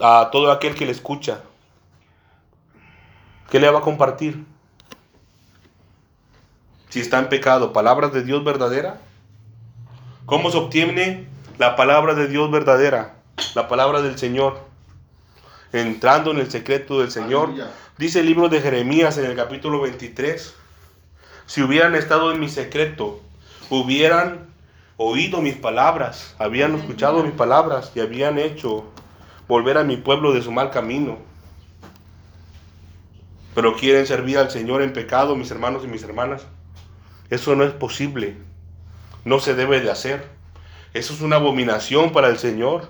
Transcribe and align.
a 0.00 0.30
todo 0.30 0.50
aquel 0.50 0.74
que 0.74 0.86
le 0.86 0.92
escucha? 0.92 1.40
¿Qué 3.50 3.58
le 3.58 3.70
va 3.70 3.80
a 3.80 3.82
compartir? 3.82 4.44
Si 6.88 7.00
está 7.00 7.18
en 7.18 7.28
pecado, 7.28 7.72
palabras 7.72 8.12
de 8.12 8.22
Dios 8.22 8.44
verdadera. 8.44 9.00
¿Cómo 10.26 10.50
se 10.50 10.58
obtiene 10.58 11.26
la 11.58 11.76
palabra 11.76 12.14
de 12.14 12.28
Dios 12.28 12.50
verdadera? 12.50 13.16
La 13.54 13.68
palabra 13.68 14.02
del 14.02 14.18
Señor. 14.18 14.60
Entrando 15.72 16.30
en 16.30 16.38
el 16.38 16.50
secreto 16.50 17.00
del 17.00 17.10
Señor. 17.10 17.50
Dice 17.98 18.20
el 18.20 18.26
libro 18.26 18.48
de 18.48 18.60
Jeremías 18.60 19.18
en 19.18 19.26
el 19.26 19.36
capítulo 19.36 19.80
23. 19.80 20.54
Si 21.46 21.62
hubieran 21.62 21.94
estado 21.94 22.32
en 22.32 22.40
mi 22.40 22.48
secreto, 22.48 23.20
hubieran 23.70 24.50
oído 24.96 25.40
mis 25.40 25.56
palabras, 25.56 26.34
habían 26.38 26.74
escuchado 26.74 27.22
mis 27.22 27.32
palabras 27.32 27.92
y 27.94 28.00
habían 28.00 28.38
hecho 28.38 28.84
volver 29.50 29.76
a 29.76 29.84
mi 29.84 29.96
pueblo 29.96 30.32
de 30.32 30.42
su 30.42 30.52
mal 30.52 30.70
camino. 30.70 31.18
Pero 33.54 33.74
quieren 33.74 34.06
servir 34.06 34.38
al 34.38 34.50
Señor 34.50 34.80
en 34.80 34.92
pecado, 34.92 35.34
mis 35.34 35.50
hermanos 35.50 35.82
y 35.84 35.88
mis 35.88 36.04
hermanas. 36.04 36.46
Eso 37.30 37.56
no 37.56 37.64
es 37.64 37.72
posible. 37.72 38.36
No 39.24 39.40
se 39.40 39.54
debe 39.54 39.80
de 39.80 39.90
hacer. 39.90 40.24
Eso 40.94 41.12
es 41.12 41.20
una 41.20 41.36
abominación 41.36 42.12
para 42.12 42.28
el 42.28 42.38
Señor. 42.38 42.88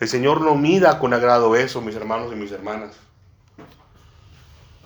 El 0.00 0.08
Señor 0.08 0.40
no 0.40 0.56
mira 0.56 0.98
con 0.98 1.14
agrado 1.14 1.54
eso, 1.54 1.80
mis 1.80 1.94
hermanos 1.94 2.32
y 2.32 2.36
mis 2.36 2.50
hermanas. 2.50 2.96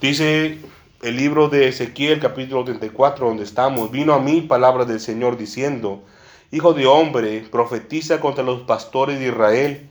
Dice 0.02 0.58
el 1.00 1.16
libro 1.16 1.48
de 1.48 1.68
Ezequiel 1.68 2.20
capítulo 2.20 2.64
34, 2.64 3.26
donde 3.26 3.44
estamos, 3.44 3.90
vino 3.90 4.12
a 4.12 4.20
mí 4.20 4.42
palabra 4.42 4.84
del 4.84 5.00
Señor 5.00 5.38
diciendo, 5.38 6.04
Hijo 6.50 6.74
de 6.74 6.86
hombre, 6.86 7.46
profetiza 7.50 8.20
contra 8.20 8.44
los 8.44 8.60
pastores 8.60 9.18
de 9.18 9.28
Israel, 9.28 9.88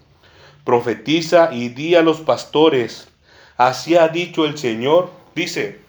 profetiza 0.68 1.54
y 1.54 1.70
di 1.70 1.96
a 1.96 2.02
los 2.02 2.20
pastores, 2.20 3.08
así 3.56 3.96
ha 3.96 4.10
dicho 4.10 4.44
el 4.44 4.58
Señor, 4.58 5.10
dice, 5.34 5.80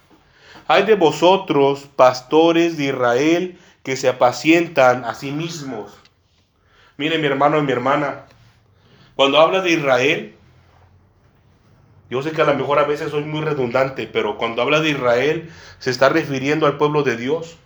hay 0.69 0.85
de 0.85 0.95
vosotros, 0.95 1.89
pastores 1.97 2.79
de 2.79 2.85
Israel, 2.85 3.59
que 3.83 3.97
se 3.97 4.09
apacientan 4.09 5.05
a 5.05 5.17
sí 5.17 5.33
mismos. 5.33 5.93
Mire 6.97 7.19
mi 7.19 7.27
hermano 7.27 7.59
y 7.59 7.63
mi 7.63 7.73
hermana, 7.73 8.27
cuando 9.17 9.41
habla 9.41 9.63
de 9.63 9.73
Israel, 9.73 10.37
yo 12.09 12.23
sé 12.23 12.31
que 12.31 12.43
a 12.43 12.45
lo 12.45 12.55
mejor 12.55 12.79
a 12.79 12.85
veces 12.85 13.11
soy 13.11 13.25
muy 13.25 13.41
redundante, 13.41 14.07
pero 14.07 14.39
cuando 14.39 14.63
habla 14.63 14.79
de 14.79 14.91
Israel 14.91 15.51
se 15.81 15.91
está 15.91 16.09
refiriendo 16.09 16.67
al 16.67 16.79
pueblo 16.79 17.03
de 17.03 17.17
Dios. 17.17 17.57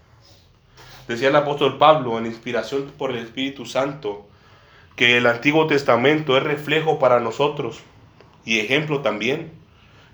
Decía 1.09 1.29
el 1.29 1.37
apóstol 1.37 1.77
Pablo 1.77 2.17
en 2.17 2.25
inspiración 2.25 2.91
por 2.97 3.11
el 3.11 3.19
Espíritu 3.19 3.67
Santo 3.67 4.32
que 4.97 5.17
el 5.17 5.27
Antiguo 5.27 5.67
Testamento 5.67 6.37
es 6.37 6.43
reflejo 6.43 6.99
para 6.99 7.21
nosotros 7.21 7.81
y 8.45 8.61
ejemplo 8.61 9.01
también. 9.01 9.53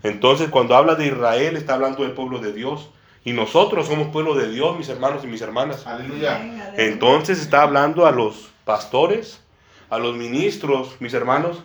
Entonces 0.03 0.49
cuando 0.49 0.77
habla 0.77 0.95
de 0.95 1.07
Israel 1.07 1.57
está 1.57 1.75
hablando 1.75 2.03
del 2.03 2.13
pueblo 2.13 2.39
de 2.39 2.53
Dios. 2.53 2.91
Y 3.25 3.33
nosotros 3.33 3.89
somos 3.89 4.09
pueblo 4.09 4.35
de 4.35 4.51
Dios, 4.51 4.79
mis 4.79 4.89
hermanos 4.89 5.23
y 5.25 5.27
mis 5.27 5.43
hermanas. 5.43 5.87
Aleluya. 5.87 6.73
Entonces 6.77 7.41
está 7.41 7.63
hablando 7.63 8.07
a 8.07 8.13
los 8.13 8.49
pastores, 8.65 9.43
a 9.91 9.99
los 9.99 10.17
ministros, 10.17 10.97
mis 11.01 11.13
hermanos, 11.13 11.63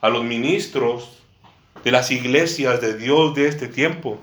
a 0.00 0.08
los 0.08 0.24
ministros 0.24 1.22
de 1.84 1.90
las 1.90 2.10
iglesias 2.10 2.80
de 2.80 2.96
Dios 2.96 3.34
de 3.34 3.48
este 3.48 3.68
tiempo. 3.68 4.18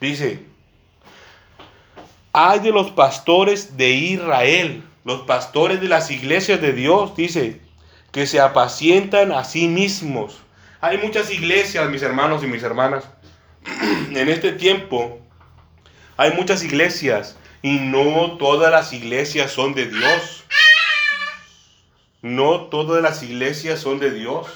Dice, 0.00 0.44
hay 2.32 2.60
de 2.60 2.70
los 2.70 2.90
pastores 2.90 3.76
de 3.76 3.90
Israel, 3.90 4.82
los 5.04 5.22
pastores 5.22 5.80
de 5.80 5.88
las 5.88 6.10
iglesias 6.10 6.60
de 6.60 6.72
Dios, 6.72 7.16
dice, 7.16 7.60
que 8.12 8.26
se 8.26 8.40
apacientan 8.40 9.32
a 9.32 9.44
sí 9.44 9.68
mismos. 9.68 10.38
Hay 10.80 10.98
muchas 10.98 11.30
iglesias, 11.30 11.88
mis 11.88 12.02
hermanos 12.02 12.42
y 12.42 12.46
mis 12.46 12.62
hermanas. 12.62 13.04
en 14.10 14.28
este 14.28 14.52
tiempo 14.52 15.20
hay 16.16 16.32
muchas 16.32 16.62
iglesias 16.62 17.36
y 17.62 17.78
no 17.78 18.36
todas 18.38 18.70
las 18.70 18.92
iglesias 18.92 19.50
son 19.52 19.74
de 19.74 19.86
Dios. 19.86 20.44
No 22.20 22.66
todas 22.66 23.02
las 23.02 23.22
iglesias 23.22 23.80
son 23.80 23.98
de 23.98 24.10
Dios. 24.12 24.46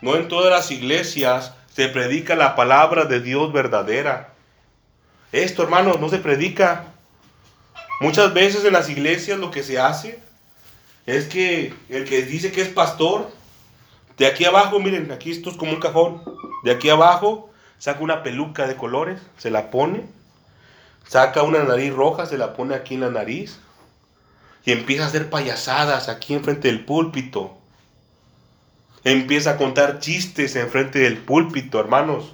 No 0.00 0.16
en 0.16 0.28
todas 0.28 0.50
las 0.50 0.70
iglesias 0.70 1.54
se 1.74 1.88
predica 1.88 2.34
la 2.34 2.56
palabra 2.56 3.04
de 3.04 3.20
Dios 3.20 3.52
verdadera. 3.52 4.34
Esto, 5.32 5.62
hermanos, 5.62 6.00
no 6.00 6.08
se 6.08 6.18
predica. 6.18 6.91
Muchas 8.02 8.34
veces 8.34 8.64
en 8.64 8.72
las 8.72 8.90
iglesias 8.90 9.38
lo 9.38 9.50
que 9.50 9.62
se 9.62 9.78
hace 9.78 10.18
es 11.06 11.26
que 11.28 11.72
el 11.88 12.04
que 12.04 12.22
dice 12.22 12.50
que 12.50 12.60
es 12.60 12.68
pastor, 12.68 13.30
de 14.18 14.26
aquí 14.26 14.44
abajo, 14.44 14.80
miren, 14.80 15.10
aquí 15.12 15.30
esto 15.30 15.50
es 15.50 15.56
como 15.56 15.72
un 15.72 15.80
cajón, 15.80 16.22
de 16.64 16.72
aquí 16.72 16.88
abajo 16.90 17.50
saca 17.78 18.00
una 18.00 18.22
peluca 18.22 18.66
de 18.66 18.76
colores, 18.76 19.20
se 19.38 19.50
la 19.50 19.70
pone, 19.70 20.04
saca 21.08 21.42
una 21.42 21.62
nariz 21.62 21.92
roja, 21.92 22.26
se 22.26 22.36
la 22.36 22.54
pone 22.54 22.74
aquí 22.74 22.94
en 22.94 23.02
la 23.02 23.10
nariz 23.10 23.60
y 24.64 24.72
empieza 24.72 25.04
a 25.04 25.06
hacer 25.06 25.30
payasadas 25.30 26.08
aquí 26.08 26.34
enfrente 26.34 26.68
del 26.68 26.84
púlpito 26.84 27.56
empieza 29.04 29.52
a 29.52 29.56
contar 29.56 29.98
chistes 29.98 30.56
en 30.56 30.68
frente 30.68 31.00
del 31.00 31.18
púlpito, 31.18 31.80
hermanos. 31.80 32.32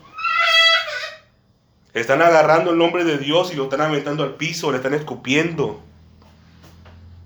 Están 1.94 2.22
agarrando 2.22 2.70
el 2.70 2.78
nombre 2.78 3.04
de 3.04 3.18
Dios 3.18 3.52
y 3.52 3.56
lo 3.56 3.64
están 3.64 3.80
aventando 3.80 4.22
al 4.22 4.34
piso, 4.34 4.70
le 4.70 4.76
están 4.76 4.94
escupiendo. 4.94 5.80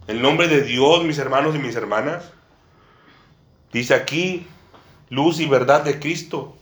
El 0.06 0.22
nombre 0.22 0.48
de 0.48 0.62
Dios, 0.62 1.04
mis 1.04 1.18
hermanos 1.18 1.54
y 1.54 1.58
mis 1.58 1.76
hermanas. 1.76 2.32
Dice 3.72 3.94
aquí, 3.94 4.46
luz 5.10 5.40
y 5.40 5.46
verdad 5.46 5.82
de 5.82 5.98
Cristo. 5.98 6.56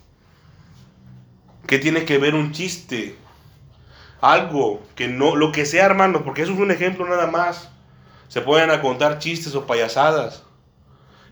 ¿Qué 1.66 1.78
tiene 1.78 2.04
que 2.04 2.18
ver 2.18 2.34
un 2.34 2.52
chiste? 2.52 3.16
Algo 4.20 4.82
que 4.94 5.08
no, 5.08 5.36
lo 5.36 5.52
que 5.52 5.66
sea, 5.66 5.86
hermanos, 5.86 6.22
porque 6.24 6.42
eso 6.42 6.52
es 6.52 6.58
un 6.58 6.70
ejemplo 6.70 7.06
nada 7.06 7.26
más. 7.26 7.70
Se 8.28 8.40
pueden 8.40 8.70
a 8.70 8.80
contar 8.80 9.18
chistes 9.18 9.54
o 9.54 9.66
payasadas 9.66 10.44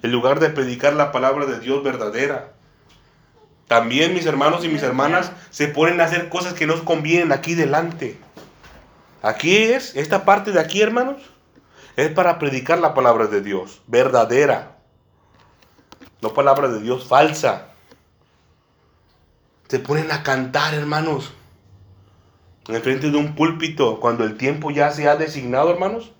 en 0.03 0.13
lugar 0.13 0.41
de 0.41 0.51
predicar 0.51 0.95
la 0.95 1.13
palabra 1.13 1.47
de 1.47 1.61
Dios 1.61 1.83
verdadera. 1.83 2.53
También 3.69 4.15
mis 4.15 4.27
hermanos 4.27 4.65
y 4.65 4.69
mis 4.69 4.83
hermanas 4.83 5.31
se 5.51 5.69
ponen 5.69 6.01
a 6.01 6.05
hacer 6.05 6.31
cosas 6.31 6.55
que 6.55 6.67
nos 6.67 6.81
convienen 6.81 7.33
aquí 7.33 7.55
delante. 7.55 8.19
Aquí 9.23 9.57
es, 9.57 9.95
esta 9.95 10.25
parte 10.25 10.53
de 10.53 10.61
aquí, 10.61 10.81
hermanos, 10.81 11.21
es 11.97 12.09
para 12.11 12.39
predicar 12.39 12.79
la 12.79 12.95
palabra 12.95 13.27
de 13.27 13.43
Dios, 13.43 13.83
verdadera. 13.87 14.79
No 16.23 16.33
palabra 16.33 16.69
de 16.69 16.81
Dios 16.81 17.07
falsa. 17.07 17.67
Se 19.69 19.79
ponen 19.79 20.11
a 20.13 20.23
cantar, 20.23 20.73
hermanos, 20.73 21.33
en 22.69 22.83
frente 22.83 23.11
de 23.11 23.17
un 23.19 23.35
púlpito, 23.35 24.01
cuando 24.01 24.25
el 24.25 24.39
tiempo 24.39 24.71
ya 24.71 24.91
se 24.93 25.09
ha 25.09 25.17
designado, 25.17 25.71
hermanos, 25.71 26.13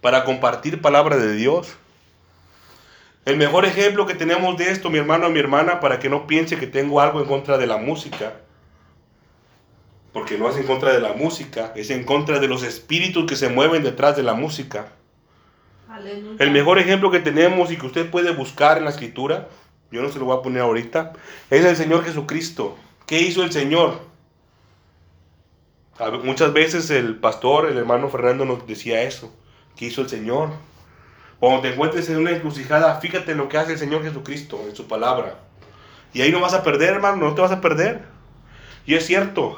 para 0.00 0.24
compartir 0.24 0.80
palabra 0.80 1.16
de 1.16 1.34
Dios. 1.34 1.74
El 3.24 3.38
mejor 3.38 3.64
ejemplo 3.64 4.06
que 4.06 4.14
tenemos 4.14 4.56
de 4.58 4.70
esto, 4.70 4.90
mi 4.90 4.98
hermano 4.98 5.26
o 5.26 5.30
mi 5.30 5.38
hermana, 5.38 5.80
para 5.80 5.98
que 5.98 6.10
no 6.10 6.26
piense 6.26 6.58
que 6.58 6.66
tengo 6.66 7.00
algo 7.00 7.20
en 7.20 7.26
contra 7.26 7.56
de 7.56 7.66
la 7.66 7.78
música, 7.78 8.34
porque 10.12 10.36
no 10.36 10.50
es 10.50 10.56
en 10.56 10.64
contra 10.64 10.92
de 10.92 11.00
la 11.00 11.14
música, 11.14 11.72
es 11.74 11.90
en 11.90 12.04
contra 12.04 12.38
de 12.38 12.48
los 12.48 12.62
espíritus 12.62 13.26
que 13.26 13.36
se 13.36 13.48
mueven 13.48 13.82
detrás 13.82 14.16
de 14.16 14.22
la 14.22 14.34
música. 14.34 14.92
El 16.38 16.50
mejor 16.50 16.78
ejemplo 16.78 17.10
que 17.10 17.20
tenemos 17.20 17.70
y 17.70 17.76
que 17.76 17.86
usted 17.86 18.10
puede 18.10 18.32
buscar 18.32 18.76
en 18.76 18.84
la 18.84 18.90
escritura, 18.90 19.48
yo 19.90 20.02
no 20.02 20.10
se 20.10 20.18
lo 20.18 20.26
voy 20.26 20.36
a 20.36 20.42
poner 20.42 20.62
ahorita, 20.62 21.14
es 21.50 21.64
el 21.64 21.76
Señor 21.76 22.04
Jesucristo. 22.04 22.76
¿Qué 23.06 23.20
hizo 23.20 23.42
el 23.42 23.52
Señor? 23.52 24.00
Muchas 26.24 26.52
veces 26.52 26.90
el 26.90 27.16
pastor, 27.16 27.70
el 27.70 27.78
hermano 27.78 28.08
Fernando 28.08 28.44
nos 28.44 28.66
decía 28.66 29.02
eso. 29.02 29.32
¿Qué 29.76 29.86
hizo 29.86 30.02
el 30.02 30.08
Señor? 30.08 30.50
Cuando 31.40 31.60
te 31.60 31.72
encuentres 31.72 32.08
en 32.08 32.18
una 32.18 32.30
encrucijada, 32.30 33.00
fíjate 33.00 33.34
lo 33.34 33.48
que 33.48 33.58
hace 33.58 33.72
el 33.72 33.78
Señor 33.78 34.02
Jesucristo, 34.02 34.60
en 34.68 34.74
su 34.74 34.86
palabra. 34.86 35.36
Y 36.12 36.22
ahí 36.22 36.30
no 36.30 36.40
vas 36.40 36.54
a 36.54 36.62
perder, 36.62 36.94
hermano, 36.94 37.16
no 37.16 37.34
te 37.34 37.40
vas 37.40 37.50
a 37.50 37.60
perder. 37.60 38.02
Y 38.86 38.94
es 38.94 39.06
cierto. 39.06 39.56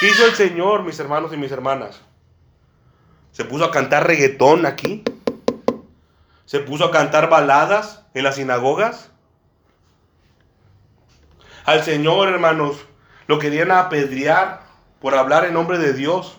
¿Qué 0.00 0.08
hizo 0.08 0.24
el 0.26 0.34
Señor, 0.34 0.84
mis 0.84 0.98
hermanos 1.00 1.32
y 1.32 1.36
mis 1.36 1.50
hermanas? 1.50 2.00
Se 3.32 3.44
puso 3.44 3.64
a 3.64 3.70
cantar 3.70 4.06
reggaetón 4.06 4.64
aquí. 4.64 5.02
Se 6.44 6.60
puso 6.60 6.84
a 6.86 6.90
cantar 6.90 7.28
baladas 7.28 8.04
en 8.14 8.24
las 8.24 8.36
sinagogas. 8.36 9.10
Al 11.64 11.82
Señor, 11.82 12.28
hermanos, 12.28 12.78
lo 13.26 13.38
querían 13.38 13.70
apedrear 13.70 14.62
por 15.00 15.14
hablar 15.14 15.44
en 15.44 15.54
nombre 15.54 15.78
de 15.78 15.92
Dios. 15.92 16.38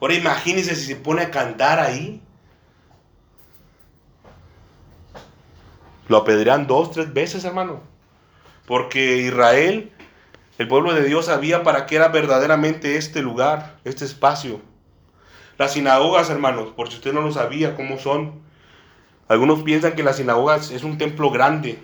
Ahora 0.00 0.14
imagínense 0.14 0.76
si 0.76 0.86
se 0.86 0.96
pone 0.96 1.22
a 1.22 1.30
cantar 1.30 1.80
ahí. 1.80 2.22
Lo 6.08 6.16
apedrean 6.16 6.66
dos, 6.66 6.90
tres 6.90 7.12
veces, 7.12 7.44
hermano. 7.44 7.80
Porque 8.66 9.18
Israel, 9.18 9.92
el 10.58 10.68
pueblo 10.68 10.94
de 10.94 11.04
Dios, 11.04 11.26
sabía 11.26 11.62
para 11.62 11.86
qué 11.86 11.96
era 11.96 12.08
verdaderamente 12.08 12.96
este 12.96 13.22
lugar, 13.22 13.78
este 13.84 14.04
espacio. 14.04 14.60
Las 15.58 15.72
sinagogas, 15.72 16.30
hermanos, 16.30 16.70
por 16.74 16.88
si 16.88 16.96
usted 16.96 17.12
no 17.12 17.20
lo 17.20 17.32
sabía 17.32 17.76
cómo 17.76 17.98
son. 17.98 18.40
Algunos 19.28 19.62
piensan 19.62 19.92
que 19.92 20.02
las 20.02 20.16
sinagogas 20.16 20.70
es 20.70 20.82
un 20.82 20.96
templo 20.96 21.30
grande. 21.30 21.78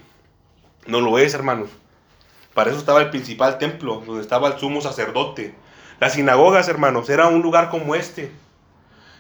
No 0.87 1.00
lo 1.00 1.19
es, 1.19 1.35
hermanos. 1.35 1.69
Para 2.55 2.70
eso 2.70 2.79
estaba 2.79 3.03
el 3.03 3.11
principal 3.11 3.59
templo, 3.59 4.03
donde 4.06 4.23
estaba 4.23 4.49
el 4.49 4.59
sumo 4.59 4.81
sacerdote. 4.81 5.55
Las 6.00 6.15
sinagogas, 6.15 6.69
hermanos, 6.69 7.11
era 7.11 7.29
un 7.29 7.43
lugar 7.43 7.69
como 7.69 7.94
este. 7.94 8.31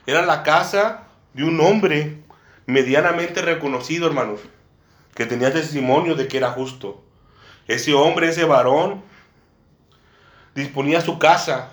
Era 0.06 0.24
la 0.24 0.42
casa 0.42 1.04
de 1.32 1.44
un 1.44 1.60
hombre 1.60 2.22
medianamente 2.66 3.42
reconocido, 3.42 4.06
hermanos, 4.06 4.40
que 5.14 5.26
tenía 5.26 5.52
testimonio 5.52 6.14
de 6.14 6.28
que 6.28 6.36
era 6.36 6.50
justo. 6.50 7.02
Ese 7.66 7.94
hombre, 7.94 8.28
ese 8.28 8.44
varón, 8.44 9.02
disponía 10.54 11.00
su 11.00 11.18
casa 11.18 11.72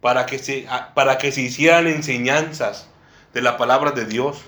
para 0.00 0.26
que 0.26 0.38
se, 0.38 0.66
para 0.94 1.18
que 1.18 1.32
se 1.32 1.42
hicieran 1.42 1.86
enseñanzas 1.86 2.88
de 3.32 3.42
la 3.42 3.56
palabra 3.56 3.90
de 3.90 4.04
Dios. 4.04 4.38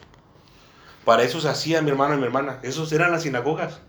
Para 1.05 1.23
eso 1.23 1.41
se 1.41 1.49
hacía, 1.49 1.83
mi 1.83 1.91
hermano 1.91 2.15
y 2.15 2.19
mi 2.19 2.25
hermana. 2.25 2.61
Esos 2.63 2.93
eran 2.93 3.11
las 3.11 3.23
sinagogas. 3.23 3.81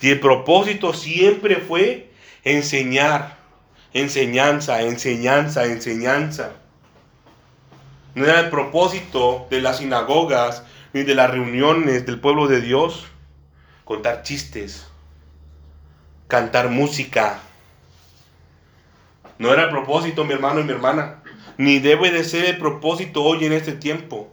Y 0.00 0.10
el 0.10 0.20
propósito 0.20 0.94
siempre 0.94 1.56
fue 1.56 2.12
enseñar, 2.44 3.36
enseñanza, 3.92 4.80
enseñanza, 4.82 5.66
enseñanza. 5.66 6.52
No 8.14 8.24
era 8.24 8.40
el 8.40 8.50
propósito 8.50 9.46
de 9.50 9.60
las 9.60 9.78
sinagogas 9.78 10.64
ni 10.92 11.02
de 11.02 11.14
las 11.14 11.30
reuniones 11.30 12.06
del 12.06 12.20
pueblo 12.20 12.46
de 12.46 12.60
Dios 12.60 13.09
contar 13.90 14.22
chistes, 14.22 14.86
cantar 16.28 16.68
música. 16.68 17.40
No 19.36 19.52
era 19.52 19.64
el 19.64 19.70
propósito, 19.70 20.24
mi 20.24 20.32
hermano 20.32 20.60
y 20.60 20.62
mi 20.62 20.70
hermana. 20.70 21.24
Ni 21.56 21.80
debe 21.80 22.12
de 22.12 22.22
ser 22.22 22.44
el 22.44 22.58
propósito 22.58 23.24
hoy 23.24 23.46
en 23.46 23.52
este 23.52 23.72
tiempo. 23.72 24.30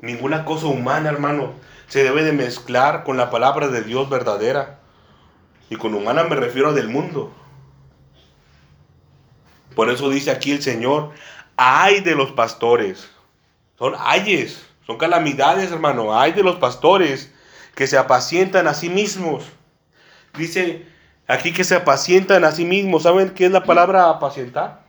Ninguna 0.00 0.44
cosa 0.44 0.66
humana, 0.66 1.08
hermano, 1.08 1.52
se 1.86 2.02
debe 2.02 2.24
de 2.24 2.32
mezclar 2.32 3.04
con 3.04 3.16
la 3.16 3.30
palabra 3.30 3.68
de 3.68 3.82
Dios 3.82 4.10
verdadera. 4.10 4.80
Y 5.70 5.76
con 5.76 5.94
humana 5.94 6.24
me 6.24 6.34
refiero 6.34 6.72
del 6.72 6.88
mundo. 6.88 7.32
Por 9.76 9.88
eso 9.88 10.10
dice 10.10 10.32
aquí 10.32 10.50
el 10.50 10.62
Señor, 10.62 11.12
ay 11.56 12.00
de 12.00 12.16
los 12.16 12.32
pastores. 12.32 13.08
Son 13.78 13.94
ayes, 14.00 14.66
son 14.84 14.98
calamidades, 14.98 15.70
hermano. 15.70 16.18
Ay 16.18 16.32
de 16.32 16.42
los 16.42 16.56
pastores 16.56 17.31
que 17.74 17.86
se 17.86 17.98
apacientan 17.98 18.66
a 18.66 18.74
sí 18.74 18.88
mismos. 18.88 19.44
Dice 20.36 20.86
aquí 21.26 21.52
que 21.52 21.64
se 21.64 21.74
apacientan 21.74 22.44
a 22.44 22.52
sí 22.52 22.64
mismos. 22.64 23.04
¿Saben 23.04 23.30
qué 23.30 23.46
es 23.46 23.52
la 23.52 23.64
palabra 23.64 24.08
apacientar? 24.08 24.82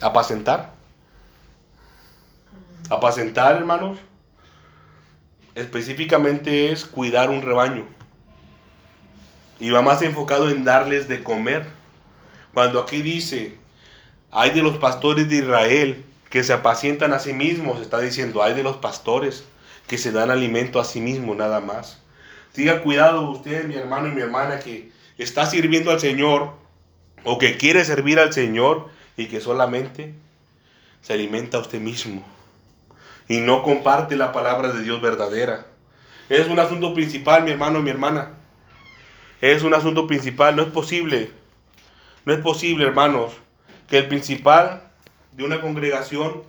Apacentar. 0.00 0.74
Apacentar, 2.88 3.56
hermanos, 3.56 3.98
específicamente 5.54 6.70
es 6.70 6.84
cuidar 6.84 7.30
un 7.30 7.42
rebaño. 7.42 7.86
Y 9.58 9.70
va 9.70 9.82
más 9.82 10.02
enfocado 10.02 10.50
en 10.50 10.64
darles 10.64 11.08
de 11.08 11.24
comer. 11.24 11.66
Cuando 12.54 12.80
aquí 12.80 13.02
dice, 13.02 13.58
hay 14.30 14.50
de 14.50 14.62
los 14.62 14.78
pastores 14.78 15.28
de 15.28 15.36
Israel 15.36 16.05
que 16.30 16.44
se 16.44 16.52
apacientan 16.52 17.12
a 17.12 17.18
sí 17.18 17.32
mismos, 17.32 17.80
está 17.80 18.00
diciendo, 18.00 18.42
hay 18.42 18.54
de 18.54 18.62
los 18.62 18.76
pastores 18.76 19.44
que 19.86 19.98
se 19.98 20.12
dan 20.12 20.30
alimento 20.30 20.80
a 20.80 20.84
sí 20.84 21.00
mismos 21.00 21.36
nada 21.36 21.60
más. 21.60 22.02
Tenga 22.52 22.82
cuidado 22.82 23.30
usted, 23.30 23.66
mi 23.66 23.74
hermano 23.74 24.08
y 24.08 24.12
mi 24.12 24.22
hermana, 24.22 24.58
que 24.58 24.90
está 25.18 25.46
sirviendo 25.46 25.90
al 25.90 26.00
Señor 26.00 26.54
o 27.24 27.38
que 27.38 27.56
quiere 27.56 27.84
servir 27.84 28.18
al 28.18 28.32
Señor 28.32 28.88
y 29.16 29.26
que 29.26 29.40
solamente 29.40 30.14
se 31.02 31.12
alimenta 31.12 31.58
a 31.58 31.60
usted 31.60 31.80
mismo 31.80 32.24
y 33.28 33.38
no 33.38 33.62
comparte 33.62 34.16
la 34.16 34.32
palabra 34.32 34.72
de 34.72 34.82
Dios 34.82 35.00
verdadera. 35.00 35.66
Es 36.28 36.48
un 36.48 36.58
asunto 36.58 36.94
principal, 36.94 37.44
mi 37.44 37.52
hermano, 37.52 37.82
mi 37.82 37.90
hermana. 37.90 38.30
Es 39.40 39.62
un 39.62 39.74
asunto 39.74 40.06
principal. 40.06 40.56
No 40.56 40.62
es 40.62 40.68
posible, 40.68 41.30
no 42.24 42.32
es 42.32 42.40
posible, 42.40 42.84
hermanos, 42.84 43.32
que 43.88 43.98
el 43.98 44.08
principal 44.08 44.85
de 45.36 45.44
una 45.44 45.60
congregación 45.60 46.42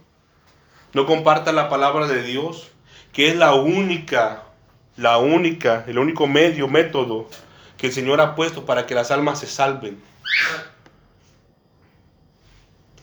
no 0.94 1.06
comparta 1.06 1.52
la 1.52 1.70
palabra 1.70 2.08
de 2.08 2.24
Dios, 2.24 2.70
que 3.12 3.28
es 3.28 3.36
la 3.36 3.54
única, 3.54 4.44
la 4.96 5.18
única, 5.18 5.84
el 5.88 6.00
único 6.00 6.26
medio, 6.28 6.68
método 6.68 7.30
que 7.78 7.88
el 7.88 7.94
Señor 7.94 8.22
ha 8.22 8.36
puesto 8.36 8.66
para 8.66 8.88
que 8.88 8.96
las 8.96 9.12
almas 9.12 9.40
se 9.40 9.48
salven. 9.48 10.02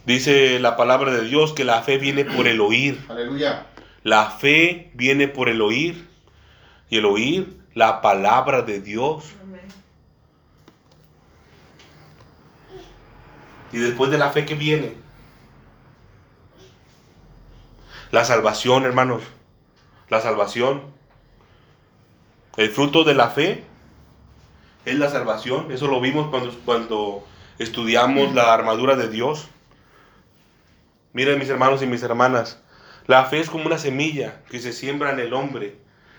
Dice 0.07 0.59
la 0.59 0.77
palabra 0.77 1.13
de 1.13 1.23
Dios 1.23 1.53
que 1.53 1.65
la 1.65 1.83
fe 1.83 1.99
viene 1.99 2.25
por 2.25 2.47
el 2.47 2.61
oír. 2.61 3.05
Aleluya. 3.09 3.67
La 4.03 4.31
fe 4.31 4.91
viene 4.95 5.29
por 5.29 5.49
el 5.49 5.63
oír. 5.63 6.09
Y 6.91 6.99
el 6.99 7.07
oír 7.07 7.57
la 7.75 8.03
palabra 8.03 8.63
de 8.63 8.81
Dios. 8.81 9.25
Y 13.73 13.79
después 13.79 14.11
de 14.11 14.19
la 14.19 14.31
fe 14.31 14.45
que 14.45 14.55
viene. 14.55 15.04
La 18.15 18.25
salvación, 18.25 18.85
hermanos. 18.85 19.25
La 20.09 20.21
salvación. 20.21 20.83
El 22.57 22.71
fruto 22.71 23.03
de 23.03 23.13
la 23.13 23.31
fe 23.31 23.65
es 24.85 24.95
la 24.95 25.11
salvación. 25.11 25.73
Eso 25.73 25.89
lo 25.89 26.01
vimos 26.01 26.29
cuando, 26.29 26.57
cuando 26.65 27.27
estudiamos 27.59 28.33
la 28.33 28.55
armadura 28.55 28.95
de 28.95 29.09
Dios. 29.09 29.49
Miren 31.13 31.41
mis 31.41 31.49
hermanos 31.49 31.83
y 31.83 31.89
mis 31.89 32.05
hermanas, 32.05 32.61
la 33.09 33.25
fe 33.25 33.41
es 33.41 33.51
como 33.51 33.67
una 33.67 33.79
semilla 33.79 34.45
que 34.49 34.61
se 34.61 34.73
siembra 34.73 35.11
en 35.11 35.19
el 35.19 35.35
hombre. 35.35 35.77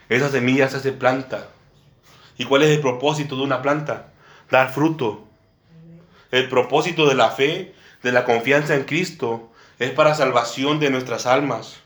Esa 0.09 0.27
semilla 0.29 0.67
se 0.67 0.75
hace 0.75 0.91
planta. 0.91 1.47
¿Y 2.37 2.43
cuál 2.43 2.63
es 2.63 2.71
el 2.71 2.81
propósito 2.81 3.37
de 3.37 3.43
una 3.43 3.61
planta? 3.61 4.11
Dar 4.51 4.73
fruto. 4.73 5.23
El 6.29 6.49
propósito 6.49 7.07
de 7.07 7.15
la 7.15 7.31
fe, 7.31 7.73
de 8.03 8.11
la 8.11 8.25
confianza 8.25 8.75
en 8.75 8.83
Cristo, 8.83 9.49
es 9.79 9.91
para 9.91 10.13
salvación 10.13 10.81
de 10.81 10.89
nuestras 10.89 11.25
almas, 11.25 11.84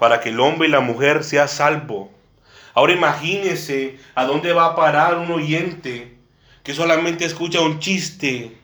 para 0.00 0.20
que 0.20 0.30
el 0.30 0.40
hombre 0.40 0.66
y 0.66 0.70
la 0.70 0.80
mujer 0.80 1.22
sea 1.22 1.46
salvo. 1.46 2.10
Ahora 2.72 2.94
imagínese 2.94 4.00
a 4.14 4.24
dónde 4.24 4.54
va 4.54 4.64
a 4.64 4.74
parar 4.74 5.18
un 5.18 5.30
oyente 5.30 6.16
que 6.62 6.72
solamente 6.72 7.26
escucha 7.26 7.60
un 7.60 7.80
chiste, 7.80 8.56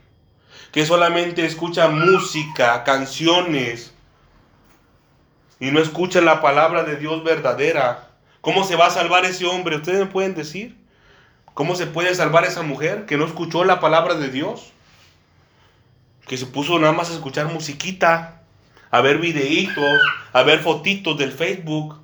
que 0.72 0.86
solamente 0.86 1.44
escucha 1.44 1.88
música, 1.88 2.82
canciones, 2.84 3.92
y 5.60 5.70
no 5.72 5.78
escucha 5.78 6.22
la 6.22 6.40
palabra 6.40 6.84
de 6.84 6.96
Dios 6.96 7.22
verdadera. 7.22 8.08
¿Cómo 8.40 8.64
se 8.64 8.76
va 8.76 8.86
a 8.86 8.90
salvar 8.90 9.26
ese 9.26 9.44
hombre? 9.44 9.76
¿Ustedes 9.76 9.98
me 9.98 10.06
pueden 10.06 10.34
decir? 10.34 10.74
¿Cómo 11.52 11.74
se 11.74 11.86
puede 11.86 12.14
salvar 12.14 12.46
esa 12.46 12.62
mujer 12.62 13.04
que 13.04 13.18
no 13.18 13.26
escuchó 13.26 13.62
la 13.62 13.78
palabra 13.78 14.14
de 14.14 14.30
Dios? 14.30 14.72
Que 16.26 16.38
se 16.38 16.46
puso 16.46 16.78
nada 16.78 16.94
más 16.94 17.10
a 17.10 17.14
escuchar 17.14 17.52
musiquita, 17.52 18.40
a 18.96 19.02
ver 19.02 19.18
videitos, 19.18 20.00
a 20.32 20.42
ver 20.42 20.60
fotitos 20.60 21.18
del 21.18 21.30
Facebook, 21.30 22.00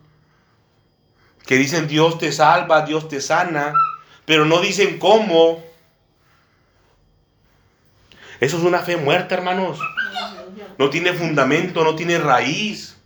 que 1.46 1.56
dicen 1.56 1.88
Dios 1.88 2.18
te 2.18 2.30
salva, 2.32 2.84
Dios 2.84 3.08
te 3.08 3.22
sana, 3.22 3.72
pero 4.26 4.44
no 4.44 4.60
dicen 4.60 4.98
cómo. 4.98 5.64
Eso 8.40 8.58
es 8.58 8.64
una 8.64 8.80
fe 8.80 8.98
muerta, 8.98 9.34
hermanos. 9.34 9.78
No 10.76 10.90
tiene 10.90 11.14
fundamento, 11.14 11.82
no 11.82 11.94
tiene 11.94 12.18
raíz. 12.18 12.98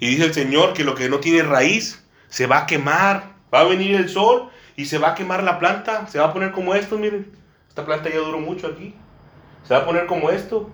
Y 0.00 0.10
dice 0.10 0.26
el 0.26 0.34
Señor 0.34 0.74
que 0.74 0.84
lo 0.84 0.94
que 0.94 1.08
no 1.08 1.18
tiene 1.18 1.42
raíz 1.44 2.04
se 2.28 2.46
va 2.46 2.58
a 2.58 2.66
quemar. 2.66 3.32
Va 3.52 3.60
a 3.60 3.64
venir 3.64 3.94
el 3.94 4.10
sol 4.10 4.50
y 4.76 4.84
se 4.84 4.98
va 4.98 5.10
a 5.10 5.14
quemar 5.14 5.42
la 5.42 5.58
planta. 5.58 6.06
Se 6.08 6.18
va 6.18 6.26
a 6.26 6.32
poner 6.34 6.52
como 6.52 6.74
esto, 6.74 6.98
miren. 6.98 7.32
Esta 7.68 7.86
planta 7.86 8.10
ya 8.10 8.18
duró 8.18 8.38
mucho 8.38 8.66
aquí. 8.66 8.94
Se 9.66 9.74
va 9.74 9.80
a 9.80 9.84
poner 9.86 10.06
como 10.06 10.30
esto. 10.30 10.70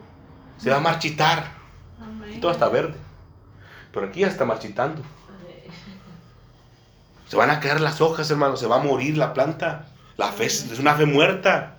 Se 0.58 0.70
va 0.70 0.76
a 0.76 0.80
marchitar. 0.80 1.52
Y 2.32 2.38
todo 2.38 2.52
está 2.52 2.68
verde. 2.68 2.94
Pero 3.92 4.06
aquí 4.06 4.20
ya 4.20 4.28
está 4.28 4.44
marchitando. 4.44 5.02
Se 7.28 7.36
van 7.36 7.50
a 7.50 7.60
caer 7.60 7.80
las 7.80 8.00
hojas, 8.00 8.30
hermanos. 8.30 8.60
Se 8.60 8.66
va 8.66 8.76
a 8.76 8.82
morir 8.82 9.16
la 9.16 9.32
planta. 9.32 9.86
La 10.16 10.30
fe 10.30 10.46
es 10.46 10.78
una 10.78 10.94
fe 10.94 11.06
muerta, 11.06 11.76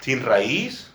sin 0.00 0.22
raíz. 0.22 0.90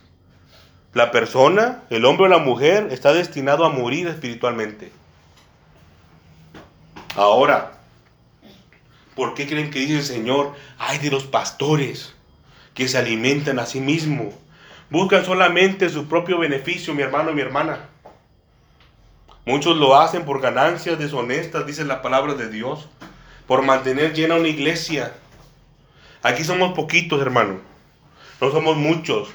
La 0.94 1.12
persona, 1.12 1.84
el 1.90 2.06
hombre 2.06 2.26
o 2.26 2.30
la 2.30 2.38
mujer, 2.38 2.88
está 2.92 3.12
destinado 3.14 3.66
a 3.66 3.70
morir 3.70 4.08
espiritualmente. 4.08 4.92
Ahora, 7.16 7.74
¿por 9.16 9.34
qué 9.34 9.48
creen 9.48 9.72
que 9.72 9.80
dice 9.80 9.98
el 9.98 10.04
Señor, 10.04 10.54
ay 10.78 11.00
de 11.00 11.12
los 11.12 11.26
pastores 11.26 12.14
que 12.74 12.88
se 12.88 12.98
alimentan 12.98 13.60
a 13.60 13.66
sí 13.66 13.80
mismos? 13.80 14.34
Buscan 14.90 15.26
solamente 15.26 15.90
su 15.90 16.08
propio 16.08 16.38
beneficio, 16.38 16.94
mi 16.94 17.02
hermano 17.02 17.32
y 17.32 17.36
mi 17.36 17.42
hermana. 17.42 17.90
Muchos 19.46 19.78
lo 19.78 20.00
hacen 20.00 20.26
por 20.26 20.42
ganancias 20.42 20.98
deshonestas, 20.98 21.66
dice 21.66 21.86
la 21.86 22.02
palabra 22.02 22.34
de 22.34 22.50
Dios, 22.50 22.88
por 23.48 23.62
mantener 23.62 24.14
llena 24.14 24.36
una 24.36 24.48
iglesia 24.48 25.14
Aquí 26.26 26.44
somos 26.44 26.74
poquitos, 26.74 27.22
hermano. 27.22 27.60
No 28.42 28.50
somos 28.50 28.76
muchos. 28.78 29.30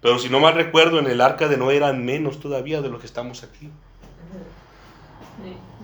Pero 0.00 0.18
si 0.18 0.30
no 0.30 0.40
mal 0.40 0.54
recuerdo, 0.54 0.98
en 0.98 1.06
el 1.08 1.20
arca 1.20 1.46
de 1.46 1.58
Noé 1.58 1.76
eran 1.76 2.06
menos 2.06 2.40
todavía 2.40 2.80
de 2.80 2.88
los 2.88 3.00
que 3.00 3.06
estamos 3.06 3.42
aquí. 3.42 3.68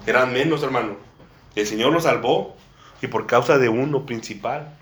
Eran 0.06 0.32
menos, 0.32 0.62
hermano. 0.62 0.96
El 1.54 1.66
Señor 1.66 1.92
los 1.92 2.04
salvó 2.04 2.56
y 3.02 3.08
por 3.08 3.26
causa 3.26 3.58
de 3.58 3.68
uno 3.68 4.06
principal, 4.06 4.74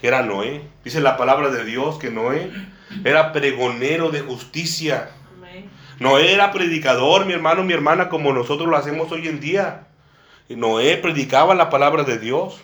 que 0.00 0.08
era 0.08 0.22
Noé. 0.22 0.62
Dice 0.84 1.02
la 1.02 1.18
palabra 1.18 1.50
de 1.50 1.66
Dios 1.66 1.98
que 1.98 2.10
Noé 2.10 2.50
era 3.04 3.32
pregonero 3.32 4.10
de 4.10 4.20
justicia. 4.20 5.10
Noé 5.98 6.32
era 6.32 6.50
predicador, 6.50 7.26
mi 7.26 7.34
hermano, 7.34 7.62
mi 7.62 7.74
hermana, 7.74 8.08
como 8.08 8.32
nosotros 8.32 8.68
lo 8.68 8.76
hacemos 8.76 9.12
hoy 9.12 9.28
en 9.28 9.38
día. 9.38 9.86
Noé 10.48 10.96
predicaba 10.96 11.54
la 11.54 11.70
palabra 11.70 12.04
de 12.04 12.18
Dios. 12.18 12.60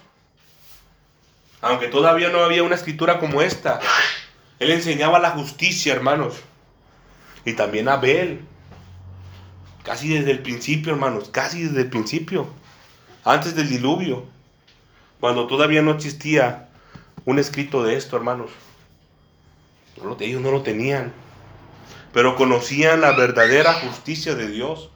Aunque 1.60 1.88
todavía 1.88 2.30
no 2.30 2.40
había 2.40 2.62
una 2.62 2.74
escritura 2.74 3.18
como 3.18 3.42
esta. 3.42 3.80
Él 4.58 4.70
enseñaba 4.70 5.18
la 5.18 5.30
justicia, 5.30 5.92
hermanos. 5.92 6.40
Y 7.44 7.52
también 7.52 7.88
Abel. 7.88 8.40
Casi 9.84 10.08
desde 10.08 10.32
el 10.32 10.40
principio, 10.40 10.92
hermanos. 10.92 11.28
Casi 11.30 11.64
desde 11.64 11.82
el 11.82 11.90
principio. 11.90 12.48
Antes 13.24 13.54
del 13.54 13.68
diluvio. 13.68 14.24
Cuando 15.20 15.46
todavía 15.46 15.82
no 15.82 15.92
existía 15.92 16.68
un 17.24 17.38
escrito 17.38 17.82
de 17.84 17.96
esto, 17.96 18.16
hermanos. 18.16 18.50
Ellos 20.20 20.40
no 20.40 20.50
lo 20.50 20.62
tenían. 20.62 21.12
Pero 22.12 22.36
conocían 22.36 23.00
la 23.00 23.12
verdadera 23.12 23.74
justicia 23.74 24.34
de 24.34 24.48
Dios. 24.48 24.90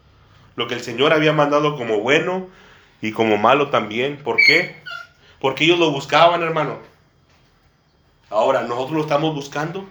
Lo 0.56 0.68
que 0.68 0.74
el 0.74 0.82
Señor 0.82 1.12
había 1.12 1.32
mandado 1.32 1.76
como 1.76 2.00
bueno 2.00 2.48
y 3.00 3.12
como 3.12 3.36
malo 3.36 3.70
también. 3.70 4.18
¿Por 4.18 4.36
qué? 4.36 4.76
Porque 5.40 5.64
ellos 5.64 5.78
lo 5.78 5.90
buscaban, 5.90 6.42
hermano. 6.42 6.78
Ahora, 8.28 8.62
nosotros 8.62 8.92
lo 8.92 9.00
estamos 9.02 9.34
buscando. 9.34 9.84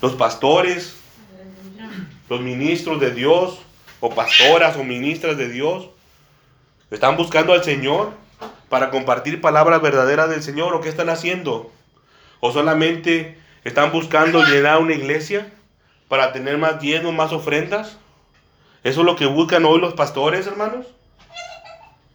Los 0.00 0.14
pastores, 0.14 0.96
los 2.28 2.40
ministros 2.40 3.00
de 3.00 3.10
Dios, 3.12 3.60
o 4.00 4.10
pastoras 4.10 4.76
o 4.76 4.84
ministras 4.84 5.36
de 5.36 5.48
Dios, 5.48 5.88
están 6.90 7.16
buscando 7.16 7.52
al 7.52 7.64
Señor 7.64 8.12
para 8.68 8.90
compartir 8.90 9.40
palabras 9.40 9.82
verdaderas 9.82 10.30
del 10.30 10.42
Señor. 10.42 10.74
¿O 10.74 10.80
qué 10.80 10.88
están 10.88 11.08
haciendo? 11.08 11.70
¿O 12.40 12.52
solamente 12.52 13.38
están 13.64 13.92
buscando 13.92 14.44
llenar 14.44 14.78
una 14.78 14.94
iglesia 14.94 15.52
para 16.08 16.32
tener 16.32 16.58
más 16.58 16.80
diezmos, 16.80 17.14
más 17.14 17.32
ofrendas? 17.32 17.98
¿Eso 18.84 19.00
es 19.00 19.06
lo 19.06 19.16
que 19.16 19.26
buscan 19.26 19.64
hoy 19.64 19.80
los 19.80 19.94
pastores, 19.94 20.46
hermanos? 20.46 20.86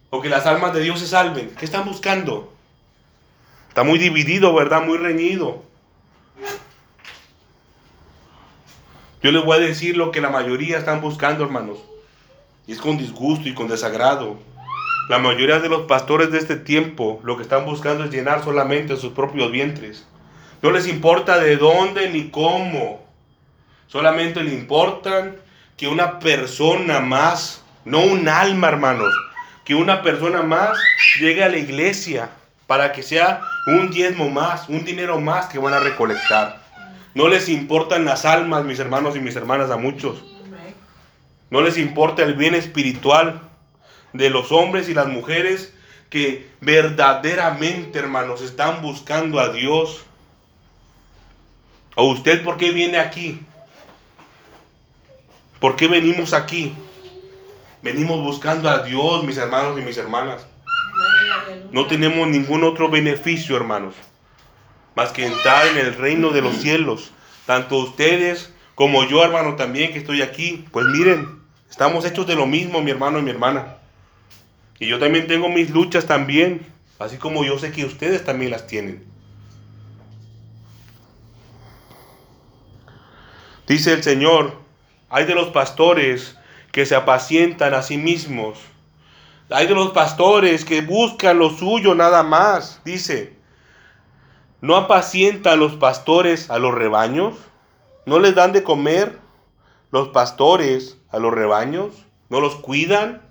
¿O 0.09 0.21
que 0.21 0.29
las 0.29 0.45
almas 0.45 0.73
de 0.73 0.81
Dios 0.81 0.99
se 0.99 1.07
salven? 1.07 1.53
¿Qué 1.57 1.65
están 1.65 1.85
buscando? 1.85 2.53
Está 3.69 3.83
muy 3.83 3.99
dividido, 3.99 4.53
¿verdad? 4.53 4.85
Muy 4.85 4.97
reñido. 4.97 5.63
Yo 9.21 9.31
les 9.31 9.43
voy 9.43 9.57
a 9.57 9.61
decir 9.61 9.97
lo 9.97 10.11
que 10.11 10.21
la 10.21 10.29
mayoría 10.29 10.77
están 10.77 11.01
buscando, 11.01 11.43
hermanos. 11.43 11.79
Y 12.67 12.73
es 12.73 12.79
con 12.79 12.97
disgusto 12.97 13.49
y 13.49 13.53
con 13.53 13.67
desagrado. 13.67 14.37
La 15.09 15.17
mayoría 15.17 15.59
de 15.59 15.69
los 15.69 15.83
pastores 15.83 16.31
de 16.31 16.37
este 16.37 16.55
tiempo 16.55 17.19
lo 17.23 17.35
que 17.35 17.43
están 17.43 17.65
buscando 17.65 18.05
es 18.05 18.11
llenar 18.11 18.43
solamente 18.43 18.95
sus 18.95 19.13
propios 19.13 19.51
vientres. 19.51 20.05
No 20.63 20.71
les 20.71 20.87
importa 20.87 21.39
de 21.39 21.57
dónde 21.57 22.09
ni 22.09 22.29
cómo. 22.29 23.05
Solamente 23.87 24.41
le 24.41 24.53
importan 24.53 25.35
que 25.75 25.89
una 25.89 26.19
persona 26.19 27.01
más, 27.01 27.61
no 27.83 27.99
un 27.99 28.29
alma, 28.29 28.69
hermanos, 28.69 29.13
que 29.65 29.75
una 29.75 30.01
persona 30.01 30.41
más 30.41 30.77
llegue 31.19 31.43
a 31.43 31.49
la 31.49 31.57
iglesia 31.57 32.29
para 32.65 32.93
que 32.93 33.03
sea 33.03 33.41
un 33.67 33.91
diezmo 33.91 34.29
más, 34.29 34.69
un 34.69 34.85
dinero 34.85 35.19
más 35.19 35.47
que 35.47 35.59
van 35.59 35.73
a 35.73 35.81
recolectar. 35.81 36.63
No 37.13 37.27
les 37.27 37.49
importan 37.49 38.05
las 38.05 38.23
almas, 38.23 38.63
mis 38.63 38.79
hermanos 38.79 39.17
y 39.17 39.19
mis 39.19 39.35
hermanas, 39.35 39.69
a 39.69 39.75
muchos. 39.75 40.23
No 41.49 41.59
les 41.59 41.77
importa 41.77 42.23
el 42.23 42.35
bien 42.35 42.55
espiritual 42.55 43.41
de 44.13 44.29
los 44.29 44.53
hombres 44.53 44.87
y 44.87 44.93
las 44.93 45.07
mujeres 45.07 45.73
que 46.09 46.49
verdaderamente, 46.61 47.99
hermanos, 47.99 48.41
están 48.41 48.81
buscando 48.81 49.41
a 49.41 49.49
Dios. 49.49 50.05
¿O 51.95 52.05
usted 52.05 52.43
por 52.43 52.57
qué 52.57 52.71
viene 52.71 52.97
aquí? 52.97 53.39
¿Por 55.59 55.75
qué 55.75 55.87
venimos 55.87 56.33
aquí? 56.33 56.73
Venimos 57.81 58.21
buscando 58.21 58.69
a 58.69 58.79
Dios, 58.79 59.23
mis 59.23 59.37
hermanos 59.37 59.79
y 59.79 59.81
mis 59.81 59.97
hermanas. 59.97 60.45
No 61.71 61.85
tenemos 61.87 62.27
ningún 62.27 62.63
otro 62.63 62.89
beneficio, 62.89 63.55
hermanos, 63.55 63.95
más 64.95 65.11
que 65.11 65.25
entrar 65.25 65.67
en 65.67 65.77
el 65.77 65.95
reino 65.95 66.31
de 66.31 66.41
los 66.41 66.55
cielos. 66.57 67.11
Tanto 67.45 67.77
ustedes 67.77 68.53
como 68.75 69.03
yo, 69.03 69.23
hermano, 69.23 69.55
también 69.55 69.91
que 69.91 69.99
estoy 69.99 70.21
aquí. 70.21 70.65
Pues 70.71 70.85
miren, 70.87 71.39
estamos 71.69 72.05
hechos 72.05 72.25
de 72.25 72.35
lo 72.35 72.45
mismo, 72.45 72.81
mi 72.81 72.91
hermano 72.91 73.19
y 73.19 73.21
mi 73.21 73.31
hermana. 73.31 73.77
Y 74.79 74.87
yo 74.87 74.99
también 74.99 75.27
tengo 75.27 75.49
mis 75.49 75.69
luchas 75.69 76.05
también, 76.05 76.65
así 76.99 77.17
como 77.17 77.45
yo 77.45 77.59
sé 77.59 77.71
que 77.71 77.85
ustedes 77.85 78.25
también 78.25 78.51
las 78.51 78.67
tienen. 78.67 79.12
Dice 83.67 83.93
el 83.93 84.03
Señor, 84.03 84.53
hay 85.09 85.25
de 85.25 85.35
los 85.35 85.49
pastores 85.49 86.37
que 86.71 86.85
se 86.85 86.95
apacientan 86.95 87.73
a 87.73 87.81
sí 87.81 87.97
mismos 87.97 88.59
hay 89.53 89.67
de 89.67 89.75
los 89.75 89.91
pastores 89.91 90.65
que 90.65 90.81
buscan 90.81 91.37
lo 91.37 91.49
suyo 91.51 91.93
nada 91.95 92.23
más. 92.23 92.81
Dice, 92.83 93.35
¿no 94.61 94.75
apacientan 94.75 95.59
los 95.59 95.73
pastores 95.75 96.49
a 96.49 96.57
los 96.57 96.73
rebaños? 96.73 97.35
¿No 98.05 98.19
les 98.19 98.35
dan 98.35 98.51
de 98.51 98.63
comer 98.63 99.19
los 99.91 100.09
pastores 100.09 100.97
a 101.11 101.19
los 101.19 101.31
rebaños? 101.33 101.93
¿No 102.29 102.41
los 102.41 102.55
cuidan? 102.55 103.21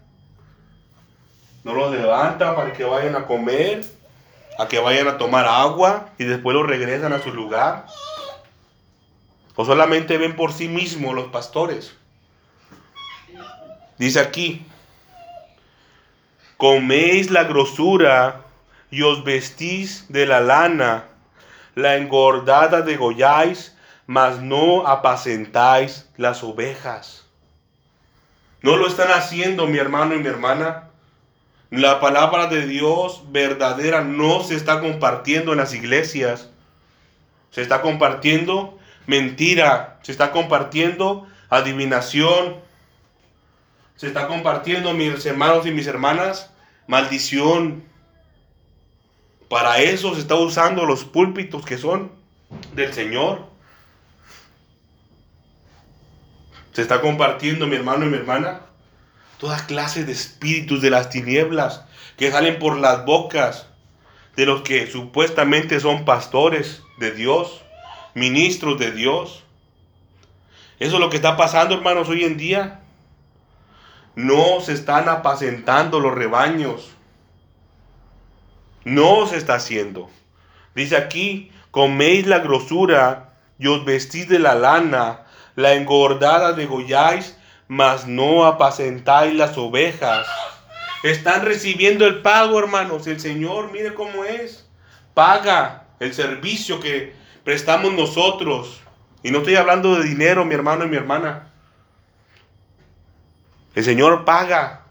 ¿No 1.64 1.74
los 1.74 1.92
levantan 1.92 2.54
para 2.54 2.72
que 2.72 2.84
vayan 2.84 3.16
a 3.16 3.26
comer? 3.26 3.84
¿A 4.58 4.68
que 4.68 4.78
vayan 4.78 5.08
a 5.08 5.18
tomar 5.18 5.46
agua 5.46 6.10
y 6.18 6.24
después 6.24 6.54
los 6.54 6.66
regresan 6.66 7.12
a 7.12 7.22
su 7.22 7.32
lugar? 7.32 7.86
¿O 9.54 9.64
solamente 9.64 10.16
ven 10.16 10.34
por 10.34 10.52
sí 10.52 10.68
mismos 10.68 11.14
los 11.14 11.28
pastores? 11.28 11.94
Dice 13.98 14.20
aquí, 14.20 14.64
coméis 16.56 17.30
la 17.30 17.44
grosura 17.44 18.40
y 18.90 19.02
os 19.02 19.24
vestís 19.24 20.06
de 20.08 20.26
la 20.26 20.40
lana, 20.40 21.04
la 21.74 21.96
engordada 21.96 22.82
degolláis, 22.82 23.76
mas 24.06 24.40
no 24.40 24.86
apacentáis 24.86 26.08
las 26.16 26.42
ovejas. 26.42 27.24
No 28.62 28.76
lo 28.76 28.86
están 28.86 29.10
haciendo, 29.10 29.66
mi 29.66 29.78
hermano 29.78 30.14
y 30.14 30.18
mi 30.18 30.28
hermana. 30.28 30.88
La 31.70 32.00
palabra 32.00 32.46
de 32.46 32.66
Dios 32.66 33.22
verdadera 33.32 34.02
no 34.02 34.42
se 34.42 34.54
está 34.54 34.80
compartiendo 34.80 35.52
en 35.52 35.58
las 35.58 35.74
iglesias. 35.74 36.48
Se 37.50 37.62
está 37.62 37.82
compartiendo 37.82 38.78
mentira, 39.06 39.98
se 40.02 40.12
está 40.12 40.32
compartiendo 40.32 41.26
adivinación, 41.48 42.56
se 43.96 44.06
está 44.08 44.26
compartiendo, 44.26 44.92
mis 44.94 45.24
hermanos 45.26 45.66
y 45.66 45.70
mis 45.70 45.86
hermanas, 45.86 46.50
maldición. 46.86 47.84
Para 49.48 49.78
eso 49.78 50.14
se 50.14 50.20
está 50.20 50.34
usando 50.34 50.86
los 50.86 51.04
púlpitos 51.04 51.64
que 51.64 51.78
son 51.78 52.10
del 52.74 52.92
Señor. 52.92 53.46
Se 56.72 56.82
está 56.82 57.00
compartiendo, 57.00 57.66
mi 57.66 57.76
hermano 57.76 58.06
y 58.06 58.08
mi 58.08 58.16
hermana, 58.16 58.62
toda 59.38 59.66
clase 59.66 60.04
de 60.04 60.12
espíritus 60.12 60.80
de 60.80 60.90
las 60.90 61.10
tinieblas 61.10 61.84
que 62.16 62.30
salen 62.30 62.58
por 62.58 62.78
las 62.78 63.04
bocas 63.04 63.66
de 64.36 64.46
los 64.46 64.62
que 64.62 64.86
supuestamente 64.86 65.80
son 65.80 66.04
pastores 66.04 66.82
de 66.98 67.10
Dios, 67.10 67.62
ministros 68.14 68.78
de 68.78 68.92
Dios. 68.92 69.44
Eso 70.78 70.94
es 70.94 71.00
lo 71.00 71.10
que 71.10 71.16
está 71.16 71.36
pasando, 71.36 71.74
hermanos, 71.74 72.08
hoy 72.08 72.24
en 72.24 72.36
día. 72.36 72.80
No 74.14 74.60
se 74.60 74.72
están 74.72 75.08
apacentando 75.08 76.00
los 76.00 76.14
rebaños. 76.14 76.90
No 78.84 79.26
se 79.26 79.36
está 79.36 79.54
haciendo. 79.54 80.10
Dice 80.74 80.96
aquí, 80.96 81.52
coméis 81.70 82.26
la 82.26 82.40
grosura 82.40 83.34
y 83.58 83.68
os 83.68 83.84
vestís 83.84 84.28
de 84.28 84.38
la 84.38 84.54
lana, 84.54 85.20
la 85.54 85.74
engordada 85.74 86.52
degolláis, 86.52 87.36
mas 87.68 88.06
no 88.06 88.44
apacentáis 88.44 89.34
las 89.34 89.56
ovejas. 89.56 90.26
Están 91.02 91.44
recibiendo 91.44 92.06
el 92.06 92.22
pago, 92.22 92.58
hermanos. 92.58 93.06
El 93.06 93.20
Señor, 93.20 93.72
mire 93.72 93.94
cómo 93.94 94.24
es. 94.24 94.68
Paga 95.14 95.84
el 96.00 96.12
servicio 96.14 96.80
que 96.80 97.14
prestamos 97.44 97.92
nosotros. 97.92 98.80
Y 99.22 99.30
no 99.30 99.38
estoy 99.38 99.56
hablando 99.56 99.96
de 99.96 100.08
dinero, 100.08 100.44
mi 100.44 100.54
hermano 100.54 100.84
y 100.84 100.88
mi 100.88 100.96
hermana. 100.96 101.48
El 103.74 103.84
Señor 103.84 104.24
paga. 104.24 104.82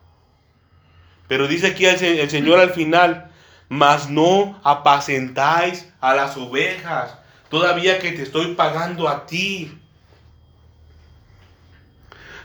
Pero 1.28 1.48
dice 1.48 1.68
aquí 1.68 1.86
el, 1.86 2.30
Señor 2.30 2.60
al 2.60 2.72
final, 2.72 3.32
mas 3.70 4.10
no 4.10 4.60
apacentáis 4.64 5.88
a 6.02 6.14
las 6.14 6.36
ovejas, 6.36 7.18
todavía 7.50 8.00
que 8.00 8.12
te 8.12 8.24
estoy 8.24 8.56
pagando 8.56 9.08
a 9.08 9.26
ti. 9.26 9.78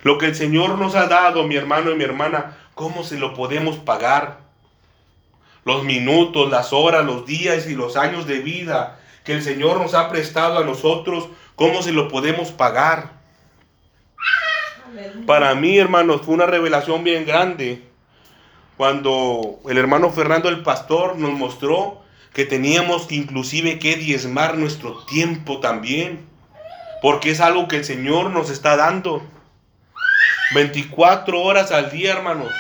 Lo 0.03 0.19
que 0.19 0.27
el 0.27 0.37
Señor 0.37 0.79
nos 0.79 0.95
ha 0.95 1.09
dado, 1.09 1.45
mi 1.49 1.57
hermano 1.57 1.91
y 1.91 1.97
mi 1.97 2.05
hermana, 2.05 2.57
¿cómo 2.75 3.03
se 3.03 3.19
lo 3.19 3.35
podemos 3.35 3.77
pagar? 3.77 4.39
Los 5.65 5.83
minutos, 5.83 6.49
las 6.49 6.73
horas, 6.73 7.05
los 7.05 7.27
días 7.27 7.67
y 7.67 7.75
los 7.75 7.97
años 7.97 8.29
de 8.29 8.39
vida 8.39 8.96
que 9.27 9.33
el 9.33 9.43
Señor 9.43 9.81
nos 9.81 9.95
ha 9.95 10.09
prestado 10.09 10.59
a 10.59 10.65
nosotros, 10.65 11.29
¿cómo 11.57 11.83
se 11.83 11.93
lo 11.93 12.09
podemos 12.09 12.53
pagar? 12.53 13.11
Para 15.27 15.55
mí, 15.55 15.77
hermanos, 15.79 16.23
fue 16.23 16.35
una 16.35 16.47
revelación 16.47 17.05
bien 17.05 17.27
grande 17.27 17.83
cuando 18.77 19.59
el 19.69 19.79
hermano 19.79 20.11
Fernando 20.11 20.49
el 20.49 20.63
pastor 20.63 21.19
nos 21.19 21.33
mostró 21.33 22.03
que 22.33 22.45
teníamos 22.45 23.07
que 23.07 23.15
inclusive 23.15 23.79
que 23.79 23.97
diezmar 23.97 24.59
nuestro 24.59 25.05
tiempo 25.07 25.61
también, 25.61 26.27
porque 27.01 27.31
es 27.31 27.41
algo 27.41 27.67
que 27.67 27.77
el 27.77 27.85
Señor 27.85 28.31
nos 28.31 28.51
está 28.51 28.77
dando. 28.77 29.23
24 30.55 31.43
horas 31.43 31.73
al 31.73 31.91
día, 31.91 32.13
hermanos. 32.13 32.53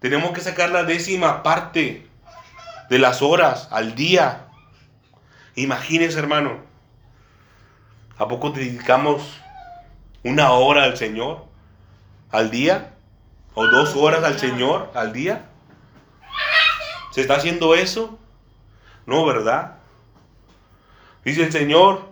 Tenemos 0.00 0.32
que 0.32 0.42
sacar 0.42 0.70
la 0.70 0.84
décima 0.84 1.42
parte 1.42 2.06
de 2.90 2.98
las 2.98 3.22
horas 3.22 3.68
al 3.70 3.94
día. 3.94 4.43
Imagínense, 5.56 6.18
hermano. 6.18 6.58
¿A 8.16 8.28
poco 8.28 8.50
dedicamos 8.50 9.40
una 10.22 10.52
hora 10.52 10.84
al 10.84 10.96
Señor 10.96 11.44
al 12.30 12.50
día? 12.50 12.94
¿O 13.54 13.66
dos 13.66 13.94
horas 13.96 14.24
al 14.24 14.38
Señor 14.38 14.90
al 14.94 15.12
día? 15.12 15.46
¿Se 17.12 17.20
está 17.20 17.36
haciendo 17.36 17.74
eso? 17.74 18.18
No, 19.06 19.24
¿verdad? 19.26 19.76
Dice 21.24 21.44
el 21.44 21.52
Señor, 21.52 22.02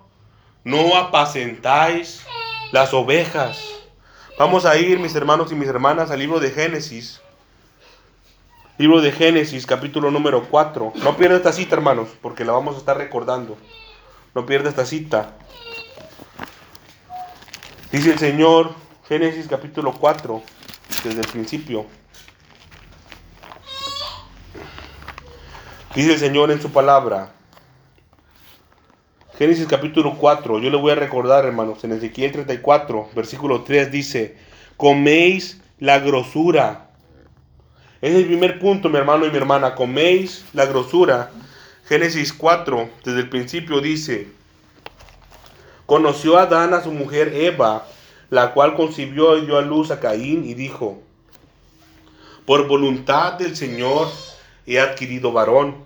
no 0.64 0.96
apacentáis 0.96 2.24
las 2.70 2.92
ovejas. 2.94 3.64
Vamos 4.38 4.64
a 4.66 4.76
ir, 4.76 4.98
mis 4.98 5.14
hermanos 5.14 5.52
y 5.52 5.54
mis 5.54 5.68
hermanas, 5.68 6.10
al 6.10 6.18
libro 6.18 6.40
de 6.40 6.50
Génesis. 6.50 7.21
Libro 8.78 9.02
de 9.02 9.12
Génesis, 9.12 9.66
capítulo 9.66 10.10
número 10.10 10.48
4. 10.48 10.94
No 11.04 11.16
pierda 11.18 11.36
esta 11.36 11.52
cita, 11.52 11.76
hermanos, 11.76 12.08
porque 12.22 12.42
la 12.42 12.52
vamos 12.52 12.76
a 12.76 12.78
estar 12.78 12.96
recordando. 12.96 13.58
No 14.34 14.46
pierda 14.46 14.70
esta 14.70 14.86
cita. 14.86 15.36
Dice 17.92 18.12
el 18.12 18.18
Señor, 18.18 18.74
Génesis 19.06 19.46
capítulo 19.46 19.92
4, 19.92 20.42
desde 21.04 21.20
el 21.20 21.26
principio. 21.26 21.84
Dice 25.94 26.14
el 26.14 26.18
Señor 26.18 26.50
en 26.50 26.62
su 26.62 26.70
palabra. 26.70 27.32
Génesis 29.36 29.66
capítulo 29.66 30.16
4, 30.16 30.60
yo 30.60 30.70
le 30.70 30.78
voy 30.78 30.92
a 30.92 30.94
recordar, 30.94 31.44
hermanos, 31.44 31.84
en 31.84 31.92
Ezequiel 31.92 32.32
34, 32.32 33.10
versículo 33.14 33.64
3 33.64 33.92
dice, 33.92 34.38
coméis 34.78 35.60
la 35.78 35.98
grosura. 35.98 36.91
Es 38.02 38.16
el 38.16 38.26
primer 38.26 38.58
punto, 38.58 38.88
mi 38.88 38.98
hermano 38.98 39.26
y 39.26 39.30
mi 39.30 39.36
hermana, 39.36 39.76
coméis 39.76 40.44
la 40.54 40.66
grosura. 40.66 41.30
Génesis 41.86 42.32
4, 42.32 42.90
desde 43.04 43.20
el 43.20 43.28
principio 43.28 43.80
dice, 43.80 44.26
conoció 45.86 46.36
Adán 46.36 46.74
a 46.74 46.82
su 46.82 46.90
mujer 46.90 47.32
Eva, 47.32 47.86
la 48.28 48.54
cual 48.54 48.74
concibió 48.74 49.38
y 49.38 49.46
dio 49.46 49.56
a 49.56 49.62
luz 49.62 49.92
a 49.92 50.00
Caín 50.00 50.44
y 50.44 50.54
dijo, 50.54 51.00
por 52.44 52.66
voluntad 52.66 53.34
del 53.34 53.54
Señor 53.54 54.08
he 54.66 54.80
adquirido 54.80 55.30
varón. 55.30 55.84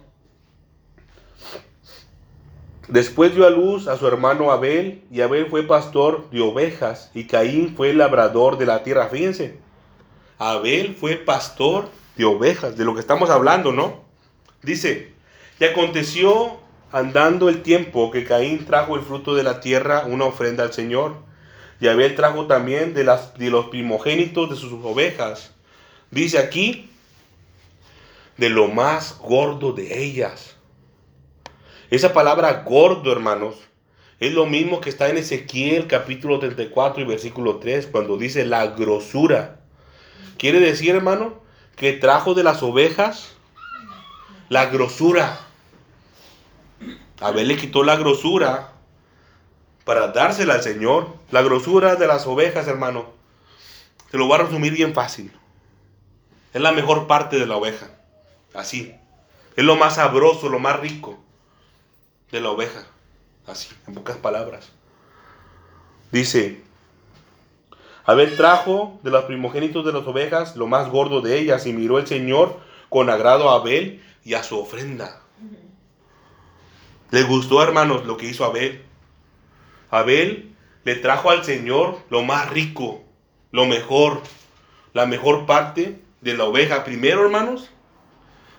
Después 2.88 3.34
dio 3.34 3.46
a 3.46 3.50
luz 3.50 3.88
a 3.88 3.98
su 3.98 4.06
hermano 4.06 4.52
Abel, 4.52 5.02
y 5.10 5.20
Abel 5.20 5.48
fue 5.50 5.64
pastor 5.64 6.30
de 6.30 6.40
ovejas, 6.40 7.10
y 7.12 7.26
Caín 7.26 7.76
fue 7.76 7.92
labrador 7.92 8.56
de 8.56 8.64
la 8.64 8.82
tierra. 8.84 9.08
Fíjense, 9.08 9.58
Abel 10.38 10.96
fue 10.98 11.16
pastor 11.16 11.90
de 12.16 12.24
ovejas, 12.24 12.76
de 12.76 12.84
lo 12.84 12.94
que 12.94 13.00
estamos 13.00 13.30
hablando, 13.30 13.72
¿no? 13.72 14.04
Dice, 14.62 15.12
y 15.60 15.64
aconteció 15.64 16.58
andando 16.92 17.48
el 17.48 17.62
tiempo 17.62 18.10
que 18.10 18.24
Caín 18.24 18.64
trajo 18.64 18.96
el 18.96 19.02
fruto 19.02 19.34
de 19.34 19.42
la 19.42 19.60
tierra, 19.60 20.04
una 20.06 20.24
ofrenda 20.24 20.62
al 20.64 20.72
Señor, 20.72 21.16
y 21.80 21.88
Abel 21.88 22.14
trajo 22.14 22.46
también 22.46 22.94
de, 22.94 23.04
las, 23.04 23.36
de 23.38 23.50
los 23.50 23.66
primogénitos 23.66 24.48
de 24.48 24.56
sus 24.56 24.72
ovejas. 24.84 25.52
Dice 26.10 26.38
aquí, 26.38 26.90
de 28.38 28.48
lo 28.48 28.68
más 28.68 29.18
gordo 29.18 29.72
de 29.72 30.02
ellas. 30.02 30.56
Esa 31.90 32.12
palabra 32.12 32.64
gordo, 32.64 33.12
hermanos, 33.12 33.56
es 34.18 34.32
lo 34.32 34.46
mismo 34.46 34.80
que 34.80 34.88
está 34.88 35.08
en 35.10 35.18
Ezequiel 35.18 35.86
capítulo 35.86 36.38
34 36.38 37.02
y 37.02 37.06
versículo 37.06 37.56
3, 37.56 37.86
cuando 37.86 38.16
dice 38.16 38.46
la 38.46 38.68
grosura. 38.68 39.60
Quiere 40.38 40.60
decir, 40.60 40.94
hermano, 40.94 41.42
que 41.76 41.92
trajo 41.92 42.34
de 42.34 42.42
las 42.42 42.62
ovejas 42.62 43.36
la 44.48 44.66
grosura. 44.66 45.40
Abel 47.20 47.48
le 47.48 47.56
quitó 47.56 47.82
la 47.82 47.96
grosura 47.96 48.72
para 49.84 50.08
dársela 50.08 50.54
al 50.54 50.62
Señor. 50.62 51.14
La 51.30 51.42
grosura 51.42 51.96
de 51.96 52.06
las 52.06 52.26
ovejas, 52.26 52.66
hermano. 52.66 53.06
Se 54.10 54.18
lo 54.18 54.26
voy 54.26 54.38
a 54.38 54.44
resumir 54.44 54.72
bien 54.72 54.94
fácil. 54.94 55.32
Es 56.54 56.60
la 56.60 56.72
mejor 56.72 57.06
parte 57.06 57.38
de 57.38 57.46
la 57.46 57.56
oveja. 57.56 57.88
Así. 58.54 58.94
Es 59.56 59.64
lo 59.64 59.76
más 59.76 59.96
sabroso, 59.96 60.48
lo 60.48 60.58
más 60.58 60.78
rico 60.80 61.18
de 62.30 62.40
la 62.40 62.50
oveja. 62.50 62.86
Así, 63.46 63.68
en 63.86 63.94
pocas 63.94 64.16
palabras. 64.16 64.70
Dice, 66.12 66.62
Abel 68.06 68.36
trajo 68.36 69.00
de 69.02 69.10
los 69.10 69.24
primogénitos 69.24 69.84
de 69.84 69.92
las 69.92 70.06
ovejas 70.06 70.54
lo 70.54 70.68
más 70.68 70.88
gordo 70.88 71.20
de 71.20 71.38
ellas 71.38 71.66
y 71.66 71.72
miró 71.72 71.98
el 71.98 72.06
Señor 72.06 72.60
con 72.88 73.10
agrado 73.10 73.50
a 73.50 73.56
Abel 73.56 74.00
y 74.24 74.34
a 74.34 74.44
su 74.44 74.58
ofrenda. 74.58 75.22
Le 77.10 77.22
gustó, 77.24 77.62
hermanos, 77.62 78.06
lo 78.06 78.16
que 78.16 78.26
hizo 78.26 78.44
Abel. 78.44 78.82
Abel 79.90 80.52
le 80.84 80.94
trajo 80.94 81.30
al 81.30 81.44
Señor 81.44 81.98
lo 82.08 82.22
más 82.22 82.48
rico, 82.50 83.02
lo 83.50 83.66
mejor, 83.66 84.22
la 84.92 85.06
mejor 85.06 85.44
parte 85.46 86.00
de 86.20 86.34
la 86.36 86.44
oveja. 86.44 86.84
Primero, 86.84 87.24
hermanos, 87.24 87.70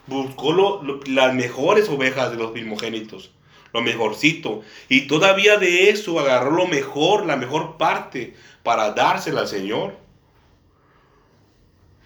buscó 0.07 0.81
las 1.05 1.33
mejores 1.33 1.87
ovejas 1.87 2.31
de 2.31 2.37
los 2.37 2.51
primogénitos 2.51 3.31
lo 3.73 3.81
mejorcito. 3.81 4.61
Y 4.89 5.07
todavía 5.07 5.57
de 5.57 5.89
eso 5.89 6.19
agarró 6.19 6.51
lo 6.51 6.67
mejor, 6.67 7.25
la 7.25 7.35
mejor 7.35 7.77
parte, 7.77 8.35
para 8.67 8.91
dársela 8.91 9.39
al 9.39 9.47
Señor. 9.47 9.93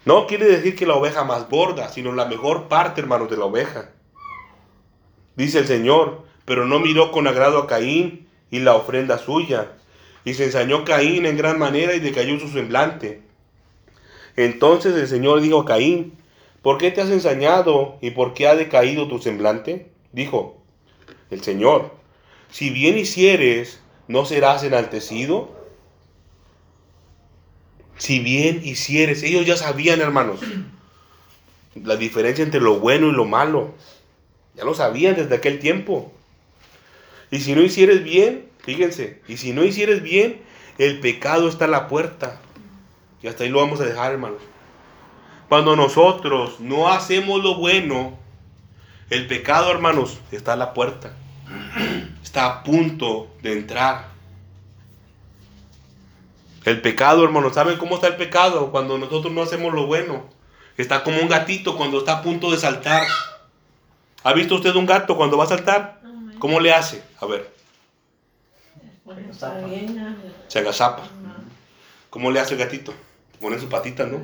No 0.04 0.28
quiere 0.28 0.46
decir 0.46 0.76
que 0.76 0.86
la 0.86 0.94
oveja 0.94 1.24
más 1.24 1.48
gorda, 1.48 1.88
sino 1.88 2.12
la 2.12 2.26
mejor 2.26 2.68
parte, 2.68 3.00
hermanos, 3.00 3.28
de 3.28 3.36
la 3.36 3.46
oveja. 3.46 3.90
Dice 5.34 5.58
el 5.58 5.66
Señor, 5.66 6.22
pero 6.44 6.64
no 6.64 6.78
miró 6.78 7.10
con 7.10 7.26
agrado 7.26 7.58
a 7.58 7.66
Caín 7.66 8.28
y 8.52 8.60
la 8.60 8.76
ofrenda 8.76 9.18
suya. 9.18 9.72
Y 10.24 10.34
se 10.34 10.44
ensañó 10.44 10.84
Caín 10.84 11.26
en 11.26 11.36
gran 11.36 11.58
manera 11.58 11.94
y 11.94 11.98
decayó 11.98 12.38
su 12.38 12.46
semblante. 12.46 13.22
Entonces 14.36 14.94
el 14.94 15.08
Señor 15.08 15.40
dijo 15.40 15.62
a 15.62 15.64
Caín, 15.64 16.16
¿por 16.62 16.78
qué 16.78 16.92
te 16.92 17.00
has 17.00 17.10
ensañado 17.10 17.98
y 18.00 18.12
por 18.12 18.34
qué 18.34 18.46
ha 18.46 18.54
decaído 18.54 19.08
tu 19.08 19.18
semblante? 19.18 19.90
Dijo, 20.12 20.62
el 21.30 21.42
Señor. 21.42 21.90
Si 22.50 22.70
bien 22.70 22.98
hicieres, 22.98 23.82
¿no 24.06 24.24
serás 24.24 24.62
enaltecido? 24.62 25.60
Si 28.02 28.18
bien 28.18 28.62
hicieres, 28.64 29.22
ellos 29.22 29.46
ya 29.46 29.56
sabían, 29.56 30.00
hermanos, 30.00 30.40
la 31.76 31.94
diferencia 31.94 32.42
entre 32.42 32.60
lo 32.60 32.80
bueno 32.80 33.06
y 33.06 33.12
lo 33.12 33.26
malo. 33.26 33.76
Ya 34.56 34.64
lo 34.64 34.74
sabían 34.74 35.14
desde 35.14 35.36
aquel 35.36 35.60
tiempo. 35.60 36.12
Y 37.30 37.38
si 37.38 37.54
no 37.54 37.62
hicieres 37.62 38.02
bien, 38.02 38.48
fíjense, 38.58 39.22
y 39.28 39.36
si 39.36 39.52
no 39.52 39.62
hicieres 39.62 40.02
bien, 40.02 40.42
el 40.78 40.98
pecado 40.98 41.48
está 41.48 41.66
a 41.66 41.68
la 41.68 41.86
puerta. 41.86 42.40
Y 43.22 43.28
hasta 43.28 43.44
ahí 43.44 43.50
lo 43.50 43.60
vamos 43.60 43.80
a 43.80 43.84
dejar, 43.84 44.10
hermanos. 44.10 44.42
Cuando 45.48 45.76
nosotros 45.76 46.58
no 46.58 46.88
hacemos 46.88 47.40
lo 47.40 47.54
bueno, 47.54 48.18
el 49.10 49.28
pecado, 49.28 49.70
hermanos, 49.70 50.18
está 50.32 50.54
a 50.54 50.56
la 50.56 50.74
puerta 50.74 51.14
está 52.32 52.46
a 52.46 52.62
punto 52.62 53.28
de 53.42 53.52
entrar. 53.52 54.11
El 56.64 56.80
pecado, 56.80 57.24
hermano, 57.24 57.52
¿saben 57.52 57.78
cómo 57.78 57.96
está 57.96 58.06
el 58.06 58.16
pecado? 58.16 58.70
Cuando 58.70 58.98
nosotros 58.98 59.32
no 59.32 59.42
hacemos 59.42 59.74
lo 59.74 59.86
bueno. 59.86 60.24
Está 60.76 61.02
como 61.02 61.20
un 61.20 61.28
gatito 61.28 61.76
cuando 61.76 61.98
está 61.98 62.18
a 62.18 62.22
punto 62.22 62.50
de 62.50 62.58
saltar. 62.58 63.06
¿Ha 64.22 64.32
visto 64.32 64.54
usted 64.54 64.74
un 64.74 64.86
gato 64.86 65.16
cuando 65.16 65.36
va 65.36 65.44
a 65.44 65.48
saltar? 65.48 66.00
¿Cómo 66.38 66.60
le 66.60 66.72
hace? 66.72 67.02
A 67.20 67.26
ver. 67.26 67.52
Se 70.48 70.58
agazapa. 70.60 71.02
¿Cómo 72.10 72.30
le 72.30 72.40
hace 72.40 72.54
el 72.54 72.60
gatito? 72.60 72.94
Pone 73.40 73.58
su 73.58 73.68
patita, 73.68 74.06
¿no? 74.06 74.20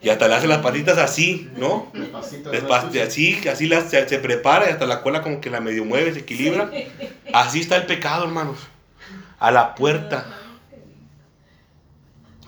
Y 0.00 0.10
hasta 0.10 0.28
le 0.28 0.34
hace 0.34 0.46
las 0.46 0.58
patitas 0.58 0.98
así, 0.98 1.50
¿no? 1.56 1.90
Despacito, 1.92 3.02
así, 3.02 3.48
así 3.48 3.68
se, 3.68 4.18
prepara 4.18 4.68
y 4.68 4.72
hasta 4.72 4.86
la 4.86 5.02
cola 5.02 5.22
como 5.22 5.40
que 5.40 5.50
la 5.50 5.60
medio 5.60 5.84
mueve, 5.84 6.12
se 6.12 6.20
equilibra. 6.20 6.70
Así 7.32 7.60
está 7.60 7.76
el 7.76 7.86
pecado, 7.86 8.24
hermanos. 8.24 8.58
A 9.38 9.50
la 9.50 9.74
puerta. 9.74 10.26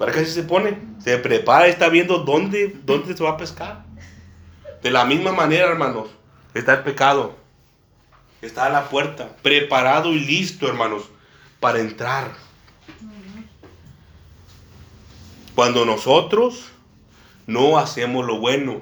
¿Para 0.00 0.12
qué 0.12 0.24
se 0.24 0.44
pone? 0.44 0.78
Se 1.04 1.18
prepara, 1.18 1.66
está 1.66 1.90
viendo 1.90 2.20
dónde, 2.20 2.74
dónde 2.84 3.14
se 3.14 3.22
va 3.22 3.32
a 3.32 3.36
pescar. 3.36 3.84
De 4.82 4.90
la 4.90 5.04
misma 5.04 5.32
manera, 5.32 5.66
hermanos, 5.66 6.08
está 6.54 6.72
el 6.72 6.84
pecado. 6.84 7.36
Está 8.40 8.64
a 8.64 8.70
la 8.70 8.88
puerta, 8.88 9.28
preparado 9.42 10.14
y 10.14 10.20
listo, 10.20 10.66
hermanos, 10.66 11.02
para 11.60 11.80
entrar. 11.80 12.30
Cuando 15.54 15.84
nosotros 15.84 16.70
no 17.46 17.76
hacemos 17.76 18.24
lo 18.24 18.38
bueno. 18.38 18.80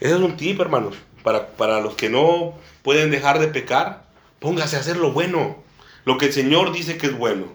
Ese 0.00 0.14
es 0.14 0.20
un 0.20 0.38
tip, 0.38 0.58
hermanos. 0.58 0.94
Para, 1.22 1.48
para 1.48 1.82
los 1.82 1.96
que 1.96 2.08
no 2.08 2.54
pueden 2.82 3.10
dejar 3.10 3.38
de 3.40 3.48
pecar, 3.48 4.06
póngase 4.40 4.76
a 4.76 4.80
hacer 4.80 4.96
lo 4.96 5.12
bueno. 5.12 5.62
Lo 6.04 6.18
que 6.18 6.26
el 6.26 6.32
Señor 6.32 6.72
dice 6.72 6.98
que 6.98 7.06
es 7.06 7.16
bueno. 7.16 7.46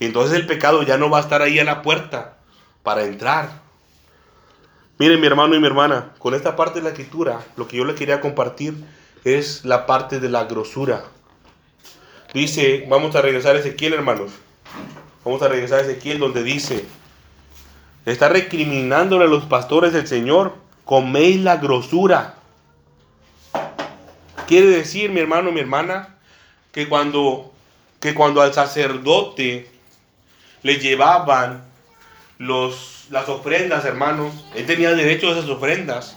Y 0.00 0.06
entonces 0.06 0.36
el 0.36 0.46
pecado 0.46 0.82
ya 0.82 0.98
no 0.98 1.10
va 1.10 1.18
a 1.18 1.22
estar 1.22 1.42
ahí 1.42 1.58
a 1.58 1.64
la 1.64 1.82
puerta 1.82 2.38
para 2.82 3.04
entrar. 3.04 3.60
Miren 4.98 5.20
mi 5.20 5.26
hermano 5.26 5.54
y 5.54 5.60
mi 5.60 5.66
hermana, 5.66 6.10
con 6.18 6.34
esta 6.34 6.56
parte 6.56 6.80
de 6.80 6.84
la 6.84 6.90
escritura, 6.90 7.40
lo 7.56 7.68
que 7.68 7.76
yo 7.76 7.84
le 7.84 7.94
quería 7.94 8.20
compartir 8.20 8.74
es 9.24 9.64
la 9.64 9.86
parte 9.86 10.20
de 10.20 10.28
la 10.28 10.44
grosura. 10.44 11.04
Dice, 12.34 12.86
vamos 12.88 13.14
a 13.14 13.22
regresar 13.22 13.56
a 13.56 13.60
Ezequiel, 13.60 13.94
hermanos. 13.94 14.32
Vamos 15.24 15.40
a 15.42 15.48
regresar 15.48 15.80
a 15.80 15.82
Ezequiel 15.82 16.18
donde 16.18 16.42
dice, 16.42 16.84
está 18.06 18.28
recriminándole 18.28 19.24
a 19.24 19.28
los 19.28 19.44
pastores 19.44 19.92
del 19.92 20.06
Señor, 20.06 20.54
coméis 20.84 21.40
la 21.40 21.56
grosura. 21.56 22.34
Quiere 24.46 24.66
decir, 24.66 25.10
mi 25.10 25.20
hermano, 25.20 25.52
mi 25.52 25.60
hermana, 25.60 26.16
que 26.72 26.88
cuando, 26.88 27.52
que 28.00 28.14
cuando 28.14 28.42
al 28.42 28.54
sacerdote 28.54 29.68
le 30.62 30.76
llevaban 30.76 31.64
los, 32.38 33.06
las 33.10 33.28
ofrendas, 33.28 33.84
hermanos, 33.84 34.32
él 34.54 34.66
tenía 34.66 34.94
derecho 34.94 35.28
a 35.28 35.32
esas 35.32 35.48
ofrendas, 35.48 36.16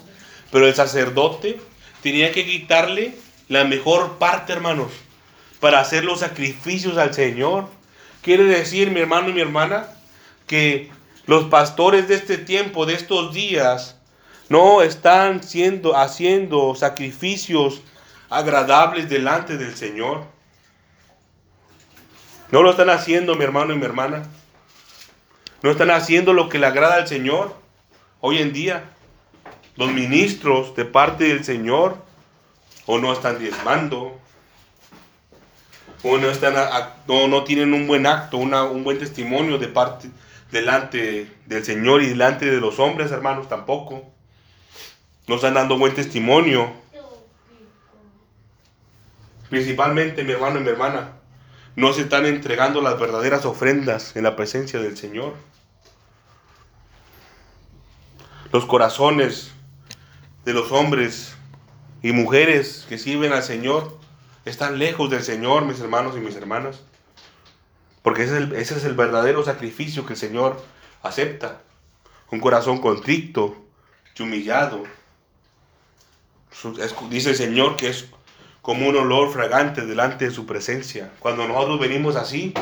pero 0.52 0.68
el 0.68 0.76
sacerdote 0.76 1.60
tenía 2.02 2.32
que 2.32 2.46
quitarle 2.46 3.16
la 3.48 3.64
mejor 3.64 4.18
parte, 4.18 4.54
hermanos, 4.54 4.92
para 5.60 5.80
hacer 5.80 6.04
los 6.04 6.20
sacrificios 6.20 6.98
al 6.98 7.14
Señor. 7.14 7.68
Quiere 8.22 8.44
decir, 8.44 8.92
mi 8.92 9.00
hermano 9.00 9.30
y 9.30 9.34
mi 9.34 9.42
hermana, 9.42 9.88
que 10.48 10.90
los 11.26 11.46
pastores 11.46 12.08
de 12.08 12.16
este 12.16 12.38
tiempo, 12.38 12.86
de 12.86 12.94
estos 12.94 13.34
días, 13.34 13.98
no 14.50 14.82
están 14.82 15.44
siendo, 15.44 15.96
haciendo 15.96 16.76
sacrificios 16.76 17.82
agradables 18.30 19.10
delante 19.10 19.58
del 19.58 19.76
Señor. 19.76 20.26
No 22.52 22.64
lo 22.64 22.72
están 22.72 22.90
haciendo, 22.90 23.36
mi 23.36 23.46
hermano 23.46 23.74
y 23.74 23.78
mi 23.78 23.86
hermana. 23.86 24.24
No 25.64 25.72
están 25.72 25.90
haciendo 25.90 26.34
lo 26.34 26.50
que 26.50 26.60
le 26.60 26.68
agrada 26.68 26.96
al 26.96 27.08
Señor. 27.08 27.56
Hoy 28.20 28.40
en 28.40 28.52
día, 28.52 28.84
los 29.78 29.92
ministros 29.92 30.76
de 30.76 30.86
parte 30.86 31.24
del 31.26 31.46
Señor 31.46 31.98
o 32.86 33.00
no 33.00 33.14
están 33.14 33.40
diezmando, 33.40 34.20
o 36.04 36.18
no, 36.18 36.30
están 36.30 36.56
no, 37.08 37.44
tienen 37.44 37.74
un 37.74 37.88
buen 37.88 38.06
acto, 38.06 38.38
un 38.38 38.84
buen 38.84 39.00
testimonio 39.00 39.58
de 39.58 39.68
parte 39.68 40.10
delante 40.52 41.32
del 41.46 41.64
Señor 41.64 42.02
y 42.02 42.10
delante 42.10 42.48
de 42.48 42.60
los 42.60 42.80
hombres, 42.80 43.12
hermanos, 43.12 43.48
tampoco. 43.48 44.12
No 45.28 45.36
están 45.36 45.54
dando 45.54 45.78
buen 45.78 45.96
testimonio. 45.96 46.74
Principalmente, 49.50 50.24
mi 50.24 50.34
hermano 50.34 50.60
y 50.60 50.64
mi 50.64 50.70
hermana, 50.70 51.21
no 51.76 51.94
se 51.94 52.02
están 52.02 52.26
entregando 52.26 52.82
las 52.82 53.00
verdaderas 53.00 53.46
ofrendas 53.46 54.16
en 54.16 54.24
la 54.24 54.36
presencia 54.36 54.80
del 54.80 54.98
Señor. 54.98 55.36
Los 58.52 58.66
corazones 58.66 59.52
de 60.44 60.54
los 60.54 60.72
hombres 60.72 61.36
y 62.02 62.12
mujeres 62.12 62.86
que 62.90 62.98
sirven 62.98 63.32
al 63.32 63.44
Señor 63.44 63.98
están 64.44 64.80
lejos 64.80 65.10
del 65.10 65.24
Señor, 65.24 65.66
mis 65.66 65.80
hermanos 65.80 66.16
y 66.18 66.20
mis 66.20 66.36
hermanas. 66.36 66.82
Porque 68.02 68.24
ese 68.24 68.38
es, 68.60 68.84
el, 68.84 68.96
verdadero 68.96 69.44
sacrificio 69.44 70.06
que 70.06 70.14
el 70.14 70.20
Señor 70.20 70.62
acepta. 71.04 71.62
Un 72.32 72.40
corazón 72.40 72.80
contrito 72.80 73.56
y 74.18 74.24
humillado. 74.24 74.84
Dice 77.10 77.30
el 77.30 77.36
Señor 77.36 77.76
que 77.76 77.90
es 77.90 78.08
como 78.62 78.88
un 78.88 78.96
olor 78.96 79.32
fragante 79.32 79.86
delante 79.86 80.26
de 80.26 80.32
su 80.32 80.46
presencia. 80.46 81.12
Cuando 81.20 81.48
nosotros 81.48 81.80
venimos 81.80 82.16
así. 82.16 82.54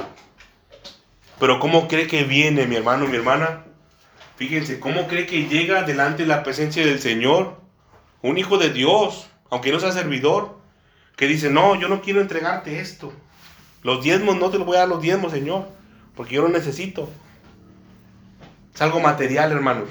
Pero 1.39 1.59
¿cómo 1.59 1.87
cree 1.87 2.07
que 2.07 2.23
viene 2.23 2.65
mi 2.67 2.75
hermano 2.75 3.07
mi 3.07 3.15
hermana? 3.15 3.63
Fíjense, 4.35 4.79
¿cómo 4.79 5.07
cree 5.07 5.25
que 5.25 5.47
llega 5.47 5.83
delante 5.83 6.23
de 6.23 6.29
la 6.29 6.43
presencia 6.43 6.85
del 6.85 6.99
Señor? 6.99 7.59
Un 8.21 8.37
hijo 8.37 8.57
de 8.57 8.69
Dios, 8.69 9.29
aunque 9.49 9.71
no 9.71 9.79
sea 9.79 9.91
servidor, 9.91 10.57
que 11.15 11.27
dice, 11.27 11.49
no, 11.49 11.75
yo 11.75 11.89
no 11.89 12.01
quiero 12.01 12.21
entregarte 12.21 12.79
esto. 12.79 13.11
Los 13.83 14.03
diezmos, 14.03 14.37
no 14.37 14.49
te 14.49 14.57
los 14.57 14.65
voy 14.65 14.77
a 14.77 14.79
dar 14.79 14.87
los 14.87 15.01
diezmos, 15.01 15.31
Señor, 15.31 15.67
porque 16.15 16.35
yo 16.35 16.41
lo 16.41 16.49
necesito. 16.49 17.09
Es 18.73 18.81
algo 18.81 18.99
material, 19.01 19.51
hermanos. 19.51 19.89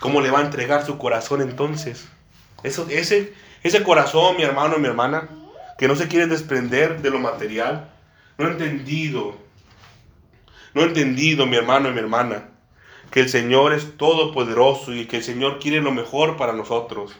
¿Cómo 0.00 0.20
le 0.20 0.30
va 0.30 0.40
a 0.40 0.44
entregar 0.44 0.84
su 0.84 0.98
corazón 0.98 1.40
entonces? 1.40 2.08
Eso, 2.62 2.86
ese, 2.90 3.32
ese 3.62 3.82
corazón, 3.82 4.36
mi 4.36 4.42
hermano 4.42 4.76
y 4.76 4.80
mi 4.80 4.88
hermana, 4.88 5.28
que 5.78 5.88
no 5.88 5.96
se 5.96 6.08
quiere 6.08 6.26
desprender 6.26 7.02
de 7.02 7.10
lo 7.10 7.18
material, 7.18 7.90
no 8.38 8.46
ha 8.46 8.50
entendido, 8.50 9.36
no 10.74 10.82
ha 10.82 10.84
entendido, 10.84 11.46
mi 11.46 11.56
hermano 11.56 11.88
y 11.88 11.92
mi 11.92 11.98
hermana, 11.98 12.48
que 13.10 13.20
el 13.20 13.28
Señor 13.28 13.72
es 13.72 13.96
todopoderoso 13.96 14.94
y 14.94 15.06
que 15.06 15.18
el 15.18 15.24
Señor 15.24 15.58
quiere 15.58 15.80
lo 15.80 15.92
mejor 15.92 16.36
para 16.36 16.52
nosotros 16.52 17.12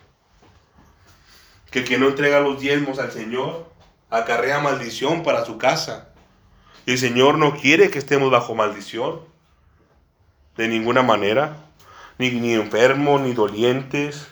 que 1.73 1.81
el 1.81 1.85
que 1.87 1.99
no 1.99 2.09
entrega 2.09 2.39
los 2.39 2.61
diezmos 2.61 2.99
al 2.99 3.11
Señor 3.11 3.67
acarrea 4.11 4.61
maldición 4.61 5.23
para 5.23 5.45
su 5.45 5.57
casa. 5.57 6.11
Y 6.85 6.93
el 6.93 6.99
Señor 6.99 7.39
no 7.39 7.57
quiere 7.57 7.91
que 7.91 7.99
estemos 7.99 8.31
bajo 8.31 8.55
maldición. 8.55 9.23
De 10.57 10.69
ninguna 10.69 11.03
manera. 11.03 11.57
Ni, 12.19 12.31
ni 12.31 12.53
enfermos, 12.53 13.23
ni 13.23 13.33
dolientes. 13.33 14.29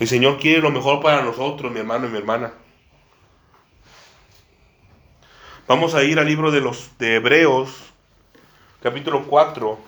El 0.00 0.08
Señor 0.08 0.38
quiere 0.38 0.62
lo 0.62 0.70
mejor 0.70 1.00
para 1.02 1.22
nosotros, 1.22 1.70
mi 1.70 1.78
hermano 1.78 2.06
y 2.06 2.10
mi 2.10 2.16
hermana. 2.16 2.54
Vamos 5.68 5.94
a 5.94 6.02
ir 6.02 6.18
al 6.18 6.24
libro 6.24 6.50
de 6.50 6.62
los 6.62 6.96
de 6.98 7.16
Hebreos, 7.16 7.92
capítulo 8.82 9.26
4. 9.26 9.78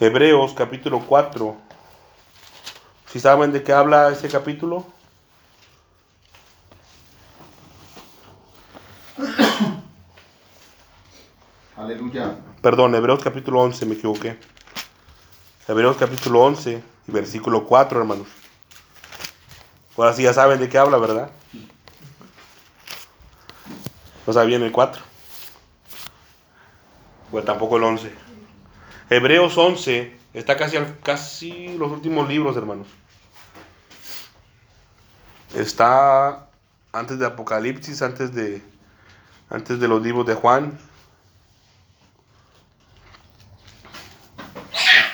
Hebreos 0.00 0.54
capítulo 0.54 1.00
4. 1.06 1.54
¿Si 3.12 3.20
saben 3.20 3.52
de 3.52 3.62
qué 3.62 3.74
habla 3.74 4.08
ese 4.08 4.30
capítulo? 4.30 4.86
Aleluya. 11.76 12.38
Perdón, 12.62 12.94
Hebreos 12.94 13.22
capítulo 13.22 13.60
11, 13.60 13.84
me 13.84 13.96
equivoqué. 13.96 14.38
Hebreos 15.68 15.96
capítulo 15.96 16.42
11 16.42 16.80
y 17.08 17.10
versículo 17.10 17.64
4, 17.64 17.98
hermanos. 17.98 18.28
Ahora 19.96 20.12
sí 20.12 20.22
ya 20.22 20.32
saben 20.32 20.60
de 20.60 20.68
qué 20.68 20.78
habla, 20.78 20.96
¿verdad? 20.96 21.28
No 24.24 24.32
sabían 24.32 24.62
el 24.62 24.70
4. 24.70 25.02
Pues 27.32 27.44
tampoco 27.44 27.78
el 27.78 27.82
11. 27.82 28.14
Hebreos 29.10 29.58
11 29.58 30.16
está 30.34 30.56
casi, 30.56 30.76
casi 31.02 31.76
los 31.76 31.90
últimos 31.90 32.28
libros, 32.28 32.56
hermanos. 32.56 32.86
Está 35.52 36.46
antes 36.92 37.18
de 37.18 37.26
Apocalipsis, 37.26 38.02
antes 38.02 38.32
de, 38.32 38.62
antes 39.50 39.80
de 39.80 39.88
los 39.88 40.00
libros 40.00 40.26
de 40.26 40.34
Juan, 40.36 40.78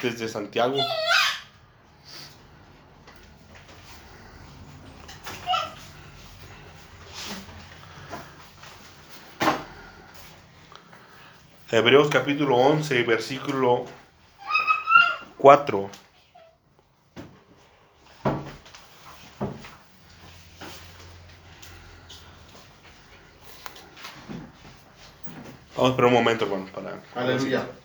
antes 0.05 0.19
de 0.19 0.29
Santiago. 0.29 0.77
Hebreos 11.71 12.09
capítulo 12.11 12.57
11, 12.57 13.03
versículo 13.05 13.87
4. 15.39 15.91
Vamos 25.75 25.91
esperar 25.91 26.07
un 26.09 26.13
momento, 26.13 26.45
hermano. 26.45 26.67
Para... 26.73 27.03
Aleluya. 27.15 27.82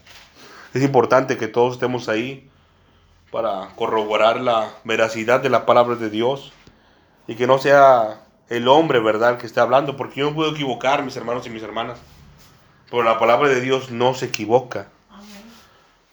Es 0.78 0.84
importante 0.84 1.38
que 1.38 1.48
todos 1.48 1.74
estemos 1.74 2.08
ahí 2.08 2.48
para 3.32 3.70
corroborar 3.76 4.40
la 4.40 4.70
veracidad 4.84 5.40
de 5.40 5.50
la 5.50 5.66
palabra 5.66 5.96
de 5.96 6.12
Dios. 6.12 6.54
y 7.28 7.34
que 7.34 7.48
no 7.48 7.58
sea 7.58 8.22
el 8.48 8.68
hombre, 8.68 9.00
¿verdad?, 9.00 9.32
el 9.32 9.38
que 9.38 9.48
esté 9.48 9.60
hablando, 9.60 9.98
porque 9.98 10.20
yo 10.20 10.30
no 10.30 10.36
puedo 10.36 10.52
equivocar, 10.52 11.04
mis 11.04 11.18
hermanos 11.18 11.48
y 11.48 11.50
mis 11.50 11.64
hermanas. 11.64 11.98
Pero 12.92 13.02
la 13.02 13.18
palabra 13.18 13.50
de 13.50 13.60
Dios 13.60 13.90
no 13.90 14.14
se 14.14 14.28
equivoca. 14.28 14.90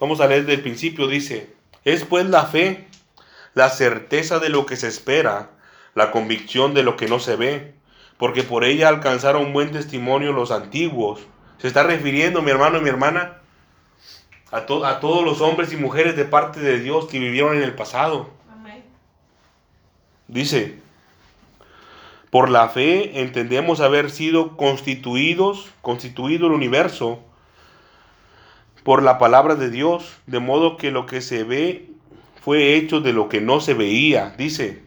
Vamos 0.00 0.20
a 0.20 0.26
leer 0.26 0.46
del 0.46 0.62
principio, 0.62 1.06
dice, 1.06 1.54
es 1.84 2.04
pues 2.06 2.24
la 2.24 2.46
fe, 2.46 2.88
la 3.52 3.68
certeza 3.68 4.38
de 4.38 4.48
lo 4.48 4.64
que 4.64 4.76
se 4.76 4.88
espera, 4.88 5.50
la 5.94 6.10
convicción 6.10 6.72
de 6.72 6.84
lo 6.84 6.96
que 6.96 7.06
no 7.06 7.20
se 7.20 7.36
ve, 7.36 7.74
porque 8.16 8.42
por 8.42 8.64
ella 8.64 8.88
alcanzaron 8.88 9.52
buen 9.52 9.72
testimonio 9.72 10.32
los 10.32 10.50
antiguos. 10.50 11.20
Se 11.58 11.68
está 11.68 11.82
refiriendo, 11.82 12.40
mi 12.40 12.50
hermano 12.50 12.78
y 12.78 12.80
mi 12.80 12.88
hermana, 12.88 13.42
a, 14.54 14.58
a 14.58 15.00
todos 15.00 15.24
los 15.24 15.40
hombres 15.40 15.72
y 15.72 15.76
mujeres 15.76 16.14
de 16.14 16.24
parte 16.24 16.60
de 16.60 16.78
Dios 16.78 17.06
que 17.06 17.18
vivieron 17.18 17.56
en 17.56 17.62
el 17.62 17.74
pasado. 17.74 18.30
Dice, 20.28 20.78
por 22.30 22.48
la 22.48 22.68
fe 22.68 23.20
entendemos 23.20 23.80
haber 23.80 24.10
sido 24.10 24.56
constituidos, 24.56 25.70
constituido 25.82 26.46
el 26.46 26.52
universo 26.52 27.20
por 28.84 29.02
la 29.02 29.18
palabra 29.18 29.56
de 29.56 29.70
Dios, 29.70 30.16
de 30.26 30.38
modo 30.38 30.76
que 30.76 30.90
lo 30.90 31.06
que 31.06 31.20
se 31.20 31.42
ve 31.42 31.90
fue 32.40 32.74
hecho 32.74 33.00
de 33.00 33.12
lo 33.12 33.28
que 33.28 33.40
no 33.40 33.60
se 33.60 33.74
veía. 33.74 34.34
Dice, 34.38 34.82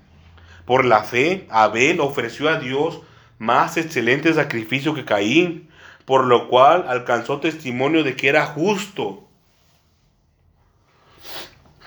por 0.65 0.85
la 0.85 1.03
fe 1.03 1.45
Abel 1.49 1.99
ofreció 1.99 2.47
a 2.49 2.59
Dios 2.59 3.01
más 3.37 3.75
excelente 3.75 4.33
sacrificio 4.33 4.93
que 4.93 5.05
Caín, 5.05 5.69
por 6.05 6.25
lo 6.25 6.47
cual 6.47 6.85
alcanzó 6.87 7.39
testimonio 7.39 8.03
de 8.03 8.15
que 8.15 8.29
era 8.29 8.45
justo. 8.45 9.26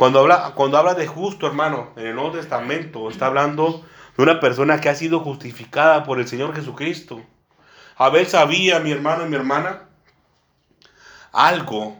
Cuando 0.00 0.20
habla, 0.20 0.52
cuando 0.54 0.78
habla 0.78 0.94
de 0.94 1.06
justo, 1.06 1.46
hermano, 1.46 1.90
en 1.94 2.06
el 2.06 2.14
Nuevo 2.14 2.30
Testamento, 2.30 3.10
está 3.10 3.26
hablando 3.26 3.84
de 4.16 4.22
una 4.22 4.40
persona 4.40 4.80
que 4.80 4.88
ha 4.88 4.94
sido 4.94 5.20
justificada 5.20 6.04
por 6.04 6.18
el 6.18 6.26
Señor 6.26 6.54
Jesucristo. 6.54 7.20
Abel 7.98 8.26
sabía, 8.26 8.80
mi 8.80 8.92
hermano 8.92 9.26
y 9.26 9.28
mi 9.28 9.36
hermana, 9.36 9.90
algo 11.32 11.98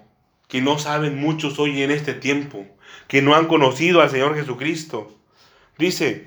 que 0.48 0.62
no 0.62 0.78
saben 0.78 1.20
muchos 1.20 1.58
hoy 1.58 1.82
en 1.82 1.90
este 1.90 2.14
tiempo, 2.14 2.64
que 3.06 3.20
no 3.20 3.34
han 3.34 3.44
conocido 3.48 4.00
al 4.00 4.08
Señor 4.08 4.34
Jesucristo. 4.34 5.12
Dice, 5.76 6.26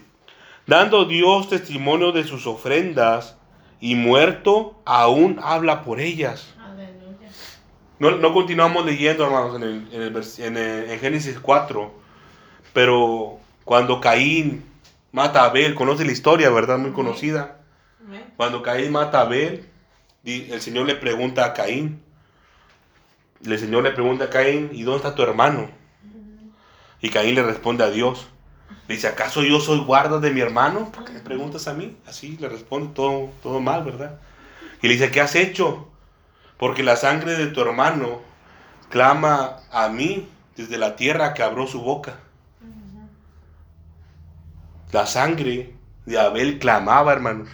dando 0.67 1.05
Dios 1.05 1.49
testimonio 1.49 2.11
de 2.11 2.23
sus 2.23 2.45
ofrendas 2.45 3.35
y 3.79 3.95
muerto, 3.95 4.79
aún 4.85 5.39
habla 5.41 5.81
por 5.81 5.99
ellas. 5.99 6.53
No, 8.03 8.33
continuamos 8.33 8.85
leyendo, 8.85 9.23
hermanos, 9.23 9.55
en, 9.61 10.57
en, 10.57 10.99
Génesis 10.99 11.39
4, 11.39 11.89
pero 12.73 13.39
cuando 13.63 14.01
Caín 14.01 14.65
mata 15.13 15.43
a 15.43 15.45
Abel, 15.45 15.73
conoce 15.73 16.03
la 16.03 16.11
historia, 16.11 16.49
¿verdad? 16.49 16.77
Muy 16.77 16.91
conocida. 16.91 17.61
Cuando 18.35 18.61
Caín 18.61 18.91
mata 18.91 19.19
a 19.19 19.21
Abel, 19.21 19.69
el 20.25 20.59
Señor 20.59 20.85
le 20.85 20.95
pregunta 20.95 21.45
a 21.45 21.53
Caín, 21.53 22.01
el 23.45 23.57
Señor 23.57 23.83
le 23.83 23.91
pregunta 23.91 24.25
a 24.25 24.29
Caín, 24.29 24.71
¿y 24.73 24.83
dónde 24.83 24.97
está 24.97 25.15
tu 25.15 25.23
hermano? 25.23 25.69
Y 26.99 27.09
Caín 27.09 27.35
le 27.35 27.43
responde 27.43 27.85
a 27.85 27.89
Dios. 27.89 28.27
dice, 28.89 29.07
¿acaso 29.07 29.43
yo 29.43 29.61
soy 29.61 29.79
guarda 29.79 30.19
de 30.19 30.29
mi 30.29 30.41
hermano? 30.41 30.91
¿Por 30.91 31.05
qué 31.05 31.13
me 31.13 31.21
preguntas 31.21 31.69
a 31.69 31.73
mí? 31.73 31.95
Así 32.05 32.35
le 32.37 32.49
responde 32.49 32.93
todo, 32.93 33.29
todo 33.41 33.61
mal, 33.61 33.85
¿verdad? 33.85 34.19
Y 34.81 34.87
le 34.87 34.95
dice, 34.95 35.09
¿qué 35.09 35.21
has 35.21 35.35
hecho? 35.35 35.92
Porque 36.57 36.83
la 36.83 36.95
sangre 36.95 37.35
de 37.35 37.47
tu 37.47 37.61
hermano 37.61 38.21
clama 38.89 39.57
a 39.71 39.89
mí 39.89 40.29
desde 40.55 40.77
la 40.77 40.95
tierra 40.95 41.33
que 41.33 41.43
abrió 41.43 41.67
su 41.67 41.81
boca. 41.81 42.19
La 44.91 45.07
sangre 45.07 45.75
de 46.05 46.19
Abel 46.19 46.59
clamaba, 46.59 47.13
hermanos. 47.13 47.49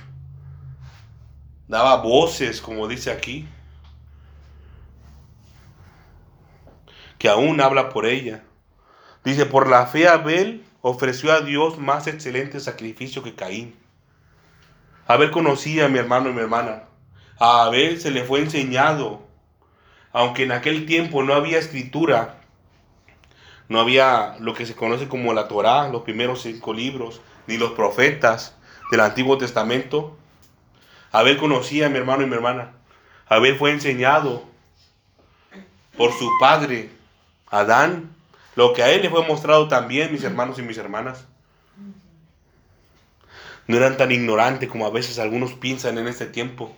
Daba 1.68 1.98
voces, 1.98 2.62
como 2.62 2.88
dice 2.88 3.12
aquí. 3.12 3.48
que 7.20 7.30
aún 7.30 7.62
habla 7.62 7.90
por 7.90 8.08
ella. 8.08 8.44
Dice, 9.24 9.46
por 9.46 9.70
la 9.70 9.86
fe 9.86 10.08
Abel 10.08 10.64
ofreció 10.82 11.34
a 11.34 11.42
Dios 11.42 11.78
más 11.78 12.08
excelente 12.08 12.60
sacrificio 12.62 13.22
que 13.22 13.36
Caín. 13.36 13.76
Abel 15.06 15.30
conocía 15.30 15.86
a 15.86 15.90
mi 15.90 16.00
hermano 16.00 16.30
y 16.30 16.34
mi 16.34 16.40
hermana. 16.40 16.84
A 17.40 17.64
Abel 17.64 18.02
se 18.02 18.12
le 18.12 18.26
fue 18.26 18.40
enseñado, 18.40 19.22
aunque 20.12 20.44
en 20.44 20.52
aquel 20.52 20.86
tiempo 20.86 21.24
no 21.24 21.34
había 21.34 21.58
escritura, 21.58 22.42
no 23.70 23.80
había 23.80 24.36
lo 24.40 24.54
que 24.54 24.66
se 24.66 24.76
conoce 24.76 25.08
como 25.08 25.34
la 25.34 25.48
Torá, 25.48 25.88
los 25.88 26.02
primeros 26.02 26.42
cinco 26.42 26.74
libros, 26.74 27.22
ni 27.48 27.58
los 27.58 27.72
profetas 27.72 28.56
del 28.92 29.00
Antiguo 29.00 29.38
Testamento. 29.38 30.18
Abel 31.12 31.38
conocía 31.38 31.86
a 31.86 31.90
mi 31.90 31.98
hermano 31.98 32.24
y 32.24 32.26
mi 32.26 32.36
hermana. 32.36 32.74
Abel 33.28 33.56
fue 33.56 33.72
enseñado 33.72 34.44
por 35.96 36.12
su 36.12 36.30
padre 36.42 36.90
Adán, 37.50 38.14
lo 38.56 38.74
que 38.74 38.84
a 38.84 38.92
él 38.92 39.02
le 39.02 39.10
fue 39.10 39.26
mostrado 39.26 39.70
también, 39.70 40.12
mis 40.12 40.24
hermanos 40.24 40.60
y 40.60 40.62
mis 40.62 40.78
hermanas. 40.78 41.26
No 43.68 43.78
eran 43.78 43.98
tan 43.98 44.12
ignorantes 44.12 44.68
como 44.68 44.86
a 44.86 44.90
veces 44.90 45.20
algunos 45.20 45.54
piensan 45.54 45.98
en 46.00 46.08
este 46.08 46.26
tiempo. 46.26 46.76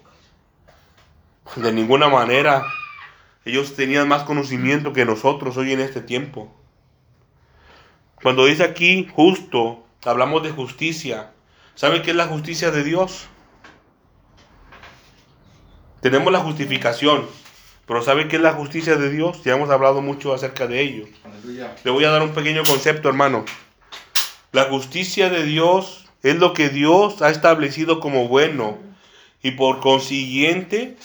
De 1.55 1.71
ninguna 1.71 2.07
manera. 2.07 2.65
Ellos 3.43 3.75
tenían 3.75 4.07
más 4.07 4.23
conocimiento 4.23 4.93
que 4.93 5.05
nosotros 5.05 5.57
hoy 5.57 5.73
en 5.73 5.79
este 5.79 6.01
tiempo. 6.01 6.53
Cuando 8.21 8.45
dice 8.45 8.63
aquí 8.63 9.07
justo, 9.13 9.83
hablamos 10.05 10.43
de 10.43 10.51
justicia. 10.51 11.31
¿Sabe 11.73 12.03
qué 12.03 12.11
es 12.11 12.15
la 12.15 12.27
justicia 12.27 12.69
de 12.69 12.83
Dios? 12.83 13.27
Tenemos 16.01 16.31
la 16.31 16.39
justificación. 16.39 17.25
Pero 17.87 18.03
¿sabe 18.03 18.27
qué 18.27 18.35
es 18.35 18.41
la 18.41 18.53
justicia 18.53 18.95
de 18.95 19.09
Dios? 19.09 19.43
Ya 19.43 19.55
hemos 19.55 19.69
hablado 19.69 20.01
mucho 20.01 20.33
acerca 20.33 20.67
de 20.67 20.81
ello. 20.81 21.07
Le 21.83 21.91
voy 21.91 22.05
a 22.05 22.11
dar 22.11 22.21
un 22.21 22.31
pequeño 22.31 22.63
concepto, 22.63 23.09
hermano. 23.09 23.43
La 24.51 24.65
justicia 24.65 25.29
de 25.29 25.43
Dios 25.43 26.05
es 26.23 26.35
lo 26.35 26.53
que 26.53 26.69
Dios 26.69 27.21
ha 27.21 27.29
establecido 27.29 27.99
como 27.99 28.27
bueno 28.27 28.77
y 29.41 29.51
por 29.51 29.79
consiguiente 29.79 30.97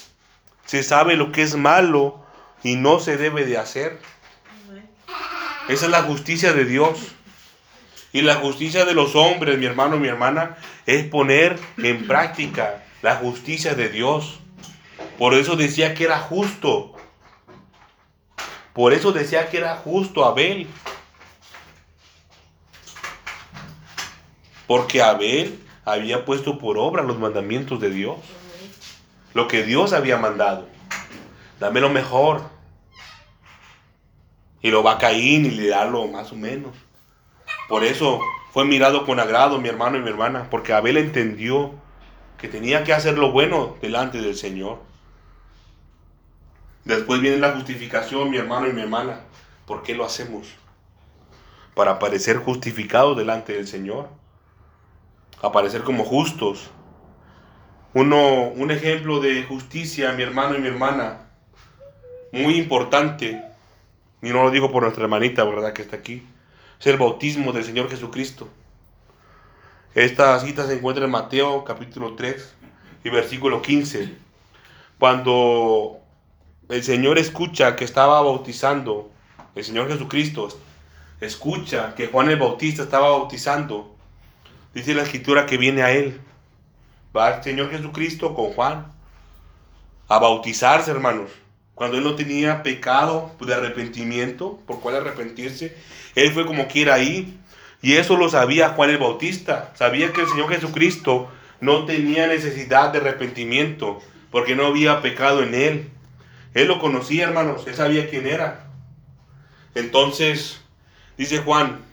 se 0.67 0.83
sabe 0.83 1.17
lo 1.17 1.33
que 1.33 1.43
es 1.43 1.57
malo 1.57 2.25
y 2.63 2.77
no 2.77 3.01
se 3.01 3.17
debe 3.17 3.45
de 3.47 3.57
hacer. 3.57 3.99
Esa 5.69 5.87
es 5.87 5.91
la 5.91 6.03
justicia 6.03 6.53
de 6.53 6.65
Dios. 6.65 6.99
Y 8.13 8.23
la 8.23 8.37
justicia 8.37 8.85
de 8.85 8.95
los 8.95 9.15
hombres, 9.15 9.59
mi 9.59 9.67
hermano 9.67 9.97
mi 9.99 10.09
hermana, 10.09 10.57
es 10.87 11.05
poner 11.05 11.59
en 11.77 12.07
práctica 12.07 12.85
la 13.03 13.17
justicia 13.17 13.75
de 13.75 13.89
Dios. 13.89 14.41
Por 15.19 15.35
eso 15.35 15.57
decía 15.57 15.95
que 15.95 16.05
era 16.05 16.19
justo. 16.19 16.95
Por 18.73 18.93
eso 18.93 19.13
decía 19.13 19.49
que 19.49 19.59
era 19.59 19.77
justo 19.77 20.25
Abel. 20.25 20.67
Porque 24.67 25.03
Abel 25.03 25.61
había 25.85 26.25
puesto 26.25 26.59
por 26.59 26.79
obra 26.79 27.03
los 27.03 27.19
mandamientos 27.19 27.81
de 27.81 27.91
Dios. 27.91 28.17
Lo 29.37 29.49
que 29.49 29.65
Dios 29.65 29.93
había 29.93 30.17
mandado. 30.17 30.67
Dame 31.61 31.83
lo 31.83 31.91
mejor. 31.91 32.41
Y 34.63 34.71
lo 34.71 34.83
va 34.83 34.93
a 34.93 34.99
Caín 34.99 35.45
y 35.45 35.51
le 35.51 35.69
da 35.69 35.85
lo 35.85 36.07
más 36.07 36.33
o 36.33 36.37
menos. 36.37 36.75
Por 37.69 37.85
eso 37.85 38.19
fue 38.55 38.65
mirado 38.65 39.05
con 39.05 39.21
agrado 39.21 39.61
mi 39.61 39.69
hermano 39.69 39.99
y 39.99 40.01
mi 40.01 40.09
hermana. 40.09 40.49
Porque 40.49 40.73
Abel 40.73 40.97
entendió 40.97 41.75
que 42.39 42.49
tenía 42.49 42.83
que 42.83 42.95
hacer 42.95 43.19
lo 43.19 43.31
bueno 43.31 43.77
delante 43.83 44.23
del 44.23 44.37
Señor. 44.37 44.79
Después 46.87 47.21
viene 47.21 47.37
la 47.37 47.53
justificación, 47.53 48.31
mi 48.31 48.39
hermano 48.39 48.69
y 48.69 48.73
mi 48.73 48.81
hermana. 48.81 49.21
¿Por 49.67 49.83
qué 49.83 49.95
lo 49.95 50.07
hacemos? 50.07 50.49
Para 51.75 51.99
parecer 51.99 52.39
justificados 52.39 53.19
delante 53.19 53.53
del 53.53 53.69
Señor. 53.69 54.09
Aparecer 55.43 55.83
como 55.83 56.07
justos. 56.07 56.71
Uno, 57.99 58.49
un 58.49 58.71
ejemplo 58.71 59.21
de 59.21 59.43
justicia, 59.45 60.13
mi 60.13 60.23
hermano 60.23 60.55
y 60.55 60.61
mi 60.61 60.69
hermana. 60.69 61.17
Muy 62.31 62.57
importante. 62.57 63.43
Y 64.21 64.29
no 64.29 64.43
lo 64.43 64.51
digo 64.51 64.71
por 64.71 64.83
nuestra 64.83 65.05
hermanita, 65.05 65.45
¿verdad? 65.45 65.73
Que 65.73 65.81
está 65.81 65.97
aquí. 65.97 66.23
Es 66.79 66.87
el 66.89 66.99
bautismo 66.99 67.55
del 67.55 67.65
Señor 67.65 67.89
Jesucristo. 67.89 68.51
Esta 69.95 70.39
cita 70.41 70.67
se 70.67 70.75
encuentra 70.75 71.07
en 71.07 71.11
Mateo 71.11 71.65
capítulo 71.65 72.17
3 72.17 72.55
y 73.03 73.09
versículo 73.09 73.63
15. 73.63 74.13
Cuando 74.99 75.97
el 76.69 76.83
Señor 76.83 77.17
escucha 77.17 77.77
que 77.77 77.87
estaba 77.87 78.21
bautizando, 78.21 79.11
el 79.55 79.65
Señor 79.65 79.89
Jesucristo 79.89 80.49
escucha 81.23 81.95
que 81.95 82.09
Juan 82.09 82.29
el 82.29 82.39
Bautista 82.39 82.83
estaba 82.83 83.09
bautizando, 83.09 83.97
dice 84.75 84.93
la 84.93 85.05
escritura 85.05 85.47
que 85.47 85.57
viene 85.57 85.83
a 85.83 85.93
él. 85.93 86.21
Va 87.15 87.37
el 87.37 87.43
Señor 87.43 87.71
Jesucristo 87.71 88.35
con 88.35 88.53
Juan 88.53 88.93
a 90.09 90.19
bautizarse, 90.19 90.91
hermanos. 90.91 91.31
Cuando 91.75 91.99
él 91.99 92.05
no 92.05 92.15
tenía 92.15 92.63
pecado 92.63 93.33
de 93.41 93.53
arrepentimiento, 93.53 94.59
por 94.67 94.81
cuál 94.81 94.97
arrepentirse, 94.97 95.77
él 96.15 96.33
fue 96.33 96.47
como 96.47 96.69
quiera 96.69 96.95
ahí. 96.95 97.39
Y 97.83 97.95
eso 97.95 98.17
lo 98.17 98.31
sabía 98.31 98.71
Juan 98.71 98.91
el 98.91 98.99
Bautista. 98.99 99.73
Sabía 99.75 100.13
que 100.13 100.23
el 100.23 100.29
Señor 100.29 100.49
Jesucristo 100.49 101.31
no 101.61 101.85
tenía 101.85 102.27
necesidad 102.27 102.93
de 102.93 102.99
arrepentimiento 102.99 104.01
porque 104.31 104.57
no 104.57 104.67
había 104.67 105.03
pecado 105.03 105.43
en 105.43 105.55
él. 105.55 105.91
Él 106.55 106.69
lo 106.69 106.79
conocía, 106.79 107.25
hermanos. 107.25 107.67
Él 107.67 107.75
sabía 107.75 108.09
quién 108.09 108.27
era. 108.27 108.67
Entonces, 109.75 110.63
dice 111.19 111.39
Juan, 111.39 111.86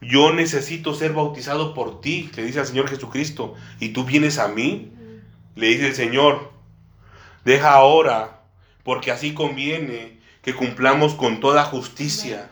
yo 0.00 0.32
necesito 0.32 0.94
ser 0.94 1.12
bautizado 1.12 1.74
por 1.74 2.00
ti, 2.00 2.30
le 2.36 2.44
dice 2.44 2.60
al 2.60 2.66
Señor 2.66 2.88
Jesucristo, 2.88 3.54
y 3.80 3.90
tú 3.90 4.04
vienes 4.04 4.38
a 4.38 4.48
mí. 4.48 4.92
Le 5.56 5.68
dice 5.68 5.88
el 5.88 5.94
Señor, 5.94 6.52
deja 7.44 7.72
ahora, 7.72 8.42
porque 8.84 9.10
así 9.10 9.34
conviene 9.34 10.18
que 10.42 10.54
cumplamos 10.54 11.14
con 11.14 11.40
toda 11.40 11.64
justicia. 11.64 12.48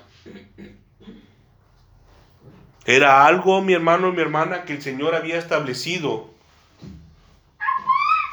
Era 2.85 3.27
algo, 3.27 3.63
mi 3.63 3.73
hermano 3.73 4.09
y 4.09 4.13
mi 4.13 4.23
hermana, 4.23 4.65
que 4.65 4.73
el 4.73 4.83
Señor 4.83 5.15
había 5.15 5.39
establecido. 5.39 6.31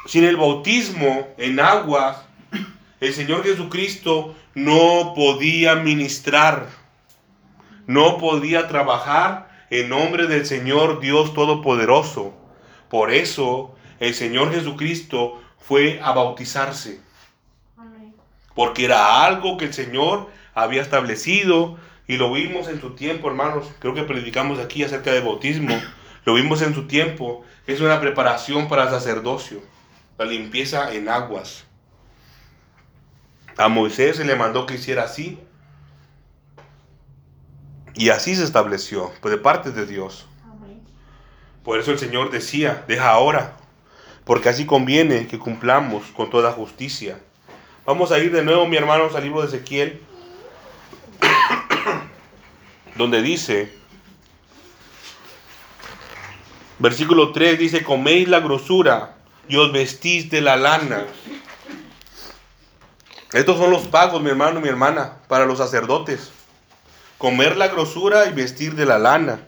Sin 0.06 0.24
el 0.24 0.36
bautismo 0.36 1.28
en 1.38 1.60
agua, 1.60 2.26
el 3.00 3.14
Señor 3.14 3.42
Jesucristo 3.42 4.34
no 4.54 5.12
podía 5.14 5.76
ministrar, 5.76 6.68
no 7.86 8.18
podía 8.18 8.68
trabajar 8.68 9.48
en 9.70 9.88
nombre 9.88 10.26
del 10.26 10.46
Señor 10.46 11.00
Dios 11.00 11.34
Todopoderoso. 11.34 12.34
Por 12.88 13.12
eso 13.12 13.74
el 14.00 14.14
Señor 14.14 14.52
Jesucristo 14.52 15.40
fue 15.58 16.00
a 16.02 16.12
bautizarse. 16.12 17.00
Porque 18.54 18.84
era 18.84 19.24
algo 19.24 19.56
que 19.56 19.64
el 19.66 19.74
Señor 19.74 20.28
había 20.54 20.82
establecido 20.82 21.76
y 22.06 22.16
lo 22.16 22.32
vimos 22.32 22.68
en 22.68 22.80
su 22.80 22.90
tiempo, 22.90 23.28
hermanos. 23.28 23.66
Creo 23.80 23.94
que 23.94 24.04
predicamos 24.04 24.58
aquí 24.58 24.84
acerca 24.84 25.12
del 25.12 25.24
bautismo. 25.24 25.74
Lo 26.24 26.34
vimos 26.34 26.62
en 26.62 26.74
su 26.74 26.86
tiempo. 26.86 27.44
Es 27.66 27.80
una 27.80 28.00
preparación 28.00 28.68
para 28.68 28.84
el 28.84 28.90
sacerdocio, 28.90 29.62
la 30.18 30.26
limpieza 30.26 30.92
en 30.92 31.08
aguas. 31.08 31.64
A 33.56 33.68
Moisés 33.68 34.16
se 34.16 34.24
le 34.24 34.36
mandó 34.36 34.66
que 34.66 34.74
hiciera 34.74 35.04
así. 35.04 35.38
Y 37.94 38.08
así 38.08 38.34
se 38.34 38.44
estableció, 38.44 39.12
pues 39.20 39.32
de 39.32 39.38
parte 39.38 39.70
de 39.70 39.86
Dios. 39.86 40.26
Por 41.62 41.78
eso 41.78 41.92
el 41.92 41.98
Señor 41.98 42.30
decía, 42.30 42.84
deja 42.88 43.10
ahora, 43.10 43.56
porque 44.24 44.48
así 44.48 44.66
conviene 44.66 45.26
que 45.26 45.38
cumplamos 45.38 46.04
con 46.14 46.28
toda 46.28 46.52
justicia. 46.52 47.18
Vamos 47.86 48.12
a 48.12 48.18
ir 48.18 48.32
de 48.32 48.42
nuevo, 48.42 48.66
mi 48.66 48.76
hermanos, 48.76 49.14
al 49.14 49.22
libro 49.22 49.40
de 49.40 49.48
Ezequiel, 49.48 50.02
donde 52.96 53.22
dice, 53.22 53.72
versículo 56.78 57.32
3 57.32 57.58
dice, 57.58 57.84
coméis 57.84 58.28
la 58.28 58.40
grosura 58.40 59.16
y 59.48 59.56
os 59.56 59.72
vestís 59.72 60.30
de 60.30 60.40
la 60.40 60.56
lana. 60.56 61.06
Estos 63.32 63.56
son 63.56 63.70
los 63.70 63.86
pagos, 63.86 64.20
mi 64.22 64.30
hermano, 64.30 64.60
mi 64.60 64.68
hermana, 64.68 65.18
para 65.28 65.46
los 65.46 65.58
sacerdotes. 65.58 66.30
Comer 67.24 67.56
la 67.56 67.68
grosura 67.68 68.26
y 68.26 68.34
vestir 68.34 68.74
de 68.74 68.84
la 68.84 68.98
lana. 68.98 69.40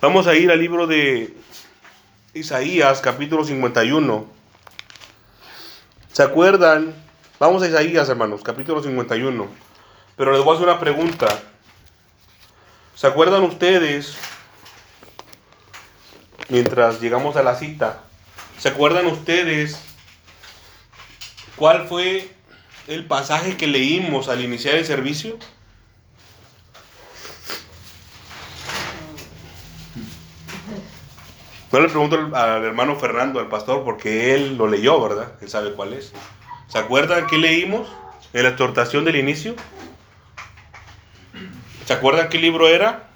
Vamos 0.00 0.26
a 0.26 0.34
ir 0.34 0.50
al 0.50 0.58
libro 0.58 0.88
de 0.88 1.36
Isaías, 2.32 3.00
capítulo 3.00 3.44
51. 3.44 4.26
¿Se 6.12 6.22
acuerdan? 6.24 6.96
Vamos 7.38 7.62
a 7.62 7.68
Isaías, 7.68 8.08
hermanos, 8.08 8.42
capítulo 8.42 8.82
51. 8.82 9.46
Pero 10.16 10.32
les 10.32 10.42
voy 10.42 10.52
a 10.52 10.56
hacer 10.56 10.68
una 10.68 10.80
pregunta. 10.80 11.28
¿Se 12.96 13.06
acuerdan 13.06 13.44
ustedes, 13.44 14.16
mientras 16.48 17.00
llegamos 17.00 17.36
a 17.36 17.44
la 17.44 17.54
cita, 17.54 18.02
¿se 18.58 18.70
acuerdan 18.70 19.06
ustedes 19.06 19.78
cuál 21.54 21.86
fue 21.86 22.33
el 22.86 23.06
pasaje 23.06 23.56
que 23.56 23.66
leímos 23.66 24.28
al 24.28 24.42
iniciar 24.42 24.74
el 24.74 24.84
servicio? 24.84 25.38
No 31.72 31.80
le 31.80 31.88
pregunto 31.88 32.30
al, 32.36 32.64
hermano 32.64 32.94
Fernando, 32.94 33.40
al 33.40 33.48
pastor, 33.48 33.82
porque 33.82 34.34
él 34.34 34.56
lo 34.56 34.68
leyó, 34.68 35.00
¿verdad? 35.00 35.32
Él 35.40 35.48
sabe 35.48 35.72
cuál 35.72 35.92
es. 35.92 36.12
¿Se 36.68 36.78
acuerdan 36.78 37.26
qué 37.26 37.36
leímos 37.36 37.88
en 38.32 38.44
la 38.44 38.50
exhortación 38.50 39.04
del 39.04 39.16
inicio? 39.16 39.56
¿Se 41.84 41.92
acuerdan 41.92 42.28
qué 42.28 42.38
libro 42.38 42.68
era? 42.68 43.08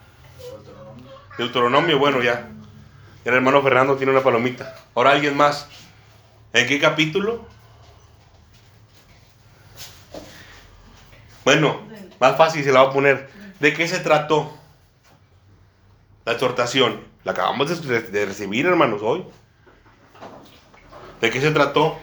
Deuteronomio, 1.39 2.01
bueno, 2.01 2.21
ya. 2.21 2.49
El 3.25 3.35
hermano 3.35 3.63
Fernando 3.63 3.97
tiene 3.97 4.11
una 4.11 4.23
palomita. 4.23 4.75
Ahora 4.95 5.13
alguien 5.13 5.37
más. 5.37 5.69
¿En 6.53 6.67
qué 6.67 6.81
capítulo? 6.81 7.47
Bueno, 11.49 11.81
más 12.21 12.37
fácil 12.37 12.63
se 12.63 12.71
la 12.73 12.83
va 12.83 12.91
a 12.91 12.93
poner. 12.93 13.27
¿De 13.59 13.73
qué 13.73 13.89
se 13.89 14.01
trató 14.01 14.53
la 16.27 16.33
exhortación? 16.33 17.01
La 17.25 17.33
acabamos 17.33 17.89
de, 17.89 18.27
recibir, 18.27 18.67
hermanos, 18.67 19.01
hoy. 19.03 19.25
¿De 21.23 21.31
qué 21.31 21.41
se 21.41 21.51
trató? 21.51 21.97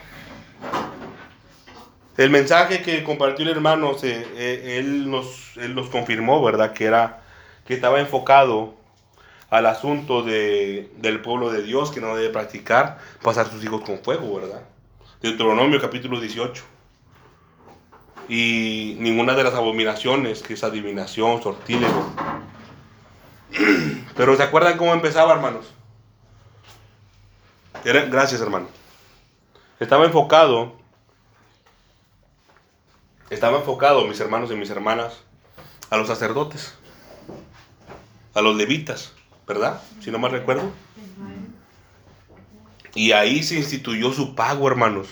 El 2.17 2.31
mensaje 2.31 2.81
que 2.81 3.03
compartió 3.03 3.45
el 3.45 3.51
hermano, 3.51 3.95
eh, 4.01 4.79
él, 4.79 5.12
nos, 5.12 5.55
él 5.58 5.75
nos 5.75 5.89
confirmó, 5.89 6.43
¿verdad? 6.43 6.73
Que, 6.73 6.86
era, 6.86 7.21
que 7.67 7.75
estaba 7.75 7.99
enfocado 7.99 8.73
al 9.51 9.67
asunto 9.67 10.23
de, 10.23 10.89
del 10.97 11.21
pueblo 11.21 11.51
de 11.51 11.62
Dios 11.62 11.91
que 11.91 12.01
no 12.01 12.15
debe 12.15 12.31
practicar 12.31 12.97
pasar 13.21 13.47
sus 13.47 13.63
hijos 13.63 13.81
con 13.81 13.99
fuego, 13.99 14.41
¿verdad? 14.41 14.63
Deuteronomio 15.21 15.79
capítulo 15.79 16.19
18. 16.19 16.74
Y 18.27 18.97
ninguna 18.99 19.35
de 19.35 19.43
las 19.43 19.53
abominaciones, 19.53 20.41
que 20.41 20.55
es 20.55 20.63
adivinación, 20.63 21.41
sortílego. 21.43 22.11
Pero 24.15 24.35
¿se 24.35 24.43
acuerdan 24.43 24.77
cómo 24.77 24.93
empezaba, 24.93 25.33
hermanos? 25.33 25.67
Era, 27.83 28.05
gracias, 28.05 28.41
hermano. 28.41 28.67
Estaba 29.79 30.05
enfocado, 30.05 30.73
estaba 33.29 33.57
enfocado, 33.57 34.05
mis 34.05 34.19
hermanos 34.19 34.49
y 34.51 34.55
mis 34.55 34.69
hermanas, 34.69 35.21
a 35.89 35.97
los 35.97 36.07
sacerdotes, 36.07 36.75
a 38.33 38.41
los 38.41 38.55
levitas, 38.55 39.13
¿verdad? 39.47 39.81
Si 40.01 40.11
no 40.11 40.19
mal 40.19 40.31
recuerdo. 40.31 40.71
Y 42.93 43.11
ahí 43.11 43.43
se 43.43 43.55
instituyó 43.55 44.13
su 44.13 44.35
pago, 44.35 44.67
hermanos. 44.67 45.09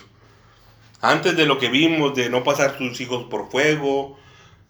Antes 1.03 1.35
de 1.35 1.45
lo 1.45 1.59
que 1.59 1.67
vimos, 1.67 2.15
de 2.15 2.29
no 2.29 2.45
pasar 2.45 2.77
sus 2.77 3.01
hijos 3.01 3.25
por 3.25 3.51
fuego, 3.51 4.17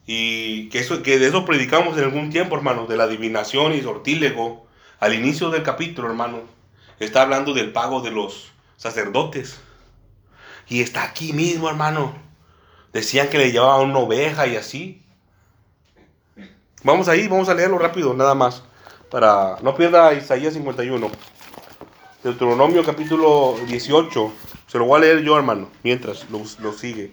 y 0.07 0.67
que, 0.69 0.79
eso, 0.79 1.03
que 1.03 1.19
de 1.19 1.27
eso 1.27 1.45
predicamos 1.45 1.95
en 1.95 2.05
algún 2.05 2.31
tiempo, 2.31 2.55
hermanos, 2.55 2.89
de 2.89 2.97
la 2.97 3.03
adivinación 3.03 3.71
y 3.73 3.83
sortílego. 3.83 4.65
Al 4.99 5.13
inicio 5.13 5.51
del 5.51 5.61
capítulo, 5.61 6.07
hermano, 6.07 6.41
está 6.99 7.21
hablando 7.21 7.53
del 7.53 7.71
pago 7.71 8.01
de 8.01 8.09
los 8.09 8.51
sacerdotes. 8.77 9.61
Y 10.67 10.81
está 10.81 11.03
aquí 11.03 11.33
mismo, 11.33 11.69
hermano. 11.69 12.15
Decían 12.93 13.29
que 13.29 13.37
le 13.37 13.51
llevaban 13.51 13.91
una 13.91 13.99
oveja 13.99 14.47
y 14.47 14.55
así. 14.55 15.03
Vamos 16.81 17.09
ahí, 17.09 17.27
vamos 17.27 17.47
a 17.47 17.53
leerlo 17.53 17.77
rápido, 17.77 18.11
nada 18.15 18.33
más. 18.33 18.63
Para 19.11 19.57
no 19.61 19.75
pierda 19.75 20.15
Isaías 20.15 20.55
51. 20.55 21.11
Deuteronomio 22.23 22.83
capítulo 22.83 23.55
18. 23.67 24.33
Se 24.73 24.79
lo 24.79 24.85
voy 24.85 24.97
a 24.97 25.01
leer 25.01 25.21
yo, 25.21 25.37
hermano, 25.37 25.69
mientras 25.83 26.27
lo, 26.31 26.41
lo 26.59 26.73
sigue. 26.73 27.11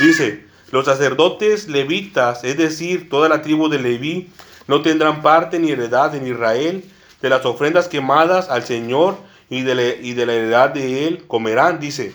Dice, 0.00 0.44
los 0.72 0.86
sacerdotes 0.86 1.68
levitas, 1.68 2.42
es 2.42 2.56
decir, 2.56 3.08
toda 3.08 3.28
la 3.28 3.40
tribu 3.40 3.68
de 3.68 3.78
Leví, 3.78 4.30
no 4.66 4.82
tendrán 4.82 5.22
parte 5.22 5.60
ni 5.60 5.70
heredad 5.70 6.16
en 6.16 6.26
Israel. 6.26 6.84
De 7.22 7.28
las 7.28 7.46
ofrendas 7.46 7.86
quemadas 7.86 8.50
al 8.50 8.64
Señor 8.64 9.16
y 9.48 9.62
de, 9.62 9.76
la, 9.76 9.82
y 9.84 10.14
de 10.14 10.26
la 10.26 10.32
heredad 10.32 10.70
de 10.70 11.06
él 11.06 11.24
comerán, 11.28 11.78
dice. 11.78 12.14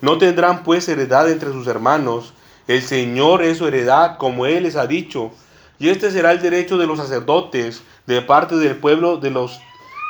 No 0.00 0.18
tendrán 0.18 0.64
pues 0.64 0.88
heredad 0.88 1.30
entre 1.30 1.52
sus 1.52 1.68
hermanos. 1.68 2.34
El 2.66 2.82
Señor 2.82 3.44
es 3.44 3.58
su 3.58 3.68
heredad, 3.68 4.18
como 4.18 4.46
él 4.46 4.64
les 4.64 4.74
ha 4.74 4.88
dicho. 4.88 5.30
Y 5.78 5.90
este 5.90 6.10
será 6.10 6.32
el 6.32 6.42
derecho 6.42 6.76
de 6.76 6.88
los 6.88 6.98
sacerdotes 6.98 7.84
de 8.08 8.20
parte 8.20 8.56
del 8.56 8.74
pueblo 8.74 9.18
de 9.18 9.30
los, 9.30 9.60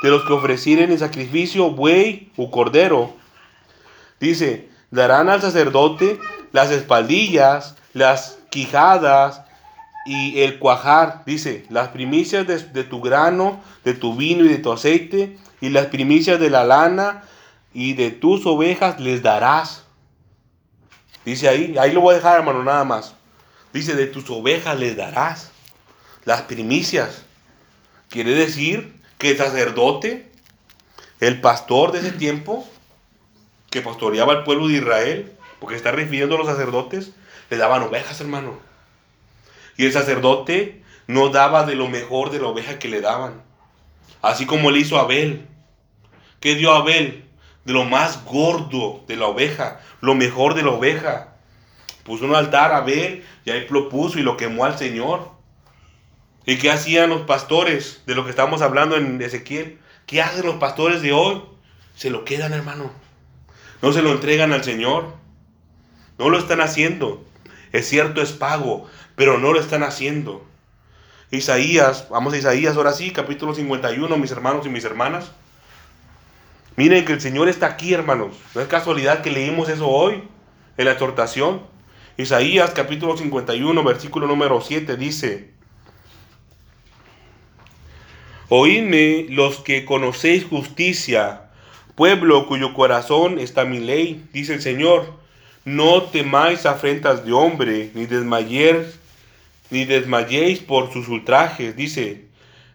de 0.03 0.09
los 0.09 0.25
que 0.25 0.33
ofrecieren 0.33 0.91
el 0.93 0.99
sacrificio 0.99 1.73
buey 1.73 2.33
o 2.39 2.51
cordero. 2.51 3.21
Dice, 4.23 4.69
darán 4.93 5.29
al 5.29 5.43
sacerdote 5.43 6.21
las 6.53 6.71
espaldillas, 6.71 7.75
las 7.93 8.39
quijadas 8.51 9.43
y 10.07 10.43
el 10.43 10.61
cuajar. 10.61 11.25
Dice, 11.27 11.67
las 11.71 11.89
primicias 11.89 12.47
de, 12.47 12.85
tu 12.85 13.01
grano, 13.01 13.61
de 13.83 13.95
tu 13.95 14.15
vino 14.15 14.45
y 14.45 14.49
de 14.49 14.59
tu 14.59 14.71
aceite, 14.71 15.37
y 15.61 15.71
las 15.71 15.87
primicias 15.87 16.39
de 16.39 16.51
la 16.51 16.63
lana 16.63 17.25
y 17.75 17.95
de 17.95 18.13
tus 18.13 18.47
ovejas 18.47 19.01
les 19.01 19.25
darás. 19.25 19.83
Dice 21.25 21.49
ahí, 21.49 21.75
ahí 21.77 21.91
lo 21.91 22.01
voy 22.01 22.13
a 22.13 22.19
dejar, 22.19 22.39
hermano, 22.39 22.63
nada 22.63 22.85
más. 22.85 23.17
Dice, 23.73 23.97
de 23.97 24.07
tus 24.07 24.31
ovejas 24.31 24.79
les 24.79 24.97
darás 24.97 25.51
las 26.25 26.43
primicias. 26.43 27.25
Quiere 28.09 28.37
decir 28.37 28.95
que 29.19 29.33
el 29.33 29.39
sacerdote, 29.39 30.31
el 31.19 31.41
pastor 31.41 31.91
de 31.91 31.99
ese 31.99 32.13
tiempo, 32.13 32.69
que 33.73 33.81
pastoreaba 33.81 34.33
al 34.35 34.45
pueblo 34.45 34.69
de 34.69 34.75
Israel, 34.75 35.33
porque 35.59 35.75
está 35.75 35.91
refiriendo 35.91 36.37
a 36.37 36.39
los 36.39 36.47
sacerdotes, 36.47 37.13
le 37.51 37.57
daban 37.57 37.83
ovejas, 37.83 38.21
hermano. 38.21 38.61
Y 39.77 39.87
el 39.87 39.93
sacerdote 39.93 40.85
no 41.07 41.31
daba 41.31 41.65
de 41.65 41.75
lo 41.75 41.89
mejor 41.89 42.31
de 42.31 42.39
la 42.39 42.49
oveja 42.49 42.79
que 42.79 42.89
le 42.89 43.01
daban. 43.01 43.43
Así 44.21 44.47
como 44.47 44.71
le 44.71 44.79
hizo 44.79 44.99
Abel. 44.99 45.49
¿Qué 46.39 46.55
dio 46.55 46.73
Abel? 46.73 47.25
De 47.65 47.73
lo 47.73 47.85
más 47.85 48.25
gordo 48.25 49.03
de 49.09 49.17
la 49.17 49.27
oveja, 49.27 49.81
lo 50.01 50.15
mejor 50.15 50.55
de 50.55 50.63
la 50.63 50.71
oveja. 50.71 51.35
Puso 52.05 52.25
un 52.25 52.35
altar 52.35 52.73
a 52.73 52.79
Abel 52.79 53.25
y 53.45 53.51
ahí 53.51 53.67
lo 53.71 53.89
puso 53.89 54.19
y 54.19 54.23
lo 54.23 54.37
quemó 54.37 54.65
al 54.65 54.77
Señor. 54.77 55.31
¿Y 56.45 56.59
qué 56.59 56.71
hacían 56.71 57.09
los 57.09 57.23
pastores 57.23 58.03
de 58.05 58.15
lo 58.15 58.25
que 58.25 58.31
estamos 58.31 58.61
hablando 58.61 58.97
en 58.97 59.23
Ezequiel? 59.23 59.79
¿Qué 60.07 60.21
hacen 60.21 60.45
los 60.45 60.57
pastores 60.57 61.01
de 61.01 61.13
hoy? 61.13 61.43
Se 61.95 62.11
lo 62.11 62.25
quedan, 62.25 62.53
hermano. 62.53 63.02
No 63.83 63.93
se 63.93 64.01
lo 64.01 64.13
entregan 64.13 64.53
al 64.53 64.65
Señor. 64.65 65.15
No 66.19 66.31
lo 66.31 66.39
están 66.39 66.61
haciendo. 66.61 67.25
Es 67.73 67.89
cierto, 67.89 68.23
es 68.23 68.33
pago, 68.33 68.87
pero 69.17 69.39
no 69.39 69.53
lo 69.53 69.61
están 69.61 69.83
haciendo. 69.83 70.47
Isaías, 71.31 72.09
vamos 72.11 72.35
a 72.35 72.37
Isaías 72.37 72.77
ahora 72.77 72.93
sí, 72.93 73.11
capítulo 73.11 73.55
51, 73.55 74.17
mis 74.19 74.31
hermanos 74.31 74.67
y 74.67 74.69
mis 74.69 74.85
hermanas. 74.85 75.33
Miren 76.77 77.05
que 77.05 77.15
el 77.15 77.21
Señor 77.21 77.49
está 77.49 77.67
aquí, 77.67 77.93
hermanos. 77.93 78.37
No 78.55 78.61
es 78.61 78.69
casualidad 78.69 79.23
que 79.23 79.31
leímos 79.31 79.69
eso 79.69 79.89
hoy 79.89 80.23
en 80.77 80.85
la 80.85 80.93
exhortación. 80.93 81.63
Isaías 82.19 82.71
capítulo 82.71 83.17
51, 83.17 83.83
versículo 83.83 84.27
número 84.27 84.61
7 84.61 84.97
dice, 84.97 85.51
Oídme 88.49 89.27
los 89.31 89.61
que 89.61 89.87
conocéis 89.87 90.45
justicia, 90.45 91.52
pueblo 91.95 92.47
cuyo 92.47 92.75
corazón 92.75 93.39
está 93.39 93.65
mi 93.65 93.81
ley, 93.81 94.25
dice 94.33 94.55
el 94.55 94.63
Señor. 94.63 95.21
No 95.65 96.03
temáis 96.03 96.67
afrentas 96.67 97.25
de 97.25 97.33
hombre, 97.33 97.91
ni 97.95 98.07
desmayéis, 98.07 98.99
ni 99.71 99.85
desmayéis 99.85 100.59
por 100.59 100.93
sus 100.93 101.09
ultrajes, 101.09 101.77
dice, 101.77 102.25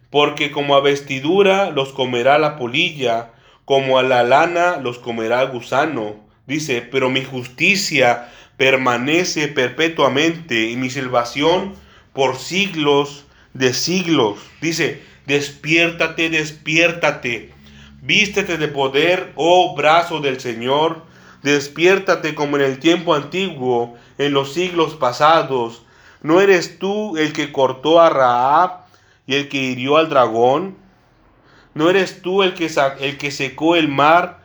porque 0.10 0.52
como 0.52 0.76
a 0.76 0.82
vestidura 0.82 1.70
los 1.72 1.90
comerá 1.90 2.40
la 2.40 2.56
polilla, 2.58 3.32
como 3.66 4.00
a 4.00 4.04
la 4.04 4.24
lana 4.24 4.78
los 4.78 4.98
comerá 4.98 5.42
el 5.42 5.50
gusano. 5.50 6.16
Dice, 6.46 6.82
pero 6.82 7.10
mi 7.10 7.26
justicia 7.26 8.30
permanece 8.56 9.50
perpetuamente 9.50 10.70
y 10.70 10.78
mi 10.78 10.90
salvación 10.90 11.74
por 12.14 12.38
siglos 12.38 13.26
de 13.54 13.74
siglos. 13.74 14.40
Dice, 14.62 15.02
despiértate, 15.26 16.30
despiértate. 16.30 17.52
Vístete 18.02 18.58
de 18.58 18.68
poder, 18.68 19.34
oh 19.36 19.76
brazo 19.76 20.20
del 20.20 20.40
Señor. 20.40 21.04
Despiértate 21.42 22.36
como 22.36 22.58
en 22.58 22.64
el 22.64 22.80
tiempo 22.80 23.16
antiguo, 23.16 23.96
en 24.18 24.34
los 24.34 24.54
siglos 24.54 24.96
pasados. 24.96 25.84
¿No 26.22 26.42
eres 26.42 26.80
tú 26.80 27.18
el 27.18 27.34
que 27.34 27.52
cortó 27.52 28.00
a 28.00 28.10
Raab 28.10 28.86
y 29.26 29.36
el 29.36 29.50
que 29.50 29.58
hirió 29.58 29.98
al 29.98 30.10
dragón? 30.10 30.78
¿No 31.74 31.90
eres 31.90 32.22
tú 32.22 32.44
el 32.44 32.54
que, 32.54 32.70
el 33.00 33.18
que 33.18 33.32
secó 33.32 33.76
el 33.76 33.88
mar, 33.88 34.44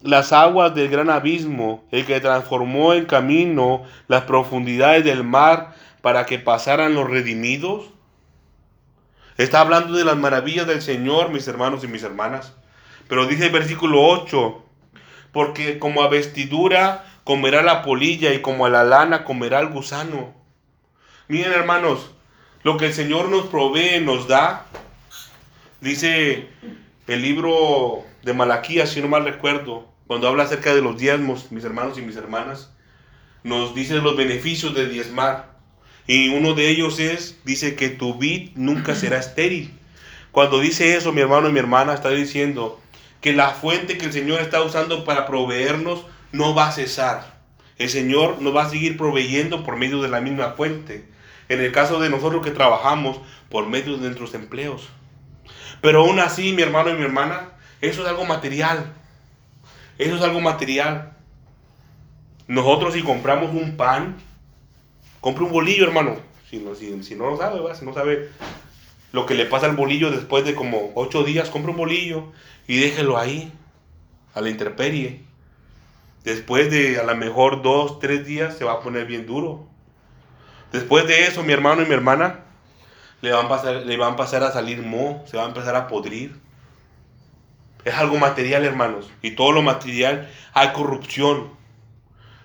las 0.00 0.32
aguas 0.32 0.74
del 0.74 0.88
gran 0.88 1.10
abismo, 1.10 1.84
el 1.90 2.04
que 2.04 2.20
transformó 2.20 2.94
en 2.94 3.06
camino 3.06 3.82
las 4.08 4.24
profundidades 4.24 5.04
del 5.04 5.24
mar 5.24 5.74
para 6.02 6.26
que 6.26 6.38
pasaran 6.38 6.94
los 6.94 7.08
redimidos? 7.08 7.95
Está 9.36 9.60
hablando 9.60 9.96
de 9.96 10.04
las 10.04 10.16
maravillas 10.16 10.66
del 10.66 10.80
Señor, 10.80 11.30
mis 11.30 11.46
hermanos 11.46 11.84
y 11.84 11.88
mis 11.88 12.02
hermanas. 12.02 12.54
Pero 13.08 13.26
dice 13.26 13.46
el 13.46 13.52
versículo 13.52 14.02
8, 14.02 14.64
porque 15.32 15.78
como 15.78 16.02
a 16.02 16.08
vestidura 16.08 17.04
comerá 17.24 17.62
la 17.62 17.82
polilla 17.82 18.32
y 18.32 18.40
como 18.40 18.66
a 18.66 18.70
la 18.70 18.84
lana 18.84 19.24
comerá 19.24 19.60
el 19.60 19.68
gusano. 19.68 20.34
Miren 21.28 21.52
hermanos, 21.52 22.12
lo 22.62 22.76
que 22.76 22.86
el 22.86 22.94
Señor 22.94 23.28
nos 23.28 23.46
provee, 23.46 24.00
nos 24.00 24.26
da, 24.28 24.66
dice 25.80 26.48
el 27.06 27.22
libro 27.22 28.04
de 28.22 28.32
Malaquías, 28.32 28.90
si 28.90 29.00
no 29.00 29.08
mal 29.08 29.24
recuerdo, 29.24 29.88
cuando 30.06 30.28
habla 30.28 30.44
acerca 30.44 30.74
de 30.74 30.82
los 30.82 30.98
diezmos, 30.98 31.52
mis 31.52 31.64
hermanos 31.64 31.98
y 31.98 32.02
mis 32.02 32.16
hermanas, 32.16 32.72
nos 33.42 33.74
dice 33.74 33.96
los 33.96 34.16
beneficios 34.16 34.74
de 34.74 34.88
diezmar. 34.88 35.55
Y 36.06 36.28
uno 36.28 36.54
de 36.54 36.68
ellos 36.68 37.00
es, 37.00 37.38
dice 37.44 37.74
que 37.74 37.88
tu 37.88 38.14
vid 38.14 38.50
nunca 38.54 38.94
será 38.94 39.18
estéril. 39.18 39.72
Cuando 40.30 40.60
dice 40.60 40.96
eso, 40.96 41.12
mi 41.12 41.20
hermano 41.20 41.48
y 41.48 41.52
mi 41.52 41.58
hermana, 41.58 41.94
está 41.94 42.10
diciendo 42.10 42.80
que 43.20 43.32
la 43.32 43.50
fuente 43.50 43.98
que 43.98 44.06
el 44.06 44.12
Señor 44.12 44.40
está 44.40 44.62
usando 44.62 45.04
para 45.04 45.26
proveernos 45.26 46.06
no 46.32 46.54
va 46.54 46.68
a 46.68 46.72
cesar. 46.72 47.34
El 47.78 47.88
Señor 47.88 48.40
nos 48.40 48.54
va 48.54 48.64
a 48.64 48.70
seguir 48.70 48.96
proveyendo 48.96 49.64
por 49.64 49.76
medio 49.76 50.00
de 50.00 50.08
la 50.08 50.20
misma 50.20 50.52
fuente. 50.52 51.08
En 51.48 51.60
el 51.60 51.72
caso 51.72 52.00
de 52.00 52.10
nosotros 52.10 52.44
que 52.44 52.50
trabajamos 52.50 53.18
por 53.50 53.66
medio 53.66 53.94
de 53.94 54.04
nuestros 54.04 54.34
empleos. 54.34 54.88
Pero 55.80 56.02
aún 56.02 56.18
así, 56.20 56.52
mi 56.52 56.62
hermano 56.62 56.90
y 56.90 56.94
mi 56.94 57.02
hermana, 57.02 57.50
eso 57.80 58.02
es 58.02 58.08
algo 58.08 58.24
material. 58.24 58.92
Eso 59.98 60.16
es 60.16 60.22
algo 60.22 60.40
material. 60.40 61.12
Nosotros 62.46 62.94
si 62.94 63.02
compramos 63.02 63.50
un 63.50 63.76
pan, 63.76 64.16
compre 65.26 65.42
un 65.42 65.50
bolillo, 65.50 65.84
hermano. 65.84 66.18
Si 66.48 66.58
no, 66.58 66.76
si, 66.76 67.16
no 67.16 67.30
lo 67.30 67.36
sabe, 67.36 67.58
si 67.74 67.84
no 67.84 67.92
sabe 67.92 68.30
lo 69.10 69.26
que 69.26 69.34
le 69.34 69.44
pasa 69.44 69.66
al 69.66 69.74
bolillo 69.74 70.12
después 70.12 70.44
de 70.44 70.54
como 70.54 70.92
ocho 70.94 71.24
días, 71.24 71.50
compre 71.50 71.72
un 71.72 71.76
bolillo 71.76 72.32
y 72.68 72.78
déjelo 72.78 73.18
ahí, 73.18 73.52
a 74.34 74.40
la 74.40 74.50
intemperie. 74.50 75.24
Después 76.22 76.70
de 76.70 77.00
a 77.00 77.02
lo 77.02 77.16
mejor 77.16 77.60
dos, 77.62 77.98
tres 77.98 78.24
días 78.24 78.56
se 78.56 78.64
va 78.64 78.74
a 78.74 78.80
poner 78.82 79.06
bien 79.06 79.26
duro. 79.26 79.66
Después 80.70 81.08
de 81.08 81.26
eso, 81.26 81.42
mi 81.42 81.52
hermano 81.52 81.82
y 81.82 81.86
mi 81.86 81.94
hermana 81.94 82.44
le 83.20 83.32
van 83.32 83.46
a 83.46 83.48
pasar, 83.48 83.74
le 83.84 83.96
van 83.96 84.12
a, 84.12 84.16
pasar 84.16 84.44
a 84.44 84.52
salir 84.52 84.80
mo, 84.82 85.24
se 85.26 85.36
va 85.36 85.42
a 85.42 85.48
empezar 85.48 85.74
a 85.74 85.88
podrir. 85.88 86.38
Es 87.84 87.94
algo 87.94 88.16
material, 88.16 88.64
hermanos. 88.64 89.10
Y 89.22 89.32
todo 89.32 89.50
lo 89.50 89.62
material 89.62 90.30
hay 90.54 90.68
corrupción. 90.68 91.50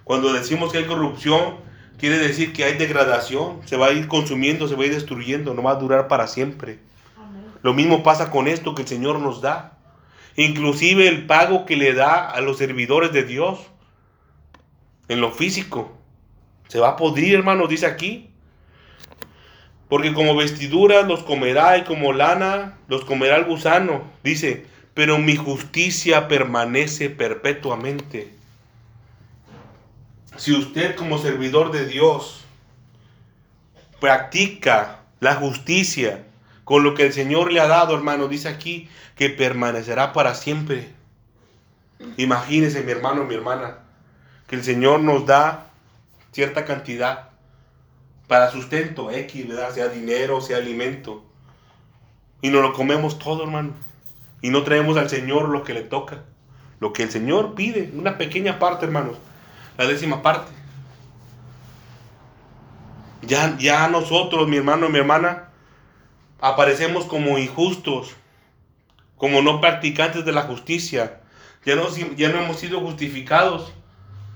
Cuando 0.04 0.34
decimos 0.34 0.72
que 0.72 0.80
hay 0.80 0.86
corrupción, 0.86 1.70
quiere 2.02 2.18
decir 2.18 2.52
que 2.52 2.64
hay 2.64 2.74
degradación. 2.78 3.62
Se 3.66 3.78
va 3.78 3.88
a 3.88 3.92
ir 3.92 4.08
consumiendo, 4.08 4.68
se 4.68 4.76
va 4.76 4.84
a 4.84 4.88
ir 4.88 4.94
destruyendo. 4.94 5.54
No 5.54 5.62
va 5.62 5.72
a 5.72 5.76
durar 5.76 6.08
para 6.08 6.28
siempre. 6.28 6.80
Lo 7.62 7.76
mismo 7.76 8.02
pasa 8.02 8.32
con 8.32 8.48
esto 8.48 8.74
que 8.74 8.82
el 8.82 8.88
Señor 8.88 9.20
nos 9.20 9.40
da. 9.40 9.78
Inclusive 10.36 11.08
el 11.08 11.28
pago 11.28 11.66
que 11.68 11.78
le 11.78 11.94
da 11.94 12.28
a 12.28 12.42
los 12.42 12.58
servidores 12.58 13.14
de 13.14 13.24
Dios. 13.24 13.60
En 15.08 15.22
lo 15.22 15.32
físico. 15.32 15.96
Se 16.68 16.80
va 16.80 16.90
a 16.90 16.96
podrir, 16.96 17.36
hermanos, 17.36 17.70
dice 17.70 17.86
aquí. 17.86 18.32
Porque 19.88 20.14
como 20.14 20.36
vestiduras 20.36 21.08
los 21.08 21.22
comerá 21.22 21.78
y 21.78 21.84
como 21.84 22.14
lana 22.14 22.80
los 22.88 23.06
comerá 23.06 23.36
el 23.36 23.46
gusano. 23.46 24.02
Dice, 24.24 24.66
pero 24.96 25.20
mi 25.20 25.36
justicia 25.36 26.28
permanece 26.28 27.12
perpetuamente. 27.12 28.41
Si 30.38 30.54
usted 30.54 30.96
como 30.96 31.18
servidor 31.18 31.72
de 31.72 31.86
Dios 31.86 32.42
practica 34.00 35.00
la 35.20 35.36
justicia 35.36 36.24
con 36.64 36.84
lo 36.84 36.96
que 36.96 37.06
el 37.06 37.14
Señor 37.14 37.52
le 37.52 37.60
ha 37.60 37.68
dado, 37.68 37.96
hermano, 37.96 38.28
dice 38.28 38.48
aquí 38.48 38.90
que 39.16 39.30
permanecerá 39.30 40.14
para 40.14 40.34
siempre. 40.34 40.90
Imagínese, 42.18 42.82
mi 42.82 42.92
hermano, 42.92 43.26
mi 43.26 43.36
hermana, 43.36 43.80
que 44.48 44.56
el 44.56 44.64
Señor 44.64 45.02
nos 45.02 45.26
da 45.26 45.68
cierta 46.32 46.66
cantidad 46.66 47.30
para 48.28 48.50
sustento 48.50 49.12
X, 49.12 49.46
Sea 49.74 49.90
dinero, 49.90 50.42
sea 50.42 50.58
alimento. 50.58 51.24
Y 52.42 52.50
nos 52.50 52.62
lo 52.62 52.74
comemos 52.74 53.20
todo, 53.20 53.44
hermano. 53.44 53.74
Y 54.42 54.50
no 54.50 54.64
traemos 54.64 54.98
al 54.98 55.10
Señor 55.10 55.50
lo 55.50 55.64
que 55.64 55.74
le 55.74 55.82
toca. 55.82 56.24
Lo 56.80 56.94
que 56.94 57.04
el 57.04 57.12
Señor 57.12 57.54
pide. 57.54 57.92
Una 57.94 58.18
pequeña 58.18 58.58
parte, 58.58 58.86
hermanos. 58.86 59.18
La 59.78 59.86
décima 59.86 60.22
parte. 60.22 60.52
Ya, 63.22 63.58
ya 63.58 63.88
nosotros, 63.88 64.48
mi 64.48 64.58
hermano 64.58 64.88
y 64.88 64.92
mi 64.92 65.00
hermana, 65.00 65.50
aparecemos 66.40 67.06
como 67.06 67.38
injustos, 67.38 68.16
como 69.18 69.42
no 69.42 69.62
practicantes 69.62 70.26
de 70.26 70.32
la 70.32 70.44
justicia. 70.44 71.22
Ya 71.66 71.76
no, 71.76 71.88
ya 72.16 72.30
no 72.30 72.42
hemos 72.42 72.58
sido 72.60 72.80
justificados. 72.80 73.72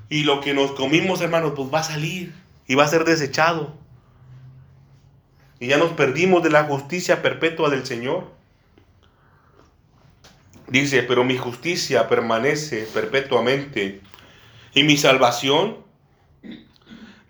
Y 0.07 0.23
lo 0.23 0.41
que 0.41 0.53
nos 0.53 0.71
comimos, 0.71 1.21
hermanos, 1.21 1.53
pues 1.55 1.73
va 1.73 1.79
a 1.79 1.83
salir 1.83 2.33
y 2.67 2.75
va 2.75 2.83
a 2.83 2.87
ser 2.87 3.05
desechado. 3.05 3.73
Y 5.59 5.67
ya 5.67 5.77
nos 5.77 5.93
perdimos 5.93 6.43
de 6.43 6.51
la 6.51 6.65
justicia 6.65 7.21
perpetua 7.21 7.69
del 7.69 7.85
Señor. 7.85 8.31
Dice, 10.67 11.03
pero 11.03 11.23
mi 11.23 11.37
justicia 11.37 12.07
permanece 12.07 12.87
perpetuamente 12.93 14.01
y 14.75 14.83
mi 14.83 14.97
salvación 14.97 15.77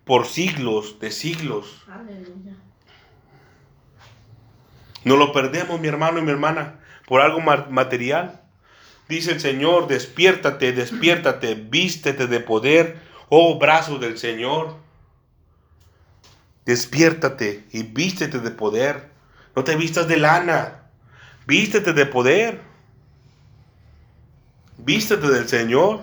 por 0.03 0.25
siglos 0.27 0.99
de 0.99 1.11
siglos. 1.11 1.83
Aleluya. 1.89 2.55
No 5.03 5.15
lo 5.15 5.31
perdemos, 5.31 5.79
mi 5.79 5.87
hermano 5.87 6.19
y 6.19 6.23
mi 6.23 6.31
hermana, 6.31 6.79
por 7.07 7.21
algo 7.21 7.39
ma- 7.39 7.67
material. 7.69 8.41
Dice 9.07 9.31
el 9.31 9.39
Señor, 9.39 9.87
despiértate, 9.87 10.73
despiértate, 10.73 11.53
vístete 11.53 12.25
de 12.25 12.39
poder, 12.39 12.97
oh 13.29 13.59
brazo 13.59 13.99
del 13.99 14.17
Señor. 14.17 14.75
Despiértate 16.65 17.63
y 17.71 17.83
vístete 17.83 18.39
de 18.39 18.49
poder. 18.49 19.11
No 19.55 19.63
te 19.63 19.75
vistas 19.75 20.07
de 20.07 20.17
lana, 20.17 20.81
vístete 21.45 21.93
de 21.93 22.07
poder. 22.07 22.61
Vístete 24.79 25.27
del 25.29 25.47
Señor. 25.47 26.01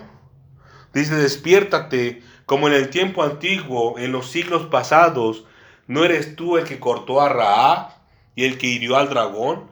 Dice, 0.93 1.15
despiértate 1.15 2.23
como 2.45 2.67
en 2.67 2.73
el 2.73 2.89
tiempo 2.89 3.23
antiguo, 3.23 3.97
en 3.97 4.11
los 4.11 4.29
siglos 4.29 4.67
pasados. 4.67 5.45
¿No 5.87 6.03
eres 6.03 6.35
tú 6.35 6.57
el 6.57 6.65
que 6.65 6.79
cortó 6.79 7.21
a 7.21 7.29
Raab 7.29 7.89
y 8.35 8.45
el 8.45 8.57
que 8.57 8.67
hirió 8.67 8.95
al 8.95 9.09
dragón? 9.09 9.71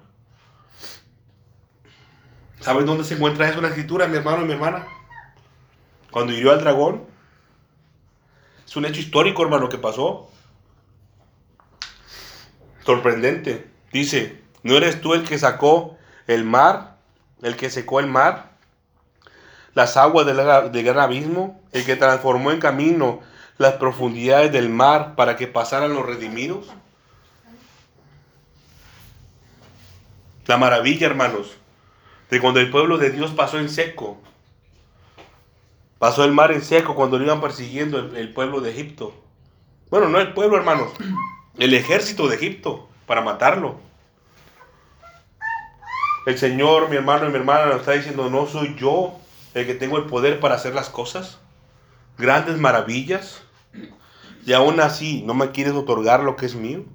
¿Sabes 2.59 2.85
dónde 2.85 3.03
se 3.03 3.15
encuentra 3.15 3.47
eso 3.47 3.57
en 3.57 3.63
la 3.63 3.69
escritura, 3.69 4.07
mi 4.07 4.17
hermano 4.17 4.43
y 4.43 4.45
mi 4.45 4.53
hermana? 4.53 4.87
Cuando 6.11 6.33
hirió 6.33 6.51
al 6.51 6.59
dragón. 6.59 7.05
Es 8.65 8.75
un 8.75 8.85
hecho 8.85 8.99
histórico, 8.99 9.43
hermano, 9.43 9.69
que 9.69 9.77
pasó. 9.77 10.29
Sorprendente. 12.85 13.69
Dice, 13.91 14.41
¿no 14.63 14.75
eres 14.75 15.01
tú 15.01 15.13
el 15.13 15.23
que 15.23 15.37
sacó 15.37 15.97
el 16.27 16.45
mar? 16.45 16.97
El 17.41 17.55
que 17.55 17.69
secó 17.69 17.99
el 17.99 18.07
mar. 18.07 18.50
Las 19.73 19.97
aguas 19.97 20.25
del, 20.25 20.37
gran 20.83 20.99
abismo. 20.99 21.61
El 21.71 21.85
que 21.85 21.95
transformó 21.95 22.51
en 22.51 22.59
camino 22.59 23.21
las 23.57 23.73
profundidades 23.73 24.51
del 24.51 24.69
mar 24.69 25.15
para 25.15 25.37
que 25.37 25.47
pasaran 25.47 25.93
los 25.93 26.05
redimidos. 26.05 26.67
La 30.47 30.57
maravilla, 30.57 31.07
hermanos, 31.07 31.55
de 32.29 32.41
cuando 32.41 32.59
el 32.59 32.69
pueblo 32.71 32.97
de 32.97 33.11
Dios 33.11 33.31
pasó 33.31 33.59
en 33.59 33.69
seco. 33.69 34.19
Pasó 35.99 36.25
el 36.25 36.31
mar 36.31 36.51
en 36.51 36.63
seco 36.63 36.95
cuando 36.95 37.19
lo 37.19 37.25
iban 37.25 37.41
persiguiendo 37.41 37.99
el, 37.99 38.15
el 38.17 38.33
pueblo 38.33 38.59
de 38.59 38.71
Egipto. 38.71 39.13
Bueno, 39.91 40.09
no 40.09 40.19
el 40.19 40.33
pueblo, 40.33 40.57
hermanos, 40.57 40.89
el 41.57 41.73
ejército 41.73 42.27
de 42.27 42.35
Egipto 42.35 42.89
para 43.05 43.21
matarlo. 43.21 43.75
El 46.25 46.37
Señor, 46.37 46.89
mi 46.89 46.95
hermano 46.95 47.27
y 47.27 47.29
mi 47.29 47.35
hermana, 47.35 47.65
nos 47.65 47.81
está 47.81 47.93
diciendo, 47.93 48.29
no 48.29 48.47
soy 48.47 48.75
yo 48.75 49.20
el 49.53 49.65
que 49.65 49.73
tengo 49.73 49.97
el 49.97 50.05
poder 50.05 50.39
para 50.39 50.55
hacer 50.55 50.73
las 50.73 50.89
cosas. 50.89 51.39
Grandes 52.17 52.57
maravillas. 52.57 53.41
Y 54.45 54.53
aún 54.53 54.79
así, 54.79 55.23
no 55.23 55.33
me 55.33 55.51
quieres 55.51 55.73
otorgar 55.73 56.23
lo 56.23 56.35
que 56.35 56.45
es 56.45 56.55
mío. 56.55 56.85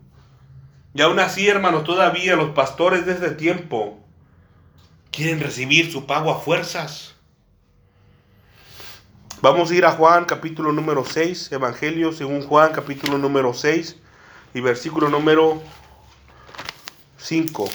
Y 0.94 1.02
aún 1.02 1.18
así, 1.18 1.46
hermanos, 1.48 1.84
todavía 1.84 2.36
los 2.36 2.50
pastores 2.50 3.06
de 3.06 3.12
este 3.12 3.30
tiempo 3.30 4.00
quieren 5.10 5.40
recibir 5.40 5.92
su 5.92 6.06
pago 6.06 6.30
a 6.30 6.40
fuerzas. 6.40 7.14
Vamos 9.42 9.70
a 9.70 9.74
ir 9.74 9.84
a 9.84 9.92
Juan 9.92 10.24
capítulo 10.24 10.72
número 10.72 11.04
6, 11.04 11.52
Evangelio 11.52 12.12
según 12.12 12.42
Juan 12.42 12.72
capítulo 12.72 13.18
número 13.18 13.52
6 13.52 13.96
y 14.54 14.60
versículo 14.60 15.10
número 15.10 15.62
5. 17.18 17.68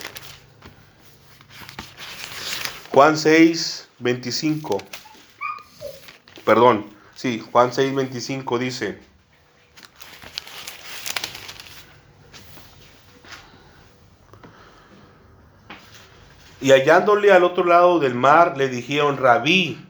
Juan 2.91 3.15
6, 3.15 3.80
25. 4.01 4.81
Perdón, 6.43 6.85
sí, 7.15 7.43
Juan 7.51 7.71
6, 7.73 7.93
25 7.93 8.59
dice. 8.59 8.99
Y 16.61 16.71
hallándole 16.71 17.31
al 17.31 17.43
otro 17.43 17.63
lado 17.63 17.99
del 17.99 18.13
mar, 18.13 18.55
le 18.55 18.69
dijeron, 18.69 19.17
Rabí, 19.17 19.83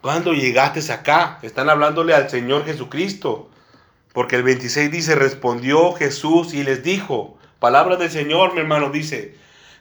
¿cuándo 0.00 0.32
llegaste 0.32 0.92
acá? 0.92 1.40
Están 1.42 1.68
hablándole 1.68 2.14
al 2.14 2.30
Señor 2.30 2.64
Jesucristo. 2.64 3.50
Porque 4.12 4.36
el 4.36 4.42
26 4.44 4.90
dice, 4.90 5.14
respondió 5.16 5.92
Jesús 5.94 6.54
y 6.54 6.62
les 6.62 6.84
dijo, 6.84 7.38
palabra 7.58 7.96
del 7.96 8.10
Señor, 8.10 8.54
mi 8.54 8.60
hermano, 8.60 8.90
dice, 8.90 9.36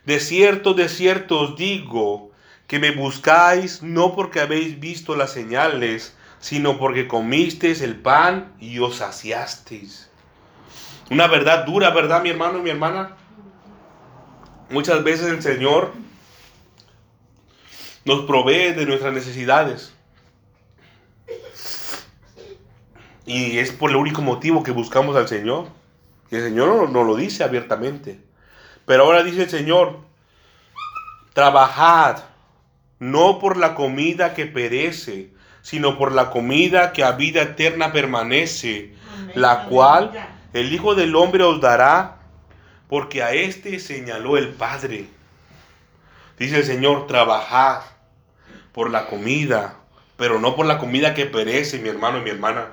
de 0.05 0.19
cierto, 0.19 0.73
de 0.73 0.89
cierto 0.89 1.39
os 1.41 1.57
digo, 1.57 2.30
que 2.67 2.79
me 2.79 2.91
buscáis 2.91 3.83
no 3.83 4.15
porque 4.15 4.39
habéis 4.39 4.79
visto 4.79 5.15
las 5.15 5.31
señales, 5.31 6.15
sino 6.39 6.77
porque 6.77 7.07
comisteis 7.07 7.81
el 7.81 7.95
pan 7.95 8.53
y 8.59 8.79
os 8.79 8.97
saciasteis. 8.97 10.09
Una 11.09 11.27
verdad 11.27 11.65
dura, 11.65 11.89
¿verdad, 11.91 12.23
mi 12.23 12.29
hermano 12.29 12.59
y 12.59 12.61
mi 12.61 12.69
hermana? 12.69 13.17
Muchas 14.69 15.03
veces 15.03 15.27
el 15.27 15.41
Señor 15.41 15.91
nos 18.05 18.25
provee 18.25 18.73
de 18.73 18.85
nuestras 18.85 19.13
necesidades. 19.13 19.93
Y 23.25 23.59
es 23.59 23.71
por 23.71 23.91
el 23.91 23.97
único 23.97 24.21
motivo 24.21 24.63
que 24.63 24.71
buscamos 24.71 25.15
al 25.15 25.27
Señor. 25.27 25.67
Y 26.31 26.37
el 26.37 26.43
Señor 26.43 26.69
nos 26.69 26.91
no 26.91 27.03
lo 27.03 27.15
dice 27.15 27.43
abiertamente. 27.43 28.19
Pero 28.85 29.03
ahora 29.03 29.23
dice 29.23 29.43
el 29.43 29.49
Señor, 29.49 29.99
trabajad 31.33 32.23
no 33.01 33.39
por 33.39 33.57
la 33.57 33.73
comida 33.73 34.35
que 34.35 34.45
perece, 34.45 35.31
sino 35.63 35.97
por 35.97 36.11
la 36.11 36.29
comida 36.29 36.93
que 36.93 37.03
a 37.03 37.13
vida 37.13 37.41
eterna 37.41 37.91
permanece, 37.91 38.93
Amén. 39.11 39.31
la 39.33 39.63
cual 39.65 40.11
el 40.53 40.71
Hijo 40.71 40.93
del 40.93 41.15
Hombre 41.15 41.43
os 41.43 41.59
dará, 41.59 42.19
porque 42.87 43.23
a 43.23 43.33
éste 43.33 43.79
señaló 43.79 44.37
el 44.37 44.49
Padre. 44.49 45.07
Dice 46.37 46.57
el 46.57 46.63
Señor, 46.63 47.07
trabajad 47.07 47.81
por 48.71 48.91
la 48.91 49.07
comida, 49.07 49.79
pero 50.15 50.39
no 50.39 50.55
por 50.55 50.67
la 50.67 50.77
comida 50.77 51.15
que 51.15 51.25
perece, 51.25 51.79
mi 51.79 51.89
hermano 51.89 52.19
y 52.19 52.21
mi 52.21 52.29
hermana. 52.29 52.67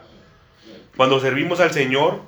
Cuando 0.95 1.21
servimos 1.21 1.59
al 1.61 1.73
Señor, 1.73 2.21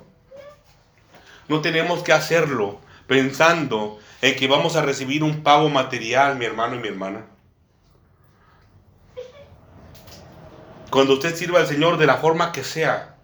no 1.47 1.61
tenemos 1.61 2.01
que 2.01 2.13
hacerlo 2.13 2.81
pensando 3.05 3.99
en 4.23 4.35
que 4.35 4.47
vamos 4.47 4.75
a 4.75 4.81
recibir 4.81 5.23
un 5.23 5.43
pago 5.43 5.69
material, 5.69 6.35
mi 6.37 6.45
hermano 6.45 6.77
y 6.77 6.79
mi 6.79 6.87
hermana. 6.87 7.25
Cuando 10.91 11.13
usted 11.13 11.33
sirva 11.37 11.61
al 11.61 11.67
Señor 11.67 11.97
de 11.97 12.05
la 12.05 12.17
forma 12.17 12.51
que 12.51 12.65
sea, 12.65 13.15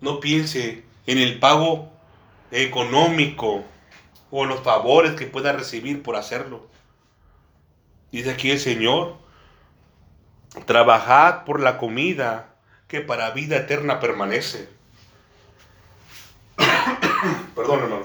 no 0.00 0.18
piense 0.18 0.82
en 1.06 1.18
el 1.18 1.38
pago 1.38 1.88
económico 2.50 3.64
o 4.32 4.42
en 4.42 4.48
los 4.48 4.60
favores 4.60 5.12
que 5.12 5.26
pueda 5.26 5.52
recibir 5.52 6.02
por 6.02 6.16
hacerlo. 6.16 6.66
Dice 8.10 8.32
aquí 8.32 8.50
el 8.50 8.58
Señor, 8.58 9.18
trabajad 10.64 11.44
por 11.44 11.60
la 11.60 11.78
comida 11.78 12.56
que 12.88 13.00
para 13.00 13.30
vida 13.30 13.58
eterna 13.58 14.00
permanece. 14.00 14.68
Perdón. 17.54 18.02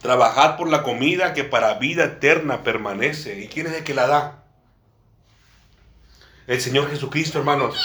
Trabajad 0.00 0.56
por 0.56 0.68
la 0.68 0.84
comida 0.84 1.34
que 1.34 1.42
para 1.42 1.74
vida 1.74 2.04
eterna 2.04 2.62
permanece. 2.62 3.40
¿Y 3.40 3.48
quién 3.48 3.66
es 3.66 3.72
el 3.72 3.82
que 3.82 3.92
la 3.92 4.06
da? 4.06 4.39
El 6.50 6.60
Señor 6.60 6.90
Jesucristo, 6.90 7.38
hermanos. 7.38 7.78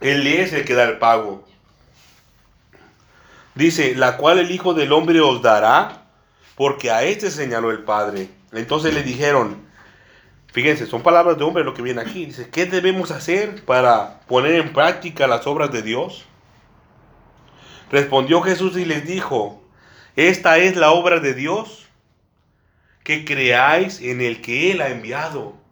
Él 0.00 0.24
es 0.24 0.52
el 0.52 0.64
que 0.64 0.74
da 0.74 0.84
el 0.84 0.98
pago. 0.98 1.44
Dice, 3.56 3.96
la 3.96 4.16
cual 4.18 4.38
el 4.38 4.52
Hijo 4.52 4.72
del 4.72 4.92
Hombre 4.92 5.20
os 5.20 5.42
dará, 5.42 6.04
porque 6.54 6.92
a 6.92 7.02
este 7.02 7.32
señaló 7.32 7.72
el 7.72 7.82
Padre. 7.82 8.28
Entonces 8.52 8.94
le 8.94 9.02
dijeron, 9.02 9.66
fíjense, 10.52 10.86
son 10.86 11.02
palabras 11.02 11.38
de 11.38 11.42
hombre 11.42 11.64
lo 11.64 11.74
que 11.74 11.82
viene 11.82 12.02
aquí. 12.02 12.26
Dice, 12.26 12.48
¿qué 12.50 12.66
debemos 12.66 13.10
hacer 13.10 13.64
para 13.64 14.20
poner 14.28 14.54
en 14.54 14.72
práctica 14.72 15.26
las 15.26 15.48
obras 15.48 15.72
de 15.72 15.82
Dios? 15.82 16.24
Respondió 17.90 18.42
Jesús 18.42 18.76
y 18.76 18.84
les 18.84 19.04
dijo, 19.04 19.60
esta 20.14 20.58
es 20.58 20.76
la 20.76 20.92
obra 20.92 21.18
de 21.18 21.34
Dios, 21.34 21.88
que 23.02 23.24
creáis 23.24 24.00
en 24.00 24.20
el 24.20 24.40
que 24.40 24.70
Él 24.70 24.82
ha 24.82 24.90
enviado. 24.90 25.63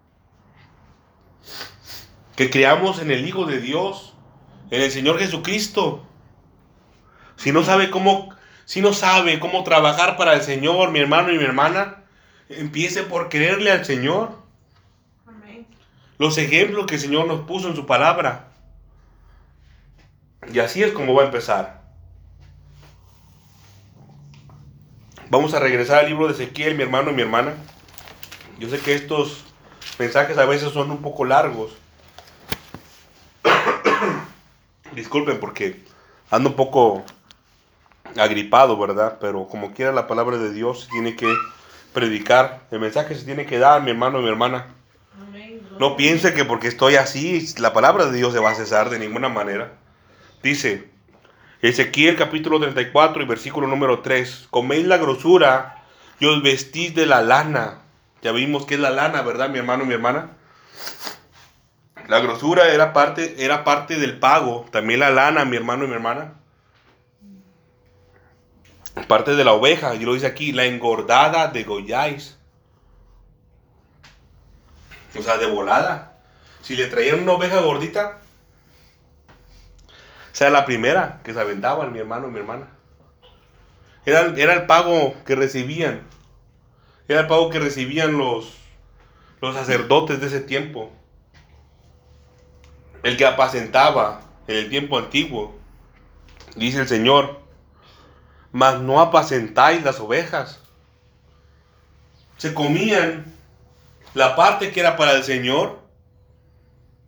Que 2.43 2.51
creamos 2.51 2.99
en 2.99 3.12
el 3.12 3.24
Hijo 3.24 3.47
de 3.47 3.61
Dios, 3.61 4.14
en 4.72 4.82
el 4.82 4.90
Señor 4.90 5.20
Jesucristo. 5.20 6.05
Si 7.36 7.53
no 7.53 7.62
sabe 7.62 7.88
cómo, 7.88 8.34
si 8.64 8.80
no 8.80 8.93
sabe 8.93 9.38
cómo 9.38 9.62
trabajar 9.62 10.16
para 10.16 10.34
el 10.34 10.43
Señor, 10.43 10.90
mi 10.90 10.99
hermano 10.99 11.30
y 11.30 11.38
mi 11.38 11.45
hermana, 11.45 12.03
empiece 12.49 13.05
por 13.05 13.28
creerle 13.28 13.70
al 13.70 13.84
Señor. 13.84 14.40
Amén. 15.24 15.68
Los 16.18 16.36
ejemplos 16.36 16.86
que 16.86 16.97
el 16.97 17.01
Señor 17.01 17.28
nos 17.28 17.43
puso 17.43 17.68
en 17.68 17.76
su 17.76 17.86
palabra. 17.86 18.49
Y 20.53 20.59
así 20.59 20.82
es 20.82 20.90
como 20.90 21.14
va 21.14 21.22
a 21.22 21.26
empezar. 21.26 21.80
Vamos 25.30 25.55
a 25.55 25.61
regresar 25.61 26.01
al 26.01 26.09
libro 26.09 26.26
de 26.26 26.32
Ezequiel, 26.32 26.74
mi 26.74 26.82
hermano 26.82 27.12
y 27.12 27.14
mi 27.14 27.22
hermana. 27.22 27.55
Yo 28.59 28.68
sé 28.68 28.80
que 28.80 28.95
estos 28.95 29.45
mensajes 30.01 30.36
a 30.38 30.45
veces 30.45 30.72
son 30.72 30.90
un 30.90 31.03
poco 31.03 31.24
largos. 31.24 31.82
Disculpen 34.95 35.40
porque 35.40 35.82
ando 36.30 36.51
un 36.51 36.57
poco 36.57 37.05
agripado, 38.16 38.78
¿verdad? 38.78 39.18
Pero 39.20 39.47
como 39.49 39.72
quiera 39.72 39.93
la 39.93 40.07
palabra 40.07 40.38
de 40.38 40.53
Dios 40.53 40.84
se 40.84 40.88
tiene 40.90 41.16
que 41.16 41.32
predicar. 41.93 42.61
El 42.70 42.80
mensaje 42.80 43.14
se 43.14 43.24
tiene 43.24 43.47
que 43.47 43.59
dar, 43.59 43.82
mi 43.82 43.90
hermano 43.90 44.20
y 44.20 44.22
mi 44.22 44.28
hermana. 44.28 44.66
No 45.78 45.97
piense 45.97 46.34
que 46.34 46.45
porque 46.45 46.68
estoy 46.68 46.97
así, 46.97 47.47
la 47.59 47.72
palabra 47.72 48.07
de 48.07 48.16
Dios 48.16 48.32
se 48.32 48.38
va 48.38 48.51
a 48.51 48.55
cesar 48.55 48.90
de 48.90 48.99
ninguna 48.99 49.28
manera. 49.28 49.72
Dice 50.43 50.90
Ezequiel 51.62 52.16
capítulo 52.16 52.61
34 52.61 53.22
y 53.22 53.26
versículo 53.26 53.66
número 53.66 54.01
3. 54.01 54.49
Coméis 54.51 54.86
la 54.86 54.99
grosura 54.99 55.82
y 56.18 56.26
os 56.26 56.43
vestís 56.43 56.95
de 56.95 57.07
la 57.07 57.22
lana. 57.22 57.78
Ya 58.22 58.32
vimos 58.32 58.66
que 58.66 58.74
es 58.74 58.80
la 58.80 58.90
lana, 58.90 59.22
¿verdad, 59.22 59.49
mi 59.49 59.59
hermano 59.59 59.84
y 59.84 59.86
mi 59.86 59.95
hermana? 59.95 60.30
La 62.09 62.20
grosura 62.20 62.68
era 62.72 62.92
parte, 62.92 63.44
era 63.44 63.64
parte 63.64 63.98
del 63.98 64.18
pago. 64.18 64.66
También 64.70 65.00
la 65.00 65.11
lana, 65.11 65.44
mi 65.44 65.57
hermano 65.57 65.84
y 65.84 65.88
mi 65.88 65.94
hermana. 65.94 66.34
Parte 69.07 69.34
de 69.34 69.44
la 69.44 69.53
oveja. 69.53 69.94
Y 69.94 70.00
lo 70.00 70.14
dice 70.14 70.26
aquí, 70.26 70.53
la 70.53 70.64
engordada 70.64 71.48
de 71.48 71.64
Goyáis. 71.64 72.38
O 75.18 75.22
sea, 75.22 75.38
de 75.38 75.46
volada. 75.46 76.18
Si 76.62 76.76
le 76.76 76.86
traían 76.86 77.22
una 77.22 77.32
oveja 77.32 77.61
gordita, 77.61 78.18
o 80.32 80.34
sea, 80.34 80.48
la 80.50 80.64
primera 80.64 81.20
que 81.22 81.34
se 81.34 81.40
aventaban 81.40 81.92
mi 81.92 81.98
hermano 81.98 82.28
y 82.28 82.30
mi 82.30 82.38
hermana. 82.38 82.68
Era, 84.07 84.32
era 84.36 84.55
el 84.55 84.66
pago 84.66 85.14
que 85.26 85.34
recibían. 85.34 86.03
Era 87.09 87.20
el 87.20 87.26
pago 87.26 87.50
que 87.50 87.59
recibían 87.59 88.16
los, 88.16 88.55
los 89.40 89.55
sacerdotes 89.55 90.20
de 90.20 90.26
ese 90.28 90.40
tiempo. 90.40 90.90
El 93.03 93.16
que 93.16 93.26
apacentaba 93.26 94.20
en 94.46 94.57
el 94.57 94.70
tiempo 94.70 94.98
antiguo. 94.98 95.55
Dice 96.57 96.80
el 96.80 96.88
Señor, 96.88 97.40
mas 98.53 98.80
no 98.80 99.00
apacentáis 99.00 99.82
las 99.82 99.98
ovejas. 100.00 100.61
Se 102.36 102.55
comían 102.55 103.24
la 104.14 104.36
parte 104.36 104.72
que 104.72 104.80
era 104.80 104.96
para 104.96 105.12
el 105.12 105.24
Señor. 105.24 105.80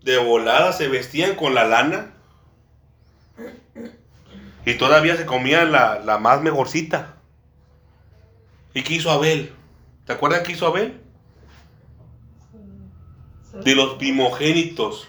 De 0.03 0.19
volada 0.19 0.73
se 0.73 0.89
vestían 0.89 1.35
con 1.35 1.55
la 1.55 1.65
lana. 1.65 2.15
Y 4.67 4.75
todavía 4.75 5.17
se 5.17 5.27
comían 5.27 5.73
la, 5.73 6.01
la 6.01 6.19
más 6.19 6.41
mejorcita. 6.41 7.17
¿Y 8.73 8.83
qué 8.83 8.95
hizo 8.95 9.11
Abel? 9.11 9.53
¿Te 10.07 10.13
acuerdan 10.13 10.43
qué 10.43 10.53
hizo 10.53 10.67
Abel? 10.67 11.01
De 13.65 13.75
los 13.75 13.95
primogénitos. 13.95 15.09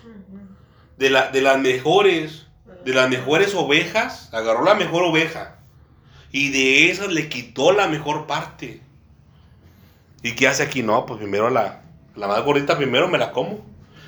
De, 0.97 1.09
la, 1.09 1.31
de 1.31 1.41
las 1.41 1.59
mejores. 1.59 2.47
De 2.83 2.93
las 2.93 3.09
mejores 3.09 3.53
ovejas. 3.55 4.33
Agarró 4.33 4.63
la 4.63 4.75
mejor 4.75 5.03
oveja. 5.03 5.57
Y 6.31 6.49
de 6.51 6.91
esas 6.91 7.11
le 7.11 7.29
quitó 7.29 7.71
la 7.71 7.87
mejor 7.87 8.27
parte. 8.27 8.81
¿Y 10.21 10.33
qué 10.35 10.47
hace 10.47 10.63
aquí? 10.63 10.83
No, 10.83 11.05
pues 11.05 11.19
primero 11.19 11.49
la, 11.49 11.83
la 12.15 12.27
más 12.27 12.43
gordita, 12.43 12.77
primero 12.77 13.07
me 13.07 13.17
la 13.17 13.31
como. 13.31 13.65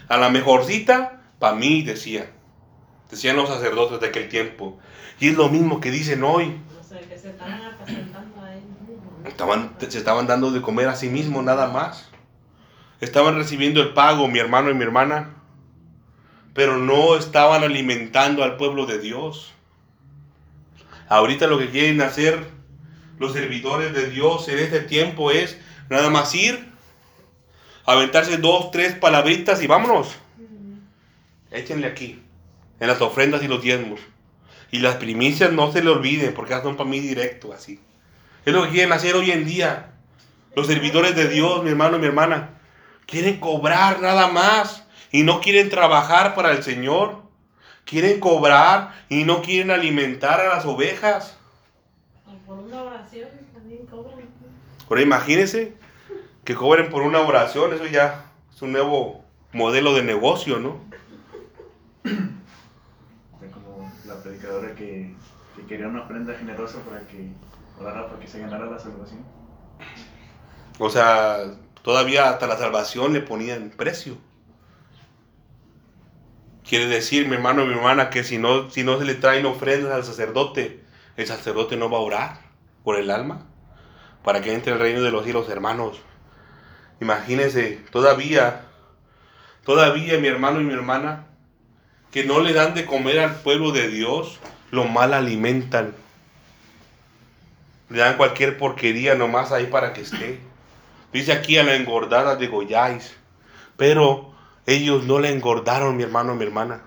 A 0.07 0.17
la 0.17 0.29
mejorcita, 0.29 1.21
para 1.39 1.55
mí, 1.55 1.83
decía. 1.83 2.31
Decían 3.09 3.35
los 3.35 3.49
sacerdotes 3.49 3.99
de 3.99 4.07
aquel 4.07 4.27
tiempo. 4.29 4.77
Y 5.19 5.29
es 5.29 5.37
lo 5.37 5.49
mismo 5.49 5.79
que 5.79 5.91
dicen 5.91 6.23
hoy. 6.23 6.59
O 6.79 6.83
sea, 6.83 6.99
que 6.99 7.17
se 7.17 7.29
apacentando 7.29 8.41
a. 8.41 8.55
¿no? 8.55 9.27
Estaban, 9.27 9.75
se 9.87 9.97
estaban 9.97 10.27
dando 10.27 10.51
de 10.51 10.61
comer 10.61 10.87
a 10.87 10.95
sí 10.95 11.09
mismos, 11.09 11.43
nada 11.43 11.67
más. 11.67 12.09
Estaban 12.99 13.35
recibiendo 13.35 13.81
el 13.81 13.93
pago, 13.93 14.27
mi 14.27 14.39
hermano 14.39 14.69
y 14.69 14.73
mi 14.73 14.83
hermana. 14.83 15.35
Pero 16.57 16.79
no 16.79 17.15
estaban 17.15 17.63
alimentando 17.63 18.43
al 18.43 18.57
pueblo 18.57 18.87
de 18.87 18.97
Dios. 18.97 19.53
Ahorita 21.07 21.45
lo 21.45 21.59
que 21.59 21.69
quieren 21.69 22.01
hacer 22.01 22.47
los 23.19 23.33
servidores 23.33 23.93
de 23.93 24.09
Dios 24.09 24.47
en 24.47 24.57
este 24.57 24.79
tiempo 24.79 25.29
es 25.29 25.59
nada 25.87 26.09
más 26.09 26.33
ir, 26.33 26.67
aventarse 27.85 28.37
dos, 28.37 28.71
tres 28.71 28.95
palabritas 28.95 29.61
y 29.61 29.67
vámonos. 29.67 30.15
Échenle 31.51 31.85
aquí, 31.85 32.23
en 32.79 32.87
las 32.87 33.01
ofrendas 33.01 33.43
y 33.43 33.47
los 33.47 33.61
diezmos. 33.61 33.99
Y 34.71 34.79
las 34.79 34.95
primicias 34.95 35.51
no 35.51 35.71
se 35.71 35.83
le 35.83 35.91
olviden, 35.91 36.33
porque 36.33 36.59
son 36.59 36.75
para 36.75 36.89
mí 36.89 36.99
directo, 36.99 37.53
así. 37.53 37.79
Es 38.47 38.53
lo 38.53 38.63
que 38.63 38.71
quieren 38.71 38.93
hacer 38.93 39.15
hoy 39.15 39.29
en 39.29 39.45
día. 39.45 39.91
Los 40.55 40.65
servidores 40.65 41.15
de 41.15 41.29
Dios, 41.29 41.63
mi 41.63 41.69
hermano 41.69 41.97
y 41.97 41.99
mi 41.99 42.07
hermana, 42.07 42.61
quieren 43.05 43.39
cobrar 43.39 44.01
nada 44.01 44.29
más 44.29 44.86
y 45.11 45.23
no 45.23 45.41
quieren 45.41 45.69
trabajar 45.69 46.35
para 46.35 46.51
el 46.51 46.63
Señor. 46.63 47.23
Quieren 47.85 48.19
cobrar 48.19 48.93
y 49.07 49.23
no 49.23 49.41
quieren 49.41 49.71
alimentar 49.71 50.41
a 50.41 50.49
las 50.49 50.65
ovejas. 50.65 51.37
Por 52.45 52.59
una 52.59 52.83
oración 52.83 53.29
también 53.53 53.85
cobran. 53.85 54.19
Ahora 54.89 55.01
imagínense 55.01 55.73
que 56.43 56.55
cobren 56.55 56.89
por 56.89 57.01
una 57.01 57.19
oración, 57.19 57.73
eso 57.73 57.85
ya 57.85 58.25
es 58.53 58.61
un 58.61 58.71
nuevo 58.71 59.25
modelo 59.53 59.93
de 59.93 60.03
negocio, 60.03 60.59
¿no? 60.59 60.79
Como 62.03 63.91
la 64.05 64.21
predicadora 64.21 64.75
que, 64.75 65.13
que 65.55 65.65
quería 65.65 65.87
una 65.87 66.03
ofrenda 66.03 66.33
generosa 66.35 66.79
para 66.79 67.05
que 67.07 67.29
orara 67.79 68.07
para 68.07 68.19
que 68.19 68.27
se 68.27 68.39
ganara 68.39 68.65
la 68.65 68.79
salvación. 68.79 69.25
O 70.79 70.89
sea, 70.89 71.39
todavía 71.81 72.29
hasta 72.29 72.47
la 72.47 72.57
salvación 72.57 73.13
le 73.13 73.21
ponían 73.21 73.69
precio. 73.69 74.17
Quiere 76.67 76.87
decir, 76.87 77.27
mi 77.27 77.35
hermano 77.35 77.63
y 77.63 77.67
mi 77.67 77.73
hermana, 77.73 78.09
que 78.09 78.25
si 78.25 78.37
no, 78.37 78.69
si 78.69 78.83
no 78.83 78.99
se 78.99 79.05
le 79.05 79.15
traen 79.15 79.45
ofrendas 79.45 79.93
al 79.93 80.03
sacerdote, 80.03 80.81
el 81.15 81.25
sacerdote 81.25 81.77
no 81.77 81.89
va 81.89 81.97
a 81.97 82.01
orar 82.01 82.39
por 82.83 82.97
el 82.97 83.09
alma 83.09 83.45
para 84.23 84.41
que 84.41 84.53
entre 84.53 84.73
el 84.73 84.79
reino 84.79 85.01
de 85.01 85.11
los 85.11 85.23
cielos, 85.23 85.47
hermanos. 85.47 86.01
Imagínense, 86.99 87.79
todavía, 87.91 88.65
todavía 89.63 90.19
mi 90.19 90.27
hermano 90.27 90.59
y 90.59 90.65
mi 90.65 90.73
hermana, 90.73 91.27
que 92.11 92.25
no 92.25 92.41
le 92.41 92.51
dan 92.51 92.73
de 92.73 92.85
comer 92.85 93.19
al 93.19 93.35
pueblo 93.35 93.71
de 93.71 93.87
Dios, 93.87 94.39
lo 94.69 94.83
mal 94.83 95.13
alimentan. 95.13 95.93
Le 97.89 97.99
dan 97.99 98.17
cualquier 98.17 98.57
porquería 98.57 99.15
nomás 99.15 99.53
ahí 99.53 99.67
para 99.67 99.93
que 99.93 100.01
esté. 100.01 100.39
Dice 101.13 101.31
aquí 101.31 101.57
a 101.57 101.63
la 101.63 101.75
engordada 101.75 102.35
de 102.35 102.47
Goyáis. 102.47 103.15
Pero 103.77 104.33
ellos 104.67 105.05
no 105.05 105.19
la 105.19 105.29
engordaron, 105.29 105.95
mi 105.95 106.03
hermano 106.03 106.35
mi 106.35 106.43
hermana. 106.43 106.83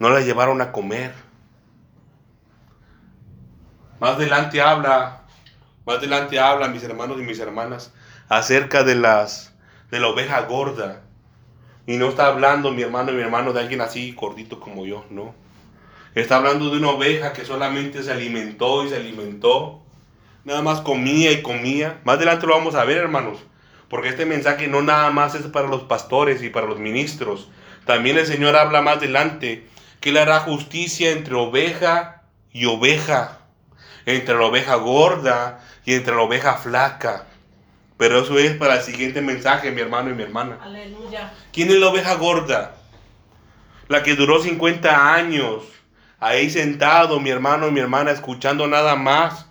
No 0.00 0.10
la 0.10 0.20
llevaron 0.20 0.60
a 0.60 0.72
comer. 0.72 1.14
Más 4.00 4.16
adelante 4.16 4.60
habla, 4.60 5.22
más 5.86 5.96
adelante 5.98 6.38
habla, 6.38 6.68
mis 6.68 6.82
hermanos 6.82 7.16
y 7.18 7.22
mis 7.22 7.38
hermanas, 7.38 7.92
acerca 8.28 8.82
de 8.82 8.96
las 8.96 9.54
de 9.90 10.00
la 10.00 10.08
oveja 10.08 10.40
gorda. 10.42 11.02
Y 11.86 11.96
no 11.96 12.08
está 12.08 12.26
hablando 12.26 12.72
mi 12.72 12.82
hermano 12.82 13.12
y 13.12 13.14
mi 13.14 13.22
hermano 13.22 13.52
de 13.52 13.60
alguien 13.60 13.80
así 13.80 14.12
gordito 14.12 14.58
como 14.60 14.84
yo, 14.84 15.04
no. 15.10 15.34
Está 16.16 16.36
hablando 16.36 16.70
de 16.70 16.78
una 16.78 16.90
oveja 16.90 17.32
que 17.32 17.44
solamente 17.44 18.02
se 18.02 18.10
alimentó 18.10 18.84
y 18.84 18.88
se 18.88 18.96
alimentó. 18.96 19.80
Nada 20.44 20.62
más 20.62 20.80
comía 20.80 21.30
y 21.30 21.40
comía. 21.40 22.00
Más 22.04 22.16
adelante 22.16 22.46
lo 22.46 22.54
vamos 22.54 22.74
a 22.74 22.84
ver, 22.84 22.98
hermanos. 22.98 23.38
Porque 23.88 24.10
este 24.10 24.26
mensaje 24.26 24.68
no 24.68 24.82
nada 24.82 25.10
más 25.10 25.34
es 25.34 25.46
para 25.46 25.68
los 25.68 25.82
pastores 25.82 26.42
y 26.42 26.50
para 26.50 26.66
los 26.66 26.78
ministros. 26.78 27.48
También 27.86 28.18
el 28.18 28.26
Señor 28.26 28.56
habla 28.56 28.82
más 28.82 28.98
adelante 28.98 29.66
que 30.00 30.10
Él 30.10 30.18
hará 30.18 30.40
justicia 30.40 31.10
entre 31.10 31.34
oveja 31.34 32.22
y 32.52 32.66
oveja. 32.66 33.38
Entre 34.04 34.34
la 34.34 34.44
oveja 34.44 34.74
gorda 34.76 35.60
y 35.84 35.94
entre 35.94 36.14
la 36.14 36.22
oveja 36.22 36.54
flaca. 36.56 37.26
Pero 37.96 38.20
eso 38.20 38.38
es 38.38 38.56
para 38.56 38.76
el 38.76 38.82
siguiente 38.82 39.20
mensaje, 39.20 39.70
mi 39.70 39.80
hermano 39.80 40.10
y 40.10 40.14
mi 40.14 40.22
hermana. 40.22 40.58
Aleluya. 40.62 41.32
¿Quién 41.52 41.70
es 41.70 41.76
la 41.76 41.88
oveja 41.88 42.14
gorda? 42.14 42.76
La 43.88 44.02
que 44.02 44.14
duró 44.14 44.40
50 44.40 45.14
años. 45.14 45.64
Ahí 46.20 46.50
sentado, 46.50 47.20
mi 47.20 47.30
hermano 47.30 47.68
y 47.68 47.72
mi 47.72 47.80
hermana, 47.80 48.10
escuchando 48.10 48.66
nada 48.66 48.96
más 48.96 49.46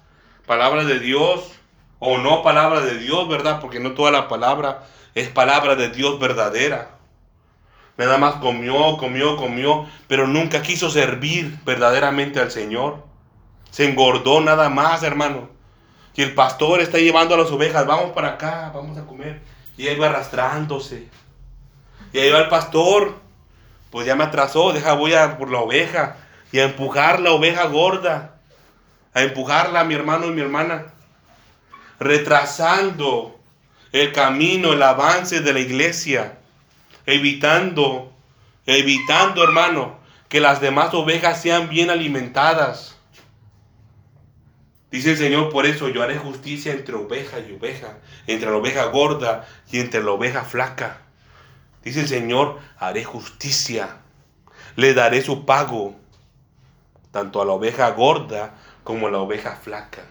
palabra 0.45 0.85
de 0.85 0.99
Dios. 0.99 1.56
O 1.99 2.17
no 2.17 2.43
palabra 2.43 2.81
de 2.81 2.97
Dios, 2.99 3.27
¿verdad? 3.27 3.59
Porque 3.59 3.79
no 3.79 3.93
toda 3.93 4.11
la 4.11 4.27
palabra 4.27 4.83
es 5.15 5.29
palabra 5.29 5.75
de 5.75 5.89
Dios 5.89 6.19
verdadera. 6.19 6.91
Nada 7.97 8.19
más 8.19 8.35
comió, 8.35 8.97
comió, 8.97 9.35
comió, 9.37 9.87
pero 10.07 10.27
nunca 10.27 10.61
quiso 10.61 10.91
servir 10.91 11.57
verdaderamente 11.65 12.39
al 12.39 12.51
Señor. 12.51 13.03
Se 13.71 13.89
engordó 13.89 14.39
nada 14.41 14.69
más, 14.69 15.01
hermano. 15.01 15.49
Y 16.15 16.21
el 16.21 16.35
pastor 16.35 16.81
está 16.81 16.99
llevando 16.99 17.33
a 17.33 17.37
las 17.37 17.51
ovejas, 17.51 17.85
vamos 17.87 18.11
para 18.11 18.29
acá, 18.29 18.71
vamos 18.73 18.97
a 18.97 19.05
comer. 19.05 19.41
Y 19.77 19.87
ahí 19.87 19.97
va 19.97 20.07
arrastrándose. 20.07 21.07
Y 22.13 22.19
ahí 22.19 22.29
va 22.29 22.39
el 22.39 22.49
pastor, 22.49 23.15
pues 23.91 24.05
ya 24.05 24.15
me 24.15 24.23
atrasó, 24.23 24.73
deja 24.73 24.93
voy 24.93 25.13
a 25.13 25.37
por 25.37 25.51
la 25.51 25.59
oveja 25.59 26.17
y 26.51 26.59
a 26.59 26.65
empujar 26.65 27.19
la 27.19 27.31
oveja 27.31 27.65
gorda. 27.65 28.35
A 29.13 29.23
empujarla, 29.23 29.83
mi 29.83 29.95
hermano 29.95 30.27
y 30.27 30.31
mi 30.31 30.41
hermana. 30.41 30.93
Retrasando 31.99 33.39
el 33.91 34.11
camino, 34.11 34.73
el 34.73 34.83
avance 34.83 35.41
de 35.41 35.53
la 35.53 35.59
iglesia. 35.59 36.37
Evitando, 37.05 38.11
evitando, 38.65 39.43
hermano, 39.43 39.97
que 40.29 40.39
las 40.39 40.61
demás 40.61 40.93
ovejas 40.93 41.41
sean 41.41 41.69
bien 41.69 41.89
alimentadas. 41.89 42.97
Dice 44.91 45.11
el 45.11 45.17
Señor, 45.17 45.49
por 45.49 45.65
eso 45.65 45.89
yo 45.89 46.01
haré 46.01 46.17
justicia 46.17 46.71
entre 46.71 46.95
oveja 46.95 47.39
y 47.39 47.53
oveja, 47.53 47.97
entre 48.25 48.49
la 48.49 48.57
oveja 48.57 48.85
gorda 48.85 49.45
y 49.69 49.79
entre 49.79 50.01
la 50.01 50.11
oveja 50.11 50.43
flaca. 50.43 51.01
Dice 51.83 52.01
el 52.01 52.07
Señor, 52.07 52.59
haré 52.77 53.03
justicia, 53.03 53.97
le 54.75 54.93
daré 54.93 55.21
su 55.21 55.45
pago, 55.45 55.95
tanto 57.11 57.41
a 57.41 57.45
la 57.45 57.53
oveja 57.53 57.89
gorda 57.91 58.55
como 58.83 59.07
a 59.07 59.11
la 59.11 59.19
oveja 59.19 59.57
flaca. 59.57 60.03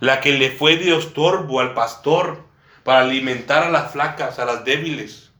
La 0.00 0.20
que 0.20 0.32
le 0.32 0.50
fue 0.50 0.76
de 0.76 0.96
estorbo 0.96 1.60
al 1.60 1.74
pastor 1.74 2.44
para 2.84 3.00
alimentar 3.00 3.64
a 3.64 3.70
las 3.70 3.92
flacas, 3.92 4.38
a 4.38 4.44
las 4.44 4.64
débiles. 4.64 5.30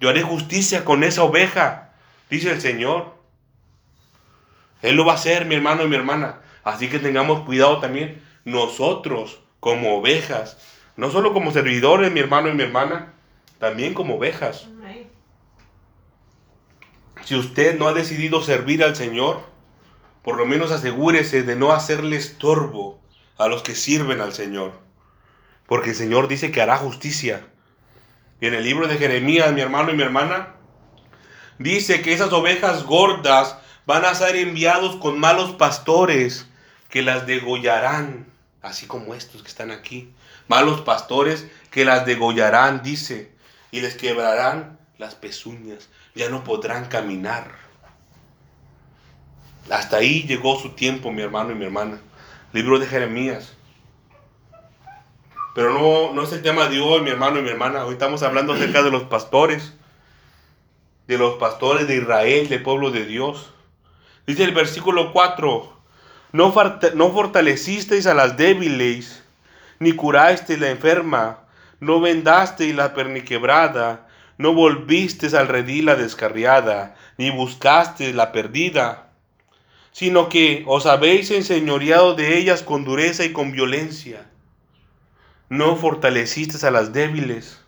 Yo 0.00 0.08
haré 0.08 0.22
justicia 0.22 0.84
con 0.84 1.04
esa 1.04 1.22
oveja, 1.22 1.92
dice 2.30 2.50
el 2.50 2.60
Señor. 2.60 3.14
Él 4.82 4.96
lo 4.96 5.04
va 5.04 5.12
a 5.12 5.16
hacer, 5.16 5.46
mi 5.46 5.54
hermano 5.54 5.84
y 5.84 5.88
mi 5.88 5.96
hermana. 5.96 6.40
Así 6.62 6.88
que 6.88 6.98
tengamos 6.98 7.40
cuidado 7.44 7.78
también 7.80 8.22
nosotros 8.44 9.40
como 9.60 9.98
ovejas, 9.98 10.58
no 10.96 11.10
solo 11.10 11.32
como 11.32 11.52
servidores, 11.52 12.12
mi 12.12 12.20
hermano 12.20 12.48
y 12.48 12.54
mi 12.54 12.62
hermana, 12.62 13.14
también 13.58 13.94
como 13.94 14.16
ovejas. 14.16 14.68
Si 17.24 17.34
usted 17.34 17.78
no 17.78 17.88
ha 17.88 17.94
decidido 17.94 18.42
servir 18.42 18.84
al 18.84 18.94
Señor, 18.94 19.40
por 20.22 20.36
lo 20.36 20.44
menos 20.44 20.70
asegúrese 20.70 21.42
de 21.42 21.56
no 21.56 21.72
hacerle 21.72 22.16
estorbo 22.16 23.00
a 23.38 23.48
los 23.48 23.62
que 23.62 23.74
sirven 23.74 24.20
al 24.20 24.32
Señor. 24.32 24.72
Porque 25.66 25.90
el 25.90 25.96
Señor 25.96 26.28
dice 26.28 26.50
que 26.50 26.60
hará 26.60 26.76
justicia. 26.76 27.46
Y 28.40 28.46
en 28.46 28.54
el 28.54 28.64
libro 28.64 28.86
de 28.86 28.98
Jeremías, 28.98 29.52
mi 29.52 29.60
hermano 29.60 29.90
y 29.90 29.96
mi 29.96 30.02
hermana, 30.02 30.54
dice 31.58 32.02
que 32.02 32.12
esas 32.12 32.32
ovejas 32.32 32.84
gordas 32.84 33.56
van 33.86 34.04
a 34.04 34.14
ser 34.14 34.36
enviados 34.36 34.96
con 34.96 35.18
malos 35.18 35.52
pastores 35.52 36.46
que 36.88 37.02
las 37.02 37.26
degollarán, 37.26 38.26
así 38.62 38.86
como 38.86 39.14
estos 39.14 39.42
que 39.42 39.48
están 39.48 39.70
aquí. 39.70 40.12
Malos 40.48 40.82
pastores 40.82 41.46
que 41.70 41.84
las 41.84 42.06
degollarán, 42.06 42.82
dice, 42.82 43.32
y 43.70 43.80
les 43.80 43.96
quebrarán 43.96 44.78
las 44.98 45.14
pezuñas. 45.14 45.88
Ya 46.14 46.28
no 46.28 46.44
podrán 46.44 46.86
caminar. 46.86 47.50
Hasta 49.70 49.96
ahí 49.96 50.22
llegó 50.22 50.60
su 50.60 50.70
tiempo, 50.70 51.10
mi 51.10 51.22
hermano 51.22 51.52
y 51.52 51.54
mi 51.54 51.64
hermana. 51.64 51.98
Libro 52.54 52.78
de 52.78 52.86
Jeremías. 52.86 53.52
Pero 55.56 55.72
no, 55.72 56.12
no 56.14 56.22
es 56.22 56.32
el 56.32 56.40
tema 56.40 56.68
de 56.68 56.80
hoy, 56.80 57.00
mi 57.00 57.10
hermano 57.10 57.40
y 57.40 57.42
mi 57.42 57.48
hermana. 57.48 57.84
Hoy 57.84 57.94
estamos 57.94 58.22
hablando 58.22 58.52
acerca 58.52 58.84
de 58.84 58.92
los 58.92 59.02
pastores. 59.02 59.74
De 61.08 61.18
los 61.18 61.34
pastores 61.34 61.88
de 61.88 61.96
Israel, 61.96 62.48
del 62.48 62.62
pueblo 62.62 62.92
de 62.92 63.06
Dios. 63.06 63.52
Dice 64.24 64.44
el 64.44 64.54
versículo 64.54 65.12
4. 65.12 65.72
No, 66.30 66.54
no 66.94 67.10
fortalecisteis 67.10 68.06
a 68.06 68.14
las 68.14 68.36
débiles, 68.36 69.24
ni 69.80 69.90
curasteis 69.90 70.60
la 70.60 70.70
enferma, 70.70 71.40
no 71.80 72.00
vendasteis 72.00 72.72
la 72.76 72.94
perniquebrada, 72.94 74.06
no 74.38 74.54
volvisteis 74.54 75.34
al 75.34 75.48
redil 75.48 75.86
la 75.86 75.96
descarriada, 75.96 76.94
ni 77.18 77.30
buscasteis 77.30 78.14
la 78.14 78.30
perdida, 78.30 79.03
sino 79.94 80.28
que 80.28 80.64
os 80.66 80.86
habéis 80.86 81.30
enseñoreado 81.30 82.16
de 82.16 82.36
ellas 82.36 82.64
con 82.64 82.82
dureza 82.84 83.24
y 83.24 83.32
con 83.32 83.52
violencia. 83.52 84.26
No 85.48 85.76
fortalecisteis 85.76 86.64
a 86.64 86.72
las 86.72 86.92
débiles. 86.92 87.62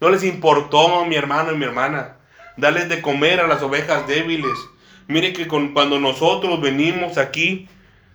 No 0.00 0.08
les 0.10 0.24
importó, 0.24 1.04
mi 1.04 1.14
hermano 1.14 1.52
y 1.52 1.56
mi 1.56 1.66
hermana, 1.66 2.16
darles 2.56 2.88
de 2.88 3.00
comer 3.00 3.38
a 3.38 3.46
las 3.46 3.62
ovejas 3.62 4.08
débiles. 4.08 4.58
Mire 5.06 5.32
que 5.32 5.46
cuando 5.46 6.00
nosotros 6.00 6.60
venimos 6.60 7.16
aquí 7.16 7.68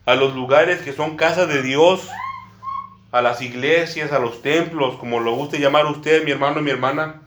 a 0.05 0.15
los 0.15 0.35
lugares 0.35 0.81
que 0.81 0.91
son 0.91 1.15
casa 1.15 1.45
de 1.45 1.61
Dios, 1.61 2.09
a 3.13 3.21
las 3.21 3.41
iglesias, 3.41 4.11
a 4.11 4.19
los 4.19 4.41
templos, 4.41 4.97
como 4.97 5.21
lo 5.21 5.35
guste 5.35 5.59
llamar 5.59 5.85
usted, 5.85 6.25
mi 6.25 6.31
hermano 6.31 6.59
y 6.59 6.63
mi 6.63 6.71
hermana, 6.71 7.21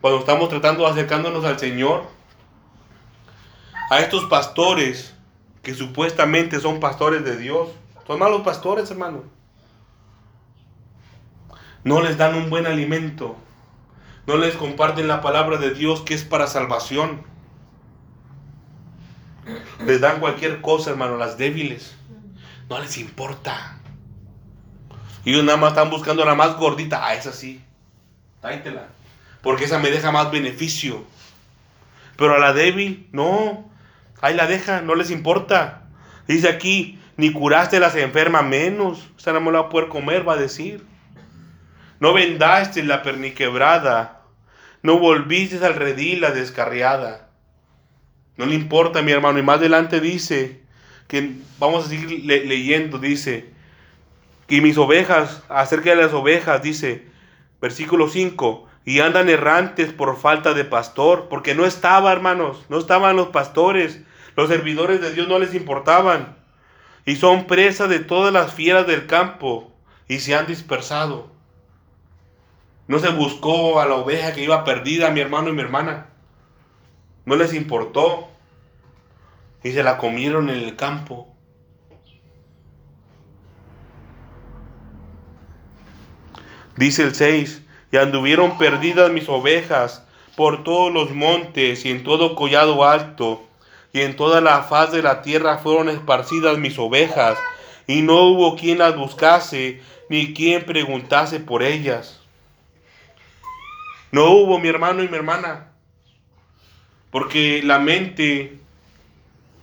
cuando 0.00 0.20
estamos 0.20 0.48
tratando 0.48 0.86
acercándonos 0.86 1.44
al 1.44 1.58
Señor, 1.58 2.06
a 3.90 3.98
estos 3.98 4.24
pastores 4.26 5.12
que 5.62 5.74
supuestamente 5.74 6.60
son 6.60 6.80
pastores 6.80 7.24
de 7.24 7.36
Dios, 7.36 7.68
son 8.06 8.20
malos 8.20 8.42
pastores, 8.42 8.90
hermano. 8.90 9.24
No 11.82 12.00
les 12.00 12.16
dan 12.16 12.36
un 12.36 12.48
buen 12.48 12.66
alimento, 12.66 13.36
no 14.26 14.36
les 14.36 14.54
comparten 14.54 15.08
la 15.08 15.20
palabra 15.20 15.58
de 15.58 15.74
Dios 15.74 16.02
que 16.02 16.14
es 16.14 16.24
para 16.24 16.46
salvación. 16.46 17.22
Les 19.84 20.00
dan 20.00 20.20
cualquier 20.20 20.60
cosa, 20.60 20.90
hermano, 20.90 21.16
las 21.16 21.36
débiles. 21.36 21.96
No 22.68 22.78
les 22.78 22.96
importa. 22.98 23.80
Ellos 25.24 25.42
nada 25.42 25.58
más 25.58 25.70
están 25.70 25.90
buscando 25.90 26.24
la 26.24 26.36
más 26.36 26.56
gordita. 26.56 27.04
Ah, 27.04 27.14
esa 27.14 27.32
sí. 27.32 27.60
Tráetela. 28.40 28.86
Porque 29.42 29.64
esa 29.64 29.80
me 29.80 29.90
deja 29.90 30.12
más 30.12 30.30
beneficio. 30.30 31.02
Pero 32.16 32.36
a 32.36 32.38
la 32.38 32.52
débil, 32.52 33.08
no. 33.10 33.69
Ahí 34.20 34.34
la 34.34 34.46
deja, 34.46 34.80
no 34.82 34.94
les 34.94 35.10
importa. 35.10 35.82
Dice 36.28 36.48
aquí, 36.48 36.98
ni 37.16 37.32
curaste 37.32 37.80
las 37.80 37.96
enfermas 37.96 38.44
menos. 38.44 39.10
Esa 39.18 39.32
no 39.32 39.50
la 39.50 39.60
a 39.60 39.68
poder 39.68 39.88
comer, 39.88 40.28
va 40.28 40.34
a 40.34 40.38
decir. 40.38 40.84
No 41.98 42.12
vendaste 42.12 42.82
la 42.82 43.02
perniquebrada. 43.02 44.22
No 44.82 44.98
volviste 44.98 45.64
al 45.64 45.74
redil 45.74 46.22
la 46.22 46.30
descarriada. 46.30 47.28
No 48.36 48.46
le 48.46 48.54
importa, 48.54 49.02
mi 49.02 49.12
hermano. 49.12 49.38
Y 49.38 49.42
más 49.42 49.58
adelante 49.58 50.00
dice 50.00 50.62
que 51.08 51.32
vamos 51.58 51.86
a 51.86 51.88
seguir 51.88 52.24
le- 52.24 52.44
leyendo. 52.44 52.98
Dice 52.98 53.50
que 54.46 54.60
mis 54.60 54.78
ovejas, 54.78 55.42
acerca 55.48 55.90
de 55.90 55.96
las 55.96 56.12
ovejas, 56.12 56.62
dice, 56.62 57.06
versículo 57.60 58.08
5, 58.08 58.66
y 58.84 59.00
andan 59.00 59.28
errantes 59.28 59.92
por 59.92 60.16
falta 60.16 60.54
de 60.54 60.64
pastor, 60.64 61.28
porque 61.28 61.54
no 61.54 61.66
estaba, 61.66 62.12
hermanos, 62.12 62.64
no 62.70 62.78
estaban 62.78 63.16
los 63.16 63.28
pastores, 63.28 64.00
los 64.40 64.48
servidores 64.48 65.02
de 65.02 65.12
Dios 65.12 65.28
no 65.28 65.38
les 65.38 65.54
importaban, 65.54 66.34
y 67.04 67.16
son 67.16 67.46
presa 67.46 67.88
de 67.88 67.98
todas 67.98 68.32
las 68.32 68.54
fieras 68.54 68.86
del 68.86 69.06
campo, 69.06 69.70
y 70.08 70.20
se 70.20 70.34
han 70.34 70.46
dispersado. 70.46 71.30
No 72.88 72.98
se 73.00 73.10
buscó 73.10 73.80
a 73.80 73.86
la 73.86 73.96
oveja 73.96 74.32
que 74.32 74.42
iba 74.42 74.64
perdida, 74.64 75.10
mi 75.10 75.20
hermano 75.20 75.50
y 75.50 75.52
mi 75.52 75.60
hermana. 75.60 76.06
No 77.26 77.36
les 77.36 77.52
importó. 77.52 78.28
Y 79.62 79.72
se 79.72 79.82
la 79.82 79.98
comieron 79.98 80.48
en 80.48 80.56
el 80.56 80.74
campo. 80.74 81.28
Dice 86.76 87.02
el 87.02 87.14
6, 87.14 87.62
y 87.92 87.98
anduvieron 87.98 88.56
perdidas 88.56 89.12
mis 89.12 89.28
ovejas 89.28 90.06
por 90.34 90.64
todos 90.64 90.90
los 90.90 91.10
montes 91.10 91.84
y 91.84 91.90
en 91.90 92.02
todo 92.04 92.34
collado 92.34 92.88
alto, 92.88 93.46
y 93.92 94.00
en 94.02 94.16
toda 94.16 94.40
la 94.40 94.62
faz 94.62 94.92
de 94.92 95.02
la 95.02 95.22
tierra 95.22 95.58
fueron 95.58 95.88
esparcidas 95.88 96.58
mis 96.58 96.78
ovejas, 96.78 97.38
y 97.86 98.02
no 98.02 98.22
hubo 98.28 98.56
quien 98.56 98.78
las 98.78 98.96
buscase, 98.96 99.80
ni 100.08 100.32
quien 100.34 100.64
preguntase 100.64 101.40
por 101.40 101.62
ellas. 101.62 102.20
No 104.12 104.30
hubo 104.30 104.58
mi 104.58 104.68
hermano 104.68 105.02
y 105.02 105.08
mi 105.08 105.16
hermana, 105.16 105.68
porque 107.10 107.62
la 107.64 107.78
mente 107.78 108.58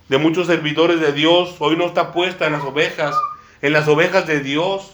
de 0.09 0.17
muchos 0.17 0.47
servidores 0.47 0.99
de 1.01 1.11
Dios 1.11 1.55
hoy 1.59 1.75
no 1.75 1.85
está 1.85 2.11
puesta 2.13 2.45
en 2.47 2.53
las 2.53 2.63
ovejas, 2.63 3.15
en 3.61 3.73
las 3.73 3.87
ovejas 3.87 4.25
de 4.27 4.39
Dios. 4.39 4.93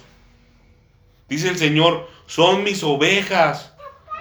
Dice 1.30 1.50
el 1.50 1.58
Señor, 1.58 2.10
son 2.26 2.64
mis 2.64 2.84
ovejas. 2.84 3.74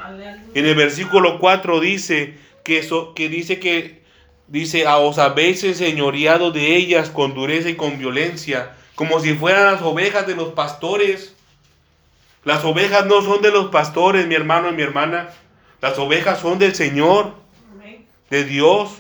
Aleluya. 0.03 0.43
En 0.55 0.67
el 0.67 0.75
versículo 0.75 1.39
4 1.39 1.81
dice 1.81 2.39
que, 2.65 2.83
so- 2.83 3.15
que 3.15 3.29
dice 3.29 3.59
que 3.59 4.02
dice, 4.53 4.87
"A 4.87 4.99
os 4.99 5.19
habéis 5.19 5.65
enseñoreado 5.65 6.53
de 6.53 6.77
ellas 6.77 7.09
con 7.09 7.35
dureza 7.35 7.71
y 7.71 7.75
con 7.75 7.99
violencia, 7.99 8.77
como 8.95 9.19
si 9.19 9.35
fueran 9.35 9.65
las 9.65 9.83
ovejas 9.83 10.27
de 10.27 10.37
los 10.37 10.53
pastores. 10.53 11.35
Las 12.45 12.63
ovejas 12.65 13.07
no 13.07 13.23
son 13.23 13.41
de 13.41 13.51
los 13.51 13.71
pastores, 13.71 14.27
mi 14.27 14.35
hermano 14.35 14.69
y 14.69 14.75
mi 14.75 14.83
hermana. 14.83 15.31
Las 15.81 15.99
ovejas 15.99 16.39
son 16.41 16.59
del 16.59 16.75
Señor, 16.75 17.35
de 18.29 18.45
Dios. 18.45 18.91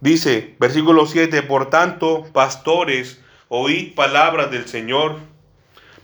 Dice, 0.00 0.54
versículo 0.58 1.06
7, 1.06 1.42
por 1.42 1.70
tanto, 1.70 2.26
pastores, 2.34 3.22
oíd 3.48 3.94
palabras 3.94 4.50
del 4.50 4.68
Señor. 4.68 5.16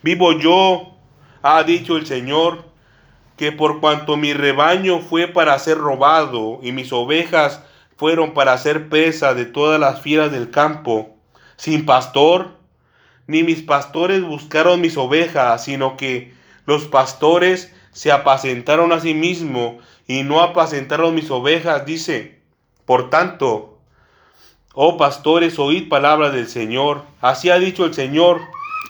Vivo 0.00 0.32
yo, 0.38 0.96
ha 1.42 1.62
dicho 1.64 1.98
el 1.98 2.06
Señor, 2.06 2.69
que 3.40 3.52
por 3.52 3.80
cuanto 3.80 4.18
mi 4.18 4.34
rebaño 4.34 4.98
fue 5.00 5.26
para 5.26 5.58
ser 5.58 5.78
robado 5.78 6.60
y 6.62 6.72
mis 6.72 6.92
ovejas 6.92 7.62
fueron 7.96 8.34
para 8.34 8.58
ser 8.58 8.90
presa 8.90 9.32
de 9.32 9.46
todas 9.46 9.80
las 9.80 10.02
fieras 10.02 10.30
del 10.30 10.50
campo, 10.50 11.16
sin 11.56 11.86
pastor, 11.86 12.50
ni 13.26 13.42
mis 13.42 13.62
pastores 13.62 14.22
buscaron 14.22 14.82
mis 14.82 14.98
ovejas, 14.98 15.64
sino 15.64 15.96
que 15.96 16.34
los 16.66 16.84
pastores 16.84 17.74
se 17.92 18.12
apacentaron 18.12 18.92
a 18.92 19.00
sí 19.00 19.14
mismos 19.14 19.82
y 20.06 20.22
no 20.22 20.42
apacentaron 20.42 21.14
mis 21.14 21.30
ovejas, 21.30 21.86
dice. 21.86 22.42
Por 22.84 23.08
tanto, 23.08 23.78
oh 24.74 24.98
pastores, 24.98 25.58
oíd 25.58 25.88
palabra 25.88 26.28
del 26.28 26.46
Señor. 26.46 27.04
Así 27.22 27.48
ha 27.48 27.58
dicho 27.58 27.86
el 27.86 27.94
Señor. 27.94 28.42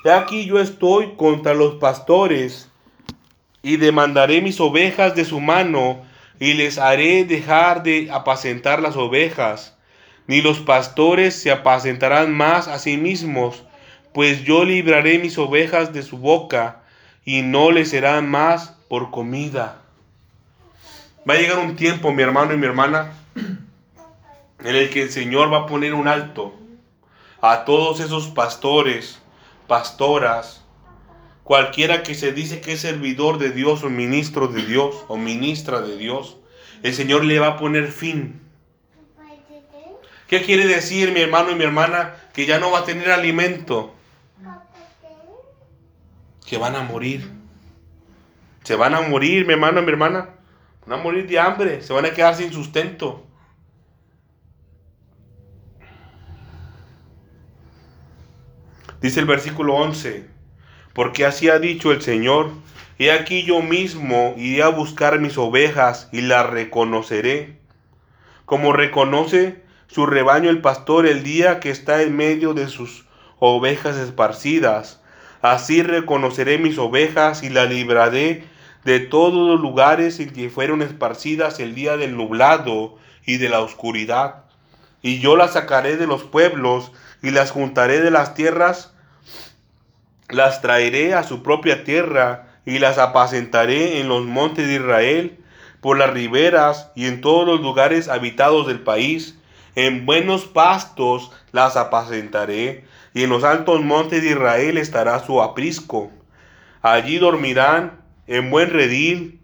He 0.04 0.10
aquí 0.10 0.44
yo 0.44 0.58
estoy 0.58 1.14
contra 1.14 1.54
los 1.54 1.76
pastores 1.76 2.69
y 3.62 3.76
demandaré 3.76 4.40
mis 4.40 4.60
ovejas 4.60 5.14
de 5.14 5.24
su 5.24 5.40
mano 5.40 6.02
y 6.38 6.54
les 6.54 6.78
haré 6.78 7.24
dejar 7.24 7.82
de 7.82 8.08
apacentar 8.10 8.80
las 8.80 8.96
ovejas. 8.96 9.76
Ni 10.26 10.40
los 10.40 10.60
pastores 10.60 11.34
se 11.34 11.50
apacentarán 11.50 12.32
más 12.32 12.68
a 12.68 12.78
sí 12.78 12.96
mismos, 12.96 13.64
pues 14.12 14.42
yo 14.42 14.64
libraré 14.64 15.18
mis 15.18 15.36
ovejas 15.38 15.92
de 15.92 16.02
su 16.02 16.18
boca 16.18 16.82
y 17.24 17.42
no 17.42 17.70
les 17.70 17.90
serán 17.90 18.28
más 18.28 18.76
por 18.88 19.10
comida. 19.10 19.82
Va 21.28 21.34
a 21.34 21.36
llegar 21.38 21.58
un 21.58 21.76
tiempo, 21.76 22.12
mi 22.12 22.22
hermano 22.22 22.54
y 22.54 22.56
mi 22.56 22.66
hermana, 22.66 23.12
en 24.64 24.76
el 24.76 24.90
que 24.90 25.02
el 25.02 25.10
Señor 25.10 25.52
va 25.52 25.58
a 25.58 25.66
poner 25.66 25.94
un 25.94 26.08
alto 26.08 26.54
a 27.42 27.64
todos 27.64 28.00
esos 28.00 28.28
pastores, 28.28 29.20
pastoras, 29.66 30.59
cualquiera 31.50 32.04
que 32.04 32.14
se 32.14 32.32
dice 32.32 32.60
que 32.60 32.74
es 32.74 32.80
servidor 32.80 33.38
de 33.38 33.50
Dios 33.50 33.82
o 33.82 33.90
ministro 33.90 34.46
de 34.46 34.64
Dios 34.64 35.04
o 35.08 35.16
ministra 35.16 35.80
de 35.80 35.96
Dios, 35.96 36.36
el 36.84 36.94
Señor 36.94 37.24
le 37.24 37.40
va 37.40 37.48
a 37.48 37.56
poner 37.56 37.88
fin. 37.88 38.40
¿Qué 40.28 40.42
quiere 40.42 40.68
decir 40.68 41.10
mi 41.10 41.18
hermano 41.18 41.50
y 41.50 41.56
mi 41.56 41.64
hermana? 41.64 42.14
Que 42.32 42.46
ya 42.46 42.60
no 42.60 42.70
va 42.70 42.78
a 42.78 42.84
tener 42.84 43.10
alimento. 43.10 43.92
Que 46.46 46.56
van 46.56 46.76
a 46.76 46.84
morir. 46.84 47.28
Se 48.62 48.76
van 48.76 48.94
a 48.94 49.00
morir, 49.00 49.44
mi 49.44 49.54
hermano 49.54 49.80
y 49.80 49.84
mi 49.84 49.90
hermana. 49.90 50.28
Van 50.86 51.00
a 51.00 51.02
morir 51.02 51.26
de 51.26 51.40
hambre. 51.40 51.82
Se 51.82 51.92
van 51.92 52.06
a 52.06 52.12
quedar 52.12 52.36
sin 52.36 52.52
sustento. 52.52 53.26
Dice 59.00 59.18
el 59.18 59.26
versículo 59.26 59.74
11 59.74 60.38
porque 60.92 61.24
así 61.24 61.48
ha 61.48 61.58
dicho 61.58 61.92
el 61.92 62.02
Señor, 62.02 62.50
he 62.98 63.12
aquí 63.12 63.44
yo 63.44 63.62
mismo 63.62 64.34
iré 64.36 64.62
a 64.62 64.68
buscar 64.68 65.18
mis 65.20 65.38
ovejas 65.38 66.08
y 66.12 66.20
las 66.22 66.48
reconoceré, 66.48 67.58
como 68.44 68.72
reconoce 68.72 69.62
su 69.86 70.06
rebaño 70.06 70.50
el 70.50 70.60
pastor 70.60 71.06
el 71.06 71.22
día 71.22 71.60
que 71.60 71.70
está 71.70 72.02
en 72.02 72.16
medio 72.16 72.54
de 72.54 72.68
sus 72.68 73.06
ovejas 73.38 73.96
esparcidas. 73.96 75.00
Así 75.42 75.82
reconoceré 75.82 76.58
mis 76.58 76.78
ovejas 76.78 77.42
y 77.42 77.48
las 77.48 77.68
libraré 77.70 78.44
de 78.84 79.00
todos 79.00 79.48
los 79.48 79.60
lugares 79.60 80.20
en 80.20 80.30
que 80.30 80.50
fueron 80.50 80.82
esparcidas 80.82 81.60
el 81.60 81.74
día 81.74 81.96
del 81.96 82.16
nublado 82.16 82.98
y 83.26 83.38
de 83.38 83.48
la 83.48 83.60
oscuridad. 83.60 84.44
Y 85.02 85.20
yo 85.20 85.36
las 85.36 85.54
sacaré 85.54 85.96
de 85.96 86.06
los 86.06 86.24
pueblos 86.24 86.92
y 87.22 87.30
las 87.30 87.50
juntaré 87.50 88.00
de 88.00 88.10
las 88.10 88.34
tierras 88.34 88.92
las 90.32 90.62
traeré 90.62 91.14
a 91.14 91.22
su 91.22 91.42
propia 91.42 91.84
tierra 91.84 92.46
y 92.64 92.78
las 92.78 92.98
apacentaré 92.98 94.00
en 94.00 94.08
los 94.08 94.24
montes 94.24 94.66
de 94.66 94.74
Israel, 94.74 95.38
por 95.80 95.98
las 95.98 96.10
riberas 96.10 96.90
y 96.94 97.06
en 97.06 97.20
todos 97.20 97.46
los 97.46 97.60
lugares 97.60 98.08
habitados 98.08 98.66
del 98.66 98.80
país. 98.80 99.38
En 99.76 100.04
buenos 100.04 100.44
pastos 100.44 101.32
las 101.52 101.76
apacentaré, 101.76 102.84
y 103.14 103.24
en 103.24 103.30
los 103.30 103.44
altos 103.44 103.80
montes 103.82 104.22
de 104.22 104.30
Israel 104.30 104.78
estará 104.78 105.24
su 105.24 105.42
aprisco. 105.42 106.10
Allí 106.82 107.18
dormirán 107.18 108.00
en 108.26 108.50
buen 108.50 108.70
redil, 108.70 109.40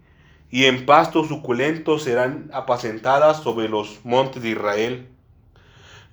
y 0.49 0.65
en 0.65 0.85
pastos 0.85 1.27
suculentos 1.27 2.03
serán 2.03 2.49
apacentadas 2.53 3.43
sobre 3.43 3.67
los 3.67 3.99
montes 4.05 4.41
de 4.41 4.49
Israel. 4.49 5.09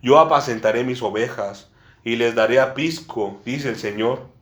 Yo 0.03 0.19
apacentaré 0.19 0.85
mis 0.85 1.03
ovejas, 1.03 1.71
y 2.03 2.17
les 2.17 2.35
daré 2.35 2.61
aprisco, 2.61 3.41
dice 3.45 3.69
el 3.69 3.77
Señor 3.77 4.34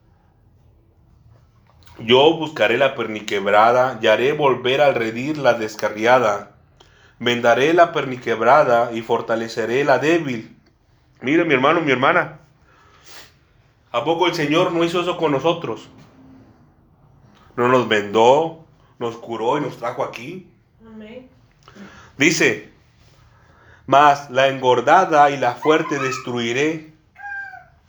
yo 2.05 2.35
buscaré 2.37 2.79
la 2.79 2.95
perniquebrada 2.95 3.99
y 4.01 4.07
haré 4.07 4.33
volver 4.33 4.81
al 4.81 4.95
redil 4.95 5.43
la 5.43 5.55
descarriada. 5.55 6.53
Vendaré 7.19 7.73
la 7.73 7.93
perniquebrada 7.93 8.93
y 8.93 9.03
fortaleceré 9.03 9.85
la 9.85 9.99
débil. 9.99 10.57
Mire, 11.21 11.45
mi 11.45 11.55
hermano, 11.55 11.81
mi 11.81 11.93
hermana. 11.93 12.41
¿A 13.93 14.05
poco 14.05 14.27
el 14.27 14.35
Señor 14.35 14.73
no 14.73 14.83
hizo 14.85 15.01
eso 15.01 15.17
con 15.17 15.33
nosotros? 15.33 15.89
No 17.57 17.69
nos 17.69 17.87
vendó, 17.89 18.65
nos 18.99 19.17
curó 19.17 19.59
y 19.59 19.61
nos 19.61 19.77
trajo 19.77 20.03
aquí. 20.03 20.51
Amén. 20.87 21.29
Dice, 22.17 22.73
mas 23.87 24.31
la 24.31 24.49
engordada 24.49 25.31
y 25.31 25.37
la 25.37 25.55
fuerte 25.55 25.99
destruiré. 25.99 26.93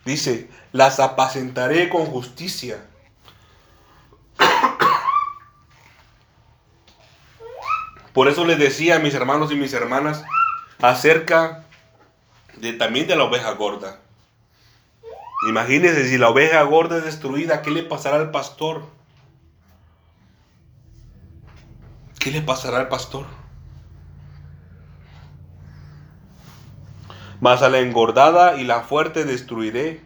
Dice, 0.05 0.49
las 0.73 0.99
apacentaré 0.99 1.89
con 1.89 2.05
justicia 2.05 2.85
Por 8.13 8.27
eso 8.27 8.45
les 8.45 8.59
decía 8.59 8.97
a 8.97 8.99
mis 8.99 9.15
hermanos 9.15 9.51
y 9.51 9.55
mis 9.55 9.73
hermanas 9.73 10.23
acerca 10.81 11.65
de, 12.57 12.73
también 12.73 13.07
de 13.07 13.15
la 13.15 13.23
oveja 13.23 13.51
gorda. 13.53 13.99
Imagínense 15.49 16.07
si 16.07 16.17
la 16.17 16.29
oveja 16.29 16.61
gorda 16.61 16.97
es 16.97 17.03
destruida, 17.03 17.61
¿qué 17.61 17.71
le 17.71 17.83
pasará 17.83 18.17
al 18.17 18.31
pastor? 18.31 18.85
¿Qué 22.19 22.31
le 22.31 22.41
pasará 22.41 22.77
al 22.77 22.87
pastor? 22.87 23.25
Mas 27.41 27.61
a 27.61 27.69
la 27.69 27.79
engordada 27.79 28.55
y 28.55 28.63
la 28.63 28.81
fuerte 28.83 29.25
destruiré, 29.25 30.01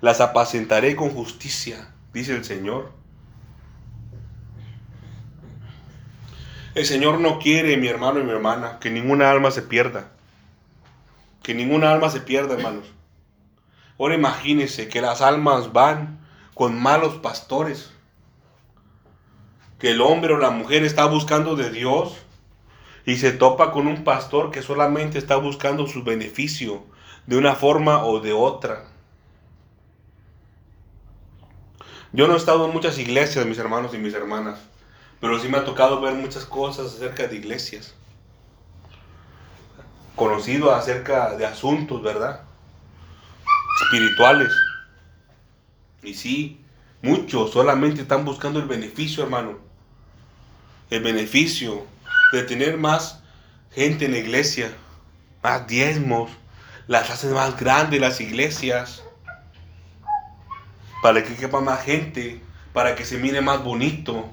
las 0.00 0.22
apacentaré 0.22 0.96
con 0.96 1.10
justicia, 1.10 1.92
dice 2.14 2.34
el 2.34 2.44
Señor. 2.44 2.92
El 6.76 6.84
Señor 6.84 7.20
no 7.20 7.38
quiere, 7.38 7.78
mi 7.78 7.88
hermano 7.88 8.20
y 8.20 8.22
mi 8.22 8.32
hermana, 8.32 8.78
que 8.80 8.90
ninguna 8.90 9.30
alma 9.30 9.50
se 9.50 9.62
pierda. 9.62 10.10
Que 11.42 11.54
ninguna 11.54 11.90
alma 11.90 12.10
se 12.10 12.20
pierda, 12.20 12.52
hermanos. 12.52 12.84
Ahora 13.98 14.14
imagínense 14.14 14.86
que 14.86 15.00
las 15.00 15.22
almas 15.22 15.72
van 15.72 16.20
con 16.52 16.78
malos 16.78 17.14
pastores. 17.14 17.92
Que 19.78 19.92
el 19.92 20.02
hombre 20.02 20.34
o 20.34 20.36
la 20.36 20.50
mujer 20.50 20.84
está 20.84 21.06
buscando 21.06 21.56
de 21.56 21.70
Dios 21.70 22.18
y 23.06 23.16
se 23.16 23.32
topa 23.32 23.72
con 23.72 23.86
un 23.86 24.04
pastor 24.04 24.50
que 24.50 24.60
solamente 24.60 25.16
está 25.16 25.36
buscando 25.36 25.86
su 25.86 26.04
beneficio 26.04 26.84
de 27.24 27.38
una 27.38 27.54
forma 27.54 28.04
o 28.04 28.20
de 28.20 28.34
otra. 28.34 28.84
Yo 32.12 32.28
no 32.28 32.34
he 32.34 32.36
estado 32.36 32.66
en 32.66 32.74
muchas 32.74 32.98
iglesias, 32.98 33.46
mis 33.46 33.56
hermanos 33.56 33.94
y 33.94 33.98
mis 33.98 34.12
hermanas. 34.12 34.58
Pero 35.20 35.38
sí 35.40 35.48
me 35.48 35.58
ha 35.58 35.64
tocado 35.64 36.00
ver 36.00 36.14
muchas 36.14 36.44
cosas 36.44 36.94
acerca 36.94 37.26
de 37.26 37.36
iglesias. 37.36 37.94
Conocido 40.14 40.74
acerca 40.74 41.34
de 41.36 41.46
asuntos, 41.46 42.02
¿verdad? 42.02 42.42
Espirituales. 43.82 44.52
Y 46.02 46.14
sí, 46.14 46.60
muchos 47.02 47.52
solamente 47.52 48.02
están 48.02 48.24
buscando 48.24 48.58
el 48.58 48.66
beneficio, 48.66 49.22
hermano. 49.22 49.58
El 50.90 51.02
beneficio 51.02 51.84
de 52.32 52.42
tener 52.42 52.78
más 52.78 53.22
gente 53.72 54.06
en 54.06 54.12
la 54.12 54.18
iglesia, 54.18 54.72
más 55.42 55.66
diezmos, 55.66 56.30
las 56.86 57.10
hacen 57.10 57.32
más 57.32 57.56
grandes 57.58 58.00
las 58.00 58.20
iglesias, 58.20 59.02
para 61.02 61.22
que 61.22 61.34
quepa 61.34 61.60
más 61.60 61.82
gente, 61.82 62.40
para 62.72 62.94
que 62.94 63.04
se 63.04 63.18
mire 63.18 63.40
más 63.40 63.62
bonito, 63.62 64.28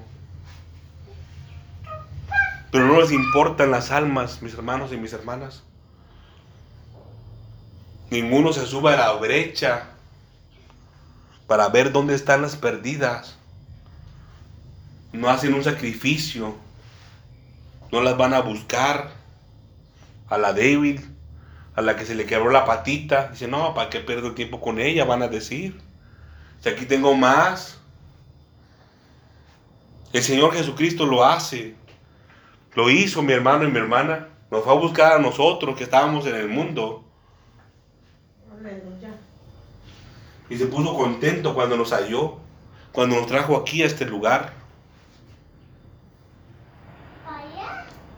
pero 2.74 2.88
no 2.88 3.00
les 3.00 3.12
importan 3.12 3.70
las 3.70 3.92
almas, 3.92 4.42
mis 4.42 4.52
hermanos 4.52 4.90
y 4.92 4.96
mis 4.96 5.12
hermanas. 5.12 5.62
Ninguno 8.10 8.52
se 8.52 8.66
sube 8.66 8.92
a 8.92 8.96
la 8.96 9.12
brecha 9.12 9.90
para 11.46 11.68
ver 11.68 11.92
dónde 11.92 12.16
están 12.16 12.42
las 12.42 12.56
perdidas. 12.56 13.36
No 15.12 15.28
hacen 15.28 15.54
un 15.54 15.62
sacrificio. 15.62 16.56
No 17.92 18.00
las 18.00 18.16
van 18.16 18.34
a 18.34 18.40
buscar. 18.40 19.12
A 20.28 20.36
la 20.36 20.52
débil, 20.52 21.08
a 21.76 21.80
la 21.80 21.94
que 21.94 22.04
se 22.04 22.16
le 22.16 22.26
quebró 22.26 22.50
la 22.50 22.64
patita. 22.64 23.28
Dice, 23.28 23.46
no, 23.46 23.72
¿para 23.72 23.88
qué 23.88 24.00
pierdo 24.00 24.26
el 24.26 24.34
tiempo 24.34 24.60
con 24.60 24.80
ella? 24.80 25.04
Van 25.04 25.22
a 25.22 25.28
decir. 25.28 25.80
Si 26.60 26.68
aquí 26.68 26.86
tengo 26.86 27.14
más. 27.14 27.78
El 30.12 30.24
Señor 30.24 30.52
Jesucristo 30.54 31.06
lo 31.06 31.24
hace. 31.24 31.83
Lo 32.74 32.90
hizo 32.90 33.22
mi 33.22 33.32
hermano 33.32 33.64
y 33.64 33.70
mi 33.70 33.78
hermana. 33.78 34.28
Nos 34.50 34.64
fue 34.64 34.72
a 34.72 34.76
buscar 34.76 35.12
a 35.14 35.18
nosotros 35.18 35.76
que 35.76 35.84
estábamos 35.84 36.26
en 36.26 36.36
el 36.36 36.48
mundo. 36.48 37.04
Y 40.50 40.56
se 40.56 40.66
puso 40.66 40.94
contento 40.94 41.54
cuando 41.54 41.76
nos 41.76 41.92
halló, 41.92 42.36
cuando 42.92 43.16
nos 43.16 43.26
trajo 43.26 43.56
aquí 43.56 43.82
a 43.82 43.86
este 43.86 44.04
lugar. 44.04 44.52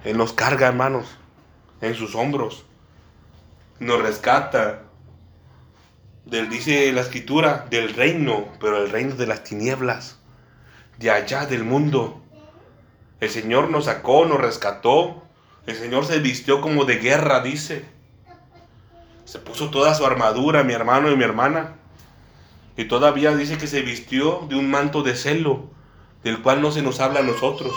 Él 0.05 0.17
nos 0.17 0.33
carga, 0.33 0.69
hermanos, 0.69 1.17
en 1.81 1.95
sus 1.95 2.15
hombros. 2.15 2.65
Nos 3.79 4.01
rescata. 4.01 4.83
Del, 6.25 6.49
dice 6.49 6.93
la 6.93 7.03
escritura, 7.03 7.67
del 7.71 7.95
reino, 7.95 8.49
pero 8.61 8.85
el 8.85 8.91
reino 8.91 9.15
de 9.15 9.27
las 9.27 9.45
tinieblas, 9.45 10.19
de 10.99 11.11
allá 11.11 11.47
del 11.47 11.63
mundo. 11.63 12.21
El 13.21 13.31
Señor 13.31 13.71
nos 13.71 13.87
sacó, 13.87 14.27
nos 14.27 14.41
rescató. 14.41 15.23
El 15.67 15.77
Señor 15.77 16.05
se 16.05 16.19
vistió 16.19 16.61
como 16.61 16.85
de 16.85 16.97
guerra, 16.97 17.41
dice. 17.41 17.85
Se 19.25 19.39
puso 19.39 19.71
toda 19.71 19.95
su 19.95 20.05
armadura, 20.05 20.63
mi 20.63 20.75
hermano 20.75 21.11
y 21.11 21.17
mi 21.17 21.25
hermana. 21.25 21.77
Y 22.77 22.85
todavía 22.85 23.35
dice 23.35 23.57
que 23.57 23.67
se 23.67 23.81
vistió 23.81 24.47
de 24.49 24.57
un 24.57 24.71
manto 24.71 25.03
de 25.03 25.17
celo, 25.17 25.71
del 26.23 26.43
cual 26.43 26.61
no 26.61 26.71
se 26.71 26.83
nos 26.83 27.01
habla 27.01 27.21
a 27.21 27.23
nosotros. 27.23 27.73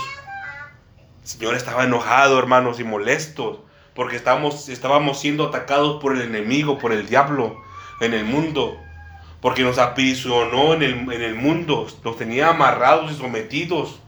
El 1.22 1.28
Señor 1.28 1.56
estaba 1.56 1.86
enojado, 1.86 2.38
hermanos, 2.38 2.80
y 2.80 2.84
molesto, 2.84 3.66
porque 3.96 4.18
estábamos, 4.18 4.68
estábamos 4.68 5.20
siendo 5.20 5.48
atacados 5.48 6.02
por 6.02 6.16
el 6.16 6.22
enemigo, 6.22 6.78
por 6.78 6.92
el 6.92 7.08
diablo, 7.08 7.62
en 8.02 8.14
el 8.14 8.26
mundo, 8.26 8.78
porque 9.42 9.64
nos 9.64 9.78
aprisionó 9.78 10.74
en 10.74 10.84
el, 10.84 10.94
en 11.14 11.22
el 11.22 11.36
mundo, 11.36 11.88
nos 12.04 12.18
tenía 12.18 12.50
amarrados 12.50 13.12
y 13.12 13.16
sometidos. 13.16 14.00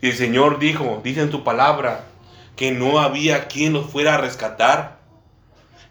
Y 0.00 0.10
el 0.10 0.16
Señor 0.16 0.58
dijo, 0.58 1.00
dice 1.04 1.20
en 1.20 1.30
tu 1.30 1.44
palabra, 1.44 2.06
que 2.56 2.72
no 2.72 3.00
había 3.00 3.48
quien 3.48 3.72
nos 3.72 3.90
fuera 3.90 4.14
a 4.14 4.18
rescatar. 4.18 4.98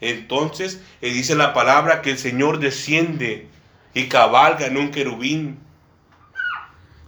Entonces, 0.02 0.82
eh, 1.02 1.12
dice 1.12 1.36
la 1.36 1.54
palabra 1.54 2.02
que 2.02 2.12
el 2.12 2.18
Señor 2.18 2.60
desciende 2.60 3.48
y 3.94 4.08
cabalga 4.08 4.66
en 4.66 4.78
un 4.78 4.92
querubín. 4.92 5.60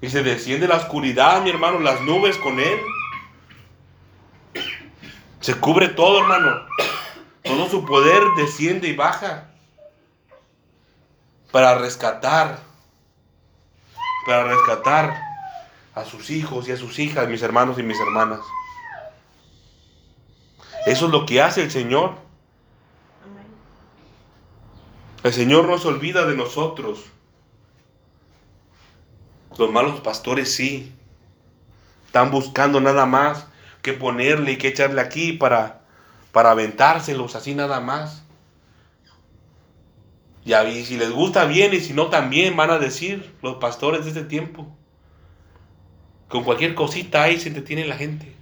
Y 0.02 0.10
se 0.10 0.24
desciende 0.24 0.68
la 0.68 0.78
oscuridad, 0.78 1.42
mi 1.44 1.52
hermano, 1.52 1.80
las 1.80 2.02
nubes 2.02 2.38
con 2.38 2.60
él. 2.60 2.80
Se 5.40 5.56
cubre 5.56 5.90
todo, 5.90 6.22
hermano. 6.22 6.66
Todo 7.44 7.70
su 7.70 7.86
poder 7.86 8.22
desciende 8.38 8.88
y 8.88 8.96
baja 8.96 9.48
para 11.52 11.76
rescatar, 11.76 12.60
para 14.26 14.44
rescatar 14.46 15.31
a 15.94 16.06
sus 16.06 16.30
hijos 16.30 16.68
y 16.68 16.72
a 16.72 16.78
sus 16.78 17.00
hijas, 17.00 17.28
mis 17.28 17.42
hermanos 17.42 17.78
y 17.80 17.84
mis 17.84 18.00
hermanas. 18.00 18.40
Eso 20.86 21.06
es 21.06 21.12
lo 21.12 21.26
que 21.26 21.42
hace 21.42 21.62
el 21.62 21.72
Señor. 21.72 22.16
El 25.24 25.34
Señor 25.34 25.68
no 25.68 25.78
se 25.78 25.88
olvida 25.88 26.26
de 26.26 26.36
nosotros. 26.36 27.06
Los 29.58 29.72
malos 29.72 30.00
pastores 30.00 30.56
sí. 30.56 30.94
Están 32.08 32.32
buscando 32.32 32.82
nada 32.82 33.06
más 33.06 33.46
que 33.82 33.94
ponerle 33.94 34.54
y 34.54 34.58
que 34.58 34.70
echarle 34.70 35.02
aquí 35.02 35.34
para, 35.34 35.82
para 36.32 36.52
aventárselos 36.52 37.36
así 37.36 37.54
nada 37.54 37.80
más. 37.80 38.24
Y 40.44 40.54
ahí, 40.54 40.84
si 40.84 40.98
les 40.98 41.12
gusta 41.12 41.46
bien 41.46 41.74
y 41.74 41.80
si 41.80 41.94
no 41.94 42.08
también 42.08 42.58
van 42.58 42.72
a 42.72 42.80
decir 42.80 43.36
los 43.44 43.58
pastores 43.58 44.06
de 44.06 44.10
este 44.10 44.24
tiempo. 44.24 44.76
Con 46.32 46.46
cualquier 46.46 46.76
cosita 46.76 47.24
ahí 47.24 47.38
se 47.38 47.50
entretiene 47.50 47.86
la 47.86 47.98
gente. 47.98 48.34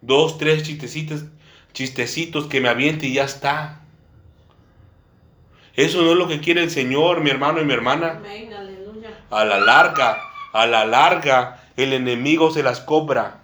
Dos, 0.00 0.38
tres 0.38 0.62
chistecitos, 0.62 1.24
chistecitos 1.72 2.46
que 2.46 2.60
me 2.60 2.68
aviente 2.68 3.06
y 3.06 3.14
ya 3.14 3.24
está. 3.24 3.80
Eso 5.74 6.02
no 6.02 6.12
es 6.12 6.16
lo 6.16 6.28
que 6.28 6.40
quiere 6.40 6.62
el 6.62 6.70
Señor, 6.70 7.20
mi 7.20 7.30
hermano 7.30 7.60
y 7.60 7.64
mi 7.64 7.72
hermana. 7.72 8.20
A 9.30 9.44
la 9.44 9.58
larga, 9.58 10.22
a 10.52 10.66
la 10.66 10.84
larga, 10.84 11.64
el 11.76 11.92
enemigo 11.92 12.52
se 12.52 12.62
las 12.62 12.80
cobra. 12.80 13.40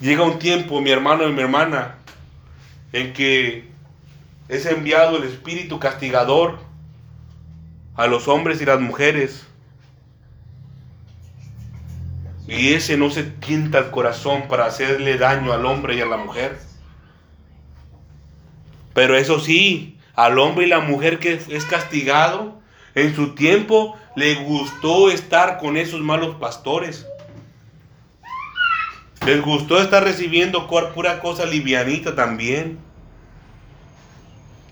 Llega 0.00 0.24
un 0.24 0.40
tiempo, 0.40 0.80
mi 0.80 0.90
hermano 0.90 1.28
y 1.28 1.32
mi 1.32 1.40
hermana, 1.40 1.98
en 2.92 3.12
que 3.12 3.68
es 4.48 4.66
enviado 4.66 5.18
el 5.18 5.24
espíritu 5.24 5.78
castigador 5.78 6.58
a 7.94 8.08
los 8.08 8.26
hombres 8.26 8.60
y 8.60 8.64
las 8.64 8.80
mujeres. 8.80 9.47
Y 12.48 12.72
ese 12.72 12.96
no 12.96 13.10
se 13.10 13.24
tienta 13.24 13.78
el 13.78 13.90
corazón 13.90 14.48
para 14.48 14.64
hacerle 14.64 15.18
daño 15.18 15.52
al 15.52 15.66
hombre 15.66 15.96
y 15.96 16.00
a 16.00 16.06
la 16.06 16.16
mujer. 16.16 16.58
Pero 18.94 19.16
eso 19.16 19.38
sí, 19.38 19.98
al 20.14 20.38
hombre 20.38 20.64
y 20.64 20.68
la 20.70 20.80
mujer 20.80 21.18
que 21.18 21.34
es 21.48 21.64
castigado, 21.66 22.58
en 22.94 23.14
su 23.14 23.34
tiempo 23.34 23.98
le 24.16 24.34
gustó 24.36 25.10
estar 25.10 25.58
con 25.58 25.76
esos 25.76 26.00
malos 26.00 26.36
pastores. 26.36 27.06
Les 29.26 29.42
gustó 29.42 29.80
estar 29.82 30.02
recibiendo 30.02 30.66
pura 30.66 31.20
cosa 31.20 31.44
livianita 31.44 32.16
también. 32.16 32.78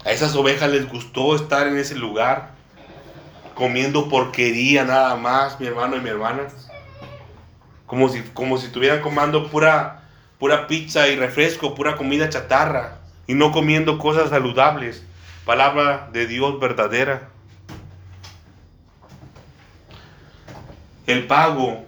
A 0.07 0.12
esas 0.12 0.35
ovejas 0.35 0.70
les 0.70 0.89
gustó 0.89 1.37
estar 1.37 1.66
en 1.66 1.77
ese 1.77 1.95
lugar, 1.95 2.53
comiendo 3.55 4.09
porquería 4.09 4.85
nada 4.85 5.14
más, 5.16 5.61
mi 5.61 5.66
hermano 5.66 5.97
y 5.97 6.01
mi 6.01 6.09
hermana. 6.09 6.49
Como 7.87 8.09
si, 8.09 8.22
como 8.34 8.59
si 8.59 8.66
estuvieran 8.66 9.01
comiendo 9.01 9.49
pura, 9.51 10.03
pura 10.39 10.66
pizza 10.66 11.09
y 11.09 11.16
refresco, 11.16 11.74
pura 11.74 11.97
comida 11.97 12.28
chatarra, 12.28 12.99
y 13.26 13.34
no 13.34 13.53
comiendo 13.53 13.99
cosas 13.99 14.30
saludables. 14.30 15.05
Palabra 15.45 16.09
de 16.12 16.26
Dios 16.26 16.59
verdadera. 16.59 17.28
El 21.07 21.26
pago 21.26 21.84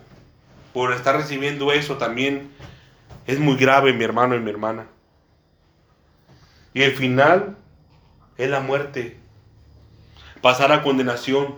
por 0.72 0.92
estar 0.92 1.16
recibiendo 1.16 1.72
eso 1.72 1.96
también 1.96 2.53
es 3.26 3.40
muy 3.40 3.57
grave, 3.57 3.92
mi 3.92 4.05
hermano 4.05 4.36
y 4.36 4.40
mi 4.40 4.51
hermana. 4.51 4.86
Y 6.72 6.82
el 6.82 6.92
final 6.92 7.57
es 8.36 8.49
la 8.49 8.61
muerte. 8.61 9.18
Pasar 10.40 10.70
a 10.70 10.82
condenación. 10.82 11.57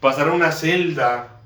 Pasar 0.00 0.28
a 0.28 0.32
una 0.32 0.52
celda. 0.52 1.40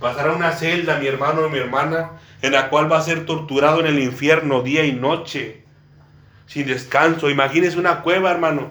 Pasar 0.00 0.30
a 0.30 0.32
una 0.32 0.52
celda, 0.52 0.98
mi 0.98 1.06
hermano 1.06 1.46
y 1.46 1.50
mi 1.50 1.58
hermana, 1.58 2.12
en 2.40 2.52
la 2.52 2.70
cual 2.70 2.90
va 2.90 2.98
a 2.98 3.02
ser 3.02 3.26
torturado 3.26 3.80
en 3.80 3.86
el 3.86 3.98
infierno 3.98 4.62
día 4.62 4.84
y 4.86 4.92
noche. 4.92 5.62
Sin 6.46 6.66
descanso. 6.66 7.28
Imagínese 7.28 7.78
una 7.78 8.00
cueva, 8.00 8.30
hermano. 8.30 8.70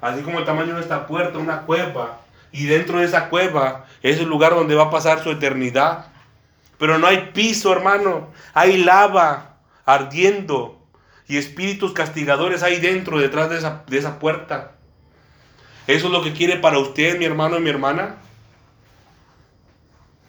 Así 0.00 0.22
como 0.22 0.38
el 0.38 0.44
tamaño 0.44 0.76
de 0.76 0.82
esta 0.82 1.08
puerta, 1.08 1.38
una 1.38 1.62
cueva. 1.62 2.20
Y 2.52 2.66
dentro 2.66 3.00
de 3.00 3.06
esa 3.06 3.28
cueva 3.28 3.86
es 4.02 4.20
el 4.20 4.28
lugar 4.28 4.54
donde 4.54 4.76
va 4.76 4.84
a 4.84 4.90
pasar 4.90 5.20
su 5.20 5.32
eternidad. 5.32 6.06
Pero 6.78 6.96
no 6.98 7.08
hay 7.08 7.32
piso, 7.34 7.72
hermano. 7.72 8.28
Hay 8.54 8.76
lava 8.84 9.56
ardiendo. 9.84 10.80
Y 11.26 11.38
espíritus 11.38 11.92
castigadores 11.92 12.62
hay 12.62 12.78
dentro, 12.78 13.18
detrás 13.18 13.50
de 13.50 13.58
esa, 13.58 13.82
de 13.88 13.98
esa 13.98 14.20
puerta. 14.20 14.72
¿Eso 15.88 16.06
es 16.06 16.12
lo 16.12 16.22
que 16.22 16.32
quiere 16.32 16.56
para 16.56 16.78
usted, 16.78 17.18
mi 17.18 17.24
hermano 17.24 17.58
y 17.58 17.62
mi 17.62 17.70
hermana? 17.70 18.14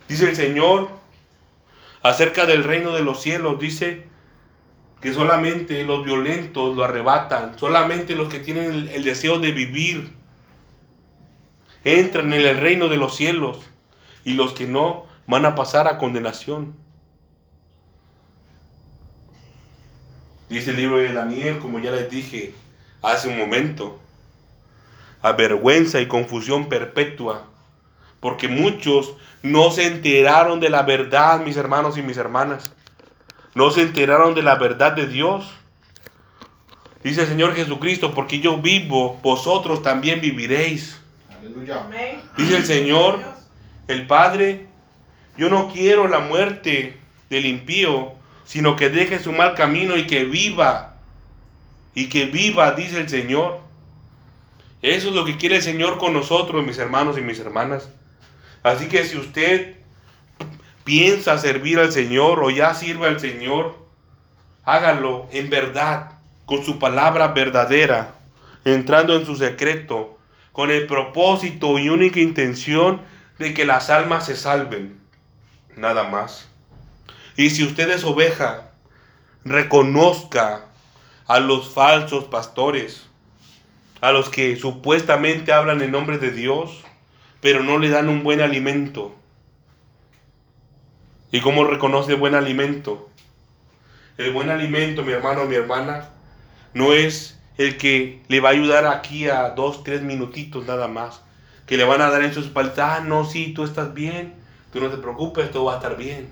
Dice 0.08 0.30
el 0.30 0.36
Señor 0.36 0.90
acerca 2.02 2.46
del 2.46 2.64
reino 2.64 2.94
de 2.94 3.04
los 3.04 3.22
cielos. 3.22 3.60
Dice 3.60 4.06
que 5.02 5.14
solamente 5.14 5.84
los 5.84 6.06
violentos 6.06 6.76
lo 6.76 6.84
arrebatan. 6.84 7.58
Solamente 7.60 8.16
los 8.16 8.30
que 8.30 8.40
tienen 8.40 8.90
el, 8.90 9.04
deseo 9.04 9.40
de 9.40 9.52
vivir 9.52 10.12
entran 11.84 12.34
en 12.34 12.42
el 12.42 12.58
reino 12.58 12.88
de 12.88 12.98
los 12.98 13.16
cielos. 13.16 13.60
Y 14.24 14.34
los 14.34 14.54
que 14.54 14.68
no 14.68 15.06
van 15.26 15.46
a 15.46 15.56
pasar 15.56 15.88
a 15.88 15.98
condenación. 15.98 16.76
Dice 20.50 20.72
el 20.72 20.78
libro 20.78 20.98
de 20.98 21.12
Daniel, 21.12 21.60
como 21.60 21.80
ya 21.80 21.92
les 21.92 22.10
dije 22.10 22.54
hace 23.02 23.28
un 23.28 23.38
momento, 23.38 24.00
a 25.22 25.34
vergüenza 25.34 26.00
y 26.00 26.08
confusión 26.08 26.70
perpetua, 26.70 27.46
porque 28.20 28.48
muchos 28.48 29.16
no 29.44 29.72
se 29.72 29.86
enteraron 29.86 30.60
de 30.60 30.70
la 30.70 30.84
verdad, 30.84 31.42
mis 31.42 31.58
hermanos 31.58 31.98
y 31.98 32.02
mis 32.02 32.18
hermanas. 32.18 32.72
No 33.56 33.72
se 33.72 33.82
enteraron 33.82 34.36
de 34.36 34.44
la 34.44 34.56
verdad 34.56 34.94
de 34.94 35.08
Dios. 35.08 35.50
Dice 37.04 37.22
el 37.22 37.28
Señor 37.28 37.56
Jesucristo, 37.56 38.14
porque 38.14 38.40
yo 38.40 38.58
vivo, 38.58 39.20
vosotros 39.22 39.82
también 39.82 40.22
viviréis. 40.22 41.00
Aleluya. 41.40 41.88
Dice 42.36 42.58
el 42.58 42.66
Señor, 42.66 43.20
el 43.88 44.08
Padre, 44.08 44.68
yo 45.38 45.50
no 45.50 45.72
quiero 45.72 46.08
la 46.08 46.20
muerte 46.20 46.98
del 47.30 47.46
impío, 47.46 48.14
sino 48.46 48.76
que 48.76 48.90
deje 48.90 49.20
su 49.20 49.32
mal 49.32 49.56
camino 49.56 49.98
y 49.98 50.08
que 50.08 50.26
viva. 50.26 50.96
Y 51.94 52.10
que 52.10 52.26
viva, 52.26 52.72
dice 52.72 53.00
el 53.00 53.10
Señor. 53.10 53.60
Eso 54.82 55.10
es 55.10 55.16
lo 55.16 55.26
que 55.26 55.38
quiere 55.38 55.58
el 55.58 55.64
Señor 55.64 55.98
con 55.98 56.14
nosotros, 56.14 56.66
mis 56.66 56.78
hermanos 56.78 57.18
y 57.18 57.22
mis 57.22 57.40
hermanas. 57.40 57.90
Así 58.68 58.88
que 58.88 59.06
si 59.06 59.18
usted 59.18 59.76
piensa 60.84 61.38
servir 61.38 61.80
al 61.80 61.92
Señor 61.92 62.44
o 62.44 62.50
ya 62.50 62.74
sirve 62.74 63.08
al 63.08 63.20
Señor, 63.20 63.78
hágalo 64.66 65.28
en 65.32 65.50
verdad, 65.50 66.12
con 66.46 66.64
su 66.64 66.80
palabra 66.80 67.30
verdadera, 67.30 68.16
entrando 68.66 69.16
en 69.16 69.26
su 69.26 69.36
secreto, 69.36 70.18
con 70.52 70.72
el 70.72 70.88
propósito 70.88 71.80
y 71.80 71.90
única 71.90 72.20
intención 72.20 73.02
de 73.40 73.54
que 73.54 73.66
las 73.66 73.90
almas 73.90 74.26
se 74.26 74.36
salven. 74.36 75.00
Nada 75.76 76.04
más. 76.04 76.50
Y 77.36 77.52
si 77.52 77.64
usted 77.64 77.90
es 77.92 78.04
oveja, 78.04 78.72
reconozca 79.46 80.66
a 81.28 81.40
los 81.40 81.74
falsos 81.74 82.26
pastores, 82.26 83.06
a 84.02 84.12
los 84.12 84.30
que 84.30 84.56
supuestamente 84.56 85.54
hablan 85.54 85.82
en 85.82 85.92
nombre 85.92 86.18
de 86.18 86.32
Dios, 86.32 86.84
pero 87.42 87.64
no 87.64 87.78
le 87.78 87.90
dan 87.90 88.10
un 88.10 88.24
buen 88.24 88.42
alimento. 88.42 89.16
¿Y 91.32 91.42
cómo 91.42 91.66
reconoce 91.66 92.16
buen 92.16 92.36
alimento? 92.36 93.10
El 94.18 94.32
buen 94.32 94.50
alimento, 94.50 95.04
mi 95.04 95.12
hermano 95.12 95.46
mi 95.46 95.56
hermana, 95.56 96.10
no 96.74 96.94
es 96.94 97.38
el 97.58 97.78
que 97.78 98.22
le 98.28 98.40
va 98.40 98.50
a 98.50 98.52
ayudar 98.54 98.86
aquí 98.86 99.28
a 99.28 99.50
dos, 99.50 99.84
tres 99.84 100.02
minutitos 100.02 100.66
nada 100.66 100.88
más. 100.88 101.22
Que 101.66 101.78
le 101.78 101.84
van 101.84 102.02
a 102.02 102.10
dar 102.10 102.24
en 102.24 102.34
sus 102.34 102.46
espalda, 102.46 102.96
ah, 102.96 103.00
no, 103.02 103.26
sí, 103.26 103.54
tú 103.54 103.64
estás 103.64 103.94
bien, 103.94 104.34
tú 104.72 104.80
no 104.80 104.90
te 104.90 104.98
preocupes, 104.98 105.52
todo 105.52 105.66
va 105.66 105.74
a 105.74 105.78
estar 105.78 105.98
bien. 105.98 106.30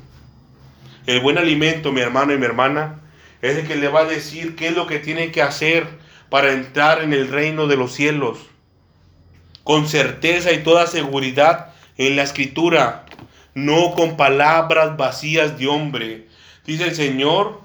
El 1.05 1.19
buen 1.19 1.37
alimento, 1.37 1.91
mi 1.91 2.01
hermano 2.01 2.33
y 2.33 2.37
mi 2.37 2.45
hermana, 2.45 3.01
es 3.41 3.57
el 3.57 3.67
que 3.67 3.75
le 3.75 3.89
va 3.89 4.01
a 4.01 4.05
decir 4.05 4.55
qué 4.55 4.69
es 4.69 4.75
lo 4.75 4.87
que 4.87 4.99
tiene 4.99 5.31
que 5.31 5.41
hacer 5.41 5.87
para 6.29 6.53
entrar 6.53 7.03
en 7.03 7.13
el 7.13 7.27
reino 7.27 7.67
de 7.67 7.75
los 7.75 7.93
cielos. 7.93 8.39
Con 9.65 9.87
certeza 9.87 10.51
y 10.51 10.61
toda 10.61 10.85
seguridad 10.85 11.73
en 11.97 12.15
la 12.15 12.21
escritura, 12.21 13.07
no 13.55 13.95
con 13.95 14.15
palabras 14.15 14.95
vacías 14.95 15.57
de 15.57 15.67
hombre. 15.67 16.27
Dice 16.67 16.83
el 16.83 16.93
Señor 16.93 17.61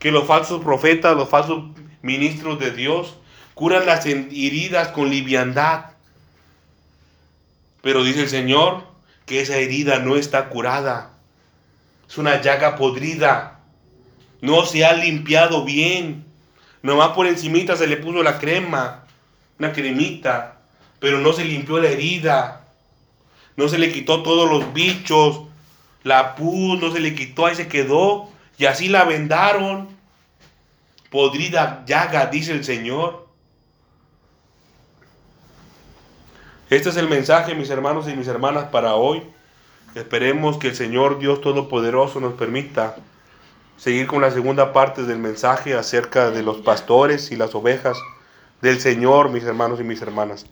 que 0.00 0.10
los 0.10 0.26
falsos 0.26 0.64
profetas, 0.64 1.16
los 1.16 1.28
falsos 1.28 1.62
ministros 2.02 2.58
de 2.58 2.72
Dios, 2.72 3.14
curan 3.54 3.86
las 3.86 4.04
heridas 4.04 4.88
con 4.88 5.10
liviandad. 5.10 5.90
Pero 7.82 8.02
dice 8.02 8.22
el 8.22 8.28
Señor 8.28 8.82
que 9.24 9.42
esa 9.42 9.58
herida 9.58 10.00
no 10.00 10.16
está 10.16 10.48
curada. 10.48 11.10
Es 12.08 12.18
una 12.18 12.40
llaga 12.40 12.74
podrida. 12.74 13.60
No 14.40 14.66
se 14.66 14.84
ha 14.84 14.92
limpiado 14.94 15.64
bien. 15.64 16.24
Nomás 16.82 17.10
por 17.10 17.28
encimita 17.28 17.76
se 17.76 17.86
le 17.86 17.96
puso 17.96 18.24
la 18.24 18.40
crema, 18.40 19.04
una 19.60 19.72
cremita, 19.72 20.61
pero 21.02 21.18
no 21.18 21.32
se 21.32 21.44
limpió 21.44 21.80
la 21.80 21.88
herida. 21.88 22.64
No 23.56 23.66
se 23.66 23.76
le 23.76 23.92
quitó 23.92 24.22
todos 24.22 24.48
los 24.48 24.72
bichos, 24.72 25.42
la 26.04 26.36
pus, 26.36 26.80
no 26.80 26.92
se 26.92 27.00
le 27.00 27.12
quitó, 27.16 27.46
ahí 27.46 27.56
se 27.56 27.66
quedó. 27.66 28.28
Y 28.56 28.66
así 28.66 28.88
la 28.88 29.02
vendaron. 29.02 29.88
Podrida 31.10 31.84
llaga, 31.86 32.26
dice 32.26 32.52
el 32.52 32.62
Señor. 32.62 33.26
Este 36.70 36.90
es 36.90 36.96
el 36.96 37.08
mensaje, 37.08 37.56
mis 37.56 37.68
hermanos 37.68 38.08
y 38.08 38.14
mis 38.14 38.28
hermanas, 38.28 38.66
para 38.66 38.94
hoy. 38.94 39.24
Esperemos 39.96 40.56
que 40.56 40.68
el 40.68 40.76
Señor 40.76 41.18
Dios 41.18 41.40
Todopoderoso 41.40 42.20
nos 42.20 42.34
permita 42.34 42.94
seguir 43.76 44.06
con 44.06 44.20
la 44.20 44.30
segunda 44.30 44.72
parte 44.72 45.02
del 45.02 45.18
mensaje 45.18 45.74
acerca 45.74 46.30
de 46.30 46.44
los 46.44 46.58
pastores 46.58 47.32
y 47.32 47.36
las 47.36 47.56
ovejas 47.56 47.98
del 48.60 48.80
Señor, 48.80 49.30
mis 49.30 49.42
hermanos 49.42 49.80
y 49.80 49.82
mis 49.82 50.00
hermanas. 50.00 50.46